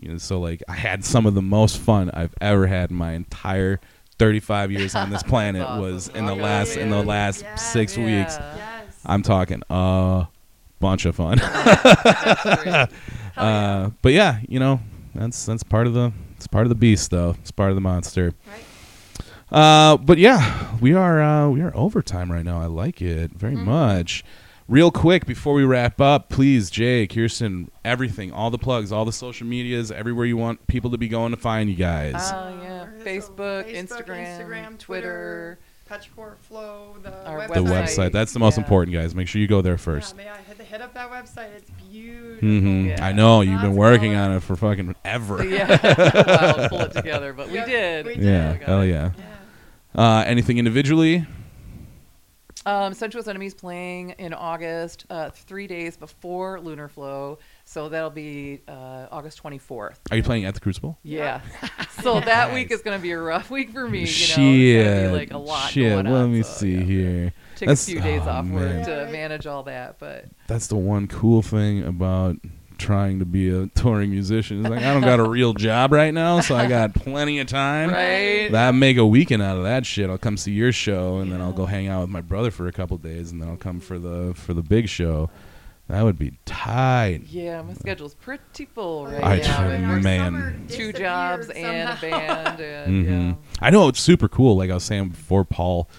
You 0.00 0.10
And 0.10 0.20
so 0.22 0.40
like 0.40 0.62
I 0.68 0.72
had 0.74 1.04
some 1.04 1.26
of 1.26 1.34
the 1.34 1.42
most 1.42 1.78
fun 1.78 2.10
I've 2.12 2.34
ever 2.40 2.66
had 2.66 2.90
in 2.90 2.96
my 2.96 3.12
entire 3.12 3.78
35 4.18 4.72
years 4.76 4.94
on 4.94 5.10
this 5.10 5.22
planet 5.22 5.62
awesome. 5.62 5.80
was 5.80 6.08
in 6.08 6.26
the 6.26 6.34
last 6.34 6.76
in 6.76 6.90
the 6.90 7.02
last 7.02 7.42
Yeah. 7.42 7.54
six 7.56 7.96
Yeah. 7.96 8.04
weeks. 8.04 8.36
Yes. 8.38 9.00
I'm 9.06 9.22
talking 9.22 9.62
a 9.70 10.26
bunch 10.80 11.04
of 11.04 11.14
fun. 11.16 11.38
That's 11.40 12.42
great. 12.44 12.56
Hell 12.64 12.64
yeah. 12.66 12.86
uh, 13.36 13.90
but 14.02 14.12
yeah, 14.12 14.40
you 14.48 14.58
know 14.58 14.80
that's 15.14 15.44
that's 15.46 15.62
part 15.62 15.86
of 15.86 15.94
the 15.94 16.12
it's 16.36 16.46
part 16.46 16.64
of 16.64 16.68
the 16.68 16.74
beast 16.74 17.10
though. 17.10 17.36
It's 17.40 17.50
part 17.50 17.70
of 17.70 17.74
the 17.74 17.80
monster. 17.80 18.32
right? 18.50 18.64
Uh, 19.50 19.96
but 19.96 20.18
yeah, 20.18 20.76
we 20.80 20.94
are 20.94 21.20
uh, 21.20 21.48
we 21.48 21.60
are 21.60 21.72
overtime 21.76 22.30
right 22.30 22.44
now. 22.44 22.60
I 22.60 22.66
like 22.66 23.02
it 23.02 23.32
very 23.32 23.56
Mhm. 23.56 23.64
much. 23.64 24.24
Real 24.68 24.92
quick 24.92 25.26
before 25.26 25.54
we 25.54 25.64
wrap 25.64 26.00
up, 26.00 26.28
please, 26.28 26.70
Jay, 26.70 27.04
Kirsten, 27.08 27.72
everything, 27.84 28.30
all 28.30 28.50
the 28.50 28.58
plugs, 28.58 28.92
all 28.92 29.04
the 29.04 29.12
social 29.12 29.44
medias, 29.48 29.90
everywhere 29.90 30.26
you 30.26 30.36
want 30.36 30.64
people 30.68 30.90
to 30.92 30.98
be 30.98 31.08
going 31.08 31.32
to 31.32 31.36
find 31.36 31.68
you 31.68 31.74
guys. 31.74 32.14
Oh 32.32 32.56
yeah, 32.62 32.86
Facebook, 33.04 33.64
Facebook, 33.66 33.74
Instagram, 34.06 34.38
Instagram, 34.38 34.78
Twitter. 34.78 35.58
Petrichor 35.90 36.36
Flow, 36.38 36.94
the 37.02 37.10
Our 37.26 37.48
the 37.48 37.54
website. 37.54 37.66
website. 37.88 38.12
That's 38.12 38.32
the 38.32 38.38
most 38.38 38.56
Yeah. 38.56 38.62
important, 38.62 38.94
guys. 38.96 39.12
Make 39.12 39.26
sure 39.26 39.40
you 39.40 39.48
go 39.48 39.60
there 39.60 39.76
first. 39.76 40.14
Yeah, 40.16 40.22
man, 40.26 40.34
hit, 40.46 40.60
hit 40.64 40.80
up 40.80 40.94
that 40.94 41.10
website. 41.10 41.48
It's 41.56 41.68
beautiful. 41.90 42.48
hmm 42.48 42.86
Yeah. 42.90 43.04
I 43.04 43.10
know 43.10 43.40
you've 43.40 43.60
been 43.60 43.70
Lots 43.70 43.72
of 43.72 43.76
working 43.76 44.12
color. 44.12 44.24
on 44.26 44.32
it 44.36 44.42
for 44.44 44.54
fucking 44.54 44.94
ever. 45.04 45.44
yeah, 45.44 45.66
wow, 46.60 46.68
pull 46.68 46.80
it 46.82 46.92
together, 46.92 47.32
but 47.32 47.50
Yep, 47.50 47.66
we 47.66 47.72
did. 47.72 48.06
we 48.06 48.14
Yeah, 48.24 48.52
did. 48.52 48.62
hell 48.62 48.84
yeah. 48.84 49.10
Yeah. 49.18 49.24
Uh, 50.00 50.24
anything 50.26 50.56
individually? 50.56 51.26
Um, 52.64 52.94
Sensuous 52.94 53.28
Enemies 53.28 53.52
playing 53.52 54.10
in 54.12 54.32
August, 54.32 55.04
uh, 55.10 55.28
three 55.28 55.66
days 55.66 55.98
before 55.98 56.58
Lunar 56.58 56.88
Flow, 56.88 57.38
so 57.66 57.90
that'll 57.90 58.08
be 58.08 58.62
uh, 58.66 59.08
August 59.10 59.42
24th. 59.42 59.96
Are 60.10 60.16
you 60.16 60.22
playing 60.22 60.46
at 60.46 60.54
the 60.54 60.60
Crucible? 60.60 60.98
Yeah. 61.02 61.42
so 62.02 62.18
that 62.18 62.54
week 62.54 62.70
is 62.70 62.80
going 62.80 62.96
to 62.96 63.02
be 63.02 63.10
a 63.10 63.20
rough 63.20 63.50
week 63.50 63.72
for 63.72 63.86
me. 63.86 63.98
You 63.98 64.04
know, 64.04 64.06
shit, 64.06 64.38
it's 64.38 64.88
gonna 64.88 65.08
be 65.08 65.16
like 65.18 65.30
a 65.32 65.38
lot 65.38 65.70
shit. 65.70 65.90
going 65.90 66.06
on. 66.06 66.12
let 66.14 66.28
me 66.28 66.42
so, 66.44 66.50
see 66.50 66.76
yeah. 66.76 66.80
here. 66.80 67.32
Take 67.56 67.66
That's- 67.66 67.86
a 67.86 67.90
few 67.90 68.00
days 68.00 68.22
oh, 68.24 68.30
off 68.30 68.46
man. 68.46 68.54
work 68.54 68.86
to 68.86 69.12
manage 69.12 69.46
all 69.46 69.64
that, 69.64 69.98
but 69.98 70.24
That's 70.46 70.68
the 70.68 70.76
one 70.76 71.08
cool 71.08 71.42
thing 71.42 71.84
about 71.84 72.36
trying 72.80 73.20
to 73.20 73.24
be 73.24 73.48
a 73.50 73.66
touring 73.74 74.10
musician. 74.10 74.62
Like 74.62 74.80
I 74.80 74.92
don't 74.92 75.02
got 75.02 75.20
a 75.20 75.28
real 75.28 75.54
job 75.54 75.92
right 75.92 76.12
now, 76.12 76.40
so 76.40 76.56
I 76.56 76.66
got 76.66 76.94
plenty 76.94 77.38
of 77.38 77.46
time. 77.46 77.90
Right. 77.90 78.52
I 78.52 78.70
make 78.72 78.96
a 78.96 79.06
weekend 79.06 79.42
out 79.42 79.56
of 79.56 79.64
that 79.64 79.86
shit. 79.86 80.10
I'll 80.10 80.18
come 80.18 80.36
see 80.36 80.52
your 80.52 80.72
show, 80.72 81.18
and 81.18 81.30
yeah. 81.30 81.36
then 81.36 81.46
I'll 81.46 81.52
go 81.52 81.66
hang 81.66 81.86
out 81.86 82.00
with 82.00 82.10
my 82.10 82.20
brother 82.20 82.50
for 82.50 82.66
a 82.66 82.72
couple 82.72 82.96
days, 82.96 83.30
and 83.30 83.40
then 83.40 83.48
I'll 83.48 83.56
come 83.56 83.80
for 83.80 83.98
the 83.98 84.32
for 84.34 84.54
the 84.54 84.62
big 84.62 84.88
show. 84.88 85.30
That 85.90 86.04
would 86.04 86.18
be 86.18 86.34
tight. 86.44 87.22
Yeah, 87.26 87.62
my 87.62 87.74
schedule's 87.74 88.14
pretty 88.14 88.64
full 88.64 89.08
right 89.08 89.24
I 89.24 89.38
now. 89.38 89.94
Mean, 89.96 90.02
man, 90.04 90.66
two 90.68 90.92
jobs 90.92 91.48
and 91.50 91.90
a 91.90 92.00
band. 92.00 92.60
And, 92.60 93.06
mm-hmm. 93.06 93.28
yeah. 93.28 93.34
I 93.60 93.70
know 93.70 93.88
it's 93.88 94.00
super 94.00 94.28
cool. 94.28 94.56
Like 94.56 94.70
I 94.70 94.74
was 94.74 94.84
saying 94.84 95.08
before, 95.08 95.44
Paul, 95.44 95.90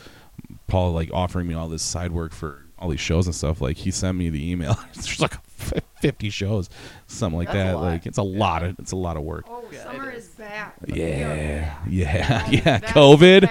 Paul 0.68 0.94
like 0.94 1.10
offering 1.12 1.46
me 1.48 1.56
all 1.56 1.68
this 1.68 1.84
side 1.84 2.14
work 2.14 2.32
for 2.32 2.66
all 2.80 2.88
these 2.88 3.02
shows 3.02 3.28
and 3.28 3.36
stuff. 3.36 3.60
Like 3.60 3.76
he 3.76 3.92
sent 3.92 4.18
me 4.18 4.30
the 4.30 4.50
email. 4.50 4.80
There's 4.94 5.20
like 5.20 5.36
a 5.36 5.42
50 6.02 6.30
shows, 6.30 6.70
something 7.08 7.38
like 7.38 7.48
That's 7.52 7.74
that. 7.74 7.76
Like 7.78 8.06
it's 8.06 8.18
a 8.18 8.24
yeah. 8.24 8.40
lot 8.40 8.64
of 8.64 8.80
it's 8.80 8.92
a 8.92 8.96
lot 8.96 9.18
of 9.18 9.24
work. 9.24 9.46
Oh, 9.50 9.64
yeah, 9.72 9.84
summer 9.84 10.12
is. 10.12 10.26
is 10.26 10.30
back. 10.32 10.76
Yeah, 10.88 11.06
yeah, 11.06 11.78
yeah. 11.88 12.50
yeah. 12.50 12.80
COVID. 12.80 13.44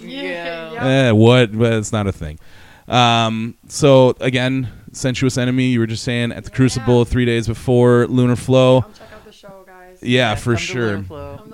Yeah. 0.00 0.72
yeah. 0.72 0.86
Eh, 0.86 1.10
what? 1.10 1.56
But 1.56 1.74
it's 1.74 1.92
not 1.92 2.06
a 2.06 2.12
thing. 2.12 2.38
Um, 2.88 3.56
so 3.68 4.16
again, 4.20 4.68
sensuous 4.92 5.38
enemy. 5.38 5.66
You 5.66 5.80
were 5.80 5.86
just 5.86 6.02
saying 6.02 6.32
at 6.32 6.44
the 6.44 6.50
Crucible 6.50 7.04
three 7.04 7.24
days 7.24 7.46
before 7.46 8.06
Lunar 8.06 8.36
Flow. 8.36 8.82
Come 8.82 8.92
check 8.94 9.12
out 9.12 9.24
the 9.24 9.32
show, 9.32 9.64
guys. 9.66 10.02
Yeah, 10.02 10.34
for 10.34 10.56
sure. 10.56 11.04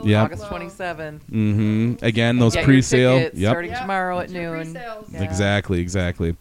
Yeah. 0.02 0.22
August 0.22 0.46
twenty 0.46 0.70
seventh. 0.70 1.26
Mm-hmm. 1.26 2.04
Again, 2.04 2.38
those 2.38 2.56
pre-sale. 2.56 3.18
Yep. 3.18 3.36
Starting 3.36 3.70
yep. 3.70 3.80
tomorrow 3.80 4.20
at 4.20 4.30
noon. 4.30 4.78
Exactly. 5.14 5.80
Exactly. 5.80 6.36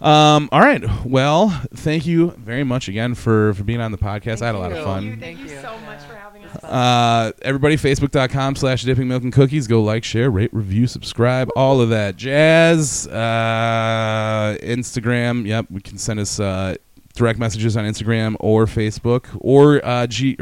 Um, 0.00 0.48
all 0.52 0.60
right. 0.60 0.84
Well, 1.04 1.48
thank 1.74 2.06
you 2.06 2.30
very 2.38 2.62
much 2.64 2.88
again 2.88 3.14
for, 3.14 3.52
for 3.54 3.64
being 3.64 3.80
on 3.80 3.90
the 3.90 3.98
podcast. 3.98 4.38
Thank 4.38 4.42
I 4.42 4.46
had 4.46 4.54
a 4.54 4.58
lot 4.58 4.72
of 4.72 4.84
fun. 4.84 5.02
Thank 5.02 5.04
you, 5.04 5.20
Thank 5.20 5.38
thank 5.38 5.50
you 5.50 5.56
you. 5.56 5.60
so 5.62 5.76
much 5.80 6.00
for 6.02 6.14
having 6.14 6.44
us. 6.44 6.64
Uh, 6.64 7.32
everybody, 7.42 7.76
facebook.com 7.76 8.54
slash 8.56 8.84
dipping 8.84 9.08
milk 9.08 9.22
and 9.24 9.32
cookies. 9.32 9.66
Go 9.66 9.82
like, 9.82 10.04
share, 10.04 10.30
rate, 10.30 10.54
review, 10.54 10.86
subscribe, 10.86 11.50
all 11.56 11.80
of 11.80 11.88
that 11.90 12.16
jazz. 12.16 13.08
Uh, 13.08 14.56
Instagram, 14.62 15.46
yep, 15.46 15.66
we 15.70 15.80
can 15.80 15.98
send 15.98 16.20
us 16.20 16.38
uh, 16.38 16.76
direct 17.14 17.38
messages 17.38 17.76
on 17.76 17.84
Instagram 17.84 18.36
or 18.40 18.66
Facebook 18.66 19.26
or 19.40 19.84
uh, 19.84 20.06
G- 20.06 20.38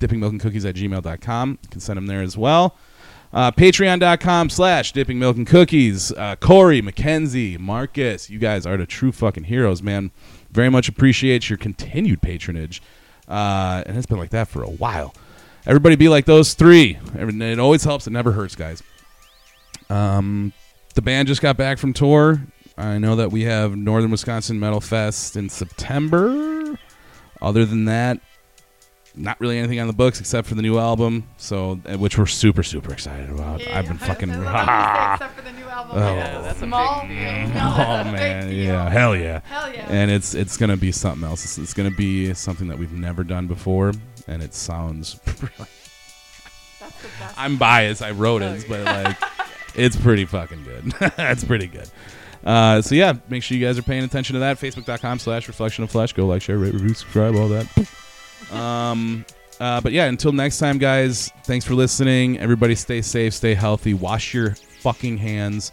dipping 0.00 0.18
milk 0.20 0.32
and 0.32 0.40
cookies 0.40 0.64
at 0.64 0.74
gmail.com. 0.74 1.58
You 1.62 1.68
can 1.68 1.80
send 1.80 1.96
them 1.96 2.06
there 2.06 2.22
as 2.22 2.36
well. 2.36 2.76
Uh, 3.32 3.50
Patreon.com 3.50 4.50
slash 4.50 4.92
dipping 4.92 5.18
milk 5.18 5.36
and 5.36 5.46
cookies. 5.46 6.12
Uh, 6.12 6.36
Corey, 6.36 6.82
Mackenzie, 6.82 7.56
Marcus, 7.56 8.28
you 8.28 8.38
guys 8.38 8.66
are 8.66 8.76
the 8.76 8.84
true 8.86 9.10
fucking 9.10 9.44
heroes, 9.44 9.82
man. 9.82 10.10
Very 10.50 10.68
much 10.68 10.88
appreciate 10.88 11.48
your 11.48 11.56
continued 11.56 12.20
patronage. 12.20 12.82
Uh, 13.26 13.82
and 13.86 13.96
it's 13.96 14.06
been 14.06 14.18
like 14.18 14.30
that 14.30 14.48
for 14.48 14.62
a 14.62 14.68
while. 14.70 15.14
Everybody 15.64 15.96
be 15.96 16.08
like 16.08 16.26
those 16.26 16.54
three. 16.54 16.98
It 17.14 17.58
always 17.58 17.84
helps. 17.84 18.06
It 18.06 18.10
never 18.10 18.32
hurts, 18.32 18.54
guys. 18.54 18.82
Um, 19.88 20.52
the 20.94 21.02
band 21.02 21.28
just 21.28 21.40
got 21.40 21.56
back 21.56 21.78
from 21.78 21.92
tour. 21.92 22.42
I 22.76 22.98
know 22.98 23.16
that 23.16 23.30
we 23.30 23.44
have 23.44 23.76
Northern 23.76 24.10
Wisconsin 24.10 24.58
Metal 24.58 24.80
Fest 24.80 25.36
in 25.36 25.48
September. 25.48 26.78
Other 27.40 27.64
than 27.64 27.86
that, 27.86 28.20
not 29.14 29.38
really 29.40 29.58
anything 29.58 29.78
on 29.80 29.86
the 29.86 29.92
books 29.92 30.20
except 30.20 30.48
for 30.48 30.54
the 30.54 30.62
new 30.62 30.78
album. 30.78 31.28
So, 31.36 31.80
uh, 31.86 31.98
which 31.98 32.16
we're 32.18 32.26
super 32.26 32.62
super 32.62 32.92
excited 32.92 33.30
about. 33.30 33.60
Yeah, 33.60 33.78
I've 33.78 33.86
been 33.86 33.98
I- 34.00 34.06
fucking. 34.06 34.30
I 34.30 34.36
love 34.36 34.46
how 34.46 34.60
you 34.62 34.96
say 34.96 35.24
except 35.26 35.36
for 35.36 35.42
the 35.42 35.52
new 35.52 35.68
album. 35.68 35.96
Oh. 35.98 36.14
Yeah, 36.14 36.40
that's 36.40 36.58
a 36.58 36.62
big 36.62 36.68
Small. 36.68 37.00
deal. 37.02 37.08
No, 37.10 37.74
oh 37.74 37.76
that's 37.78 38.04
big 38.10 38.12
man, 38.20 38.48
deal. 38.48 38.58
yeah, 38.64 38.88
hell 38.90 39.16
yeah. 39.16 39.40
Hell 39.44 39.72
yeah. 39.72 39.86
And 39.90 40.10
it's 40.10 40.34
it's 40.34 40.56
gonna 40.56 40.76
be 40.76 40.92
something 40.92 41.28
else. 41.28 41.44
It's, 41.44 41.58
it's 41.58 41.74
gonna 41.74 41.90
be 41.90 42.32
something 42.34 42.68
that 42.68 42.78
we've 42.78 42.92
never 42.92 43.22
done 43.24 43.46
before, 43.46 43.92
and 44.26 44.42
it 44.42 44.54
sounds. 44.54 45.20
That's. 46.80 47.38
I'm 47.38 47.56
biased. 47.58 48.02
I 48.02 48.10
wrote 48.12 48.42
it, 48.42 48.64
Oh, 48.64 48.68
but 48.68 48.84
like, 48.84 49.16
it's 49.74 49.96
pretty 49.96 50.24
fucking 50.24 50.64
good. 50.64 50.92
it's 51.18 51.44
pretty 51.44 51.66
good. 51.66 51.88
Uh, 52.44 52.82
so 52.82 52.94
yeah, 52.94 53.14
make 53.28 53.42
sure 53.42 53.56
you 53.56 53.64
guys 53.64 53.78
are 53.78 53.82
paying 53.82 54.02
attention 54.04 54.34
to 54.34 54.40
that. 54.40 54.58
Facebook.com 54.58 55.18
slash 55.20 55.46
reflection 55.48 55.84
of 55.84 55.90
flesh. 55.90 56.12
Go 56.12 56.26
like, 56.26 56.42
share, 56.42 56.58
rate, 56.58 56.72
review, 56.74 56.94
subscribe, 56.94 57.36
all 57.36 57.48
that. 57.48 57.66
Um, 58.52 59.24
uh, 59.60 59.80
but 59.80 59.92
yeah, 59.92 60.06
until 60.06 60.32
next 60.32 60.58
time, 60.58 60.78
guys. 60.78 61.30
Thanks 61.44 61.64
for 61.64 61.74
listening. 61.74 62.38
Everybody, 62.38 62.74
stay 62.74 63.02
safe, 63.02 63.34
stay 63.34 63.54
healthy, 63.54 63.94
wash 63.94 64.34
your 64.34 64.54
fucking 64.80 65.18
hands. 65.18 65.72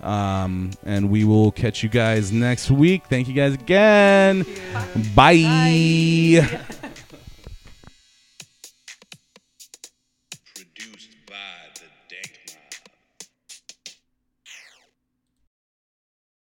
Um, 0.00 0.70
and 0.84 1.10
we 1.10 1.24
will 1.24 1.50
catch 1.52 1.82
you 1.82 1.88
guys 1.88 2.32
next 2.32 2.70
week. 2.70 3.04
Thank 3.08 3.28
you 3.28 3.34
guys 3.34 3.54
again. 3.54 4.44
Bye. 5.14 6.46
Produced 6.48 6.82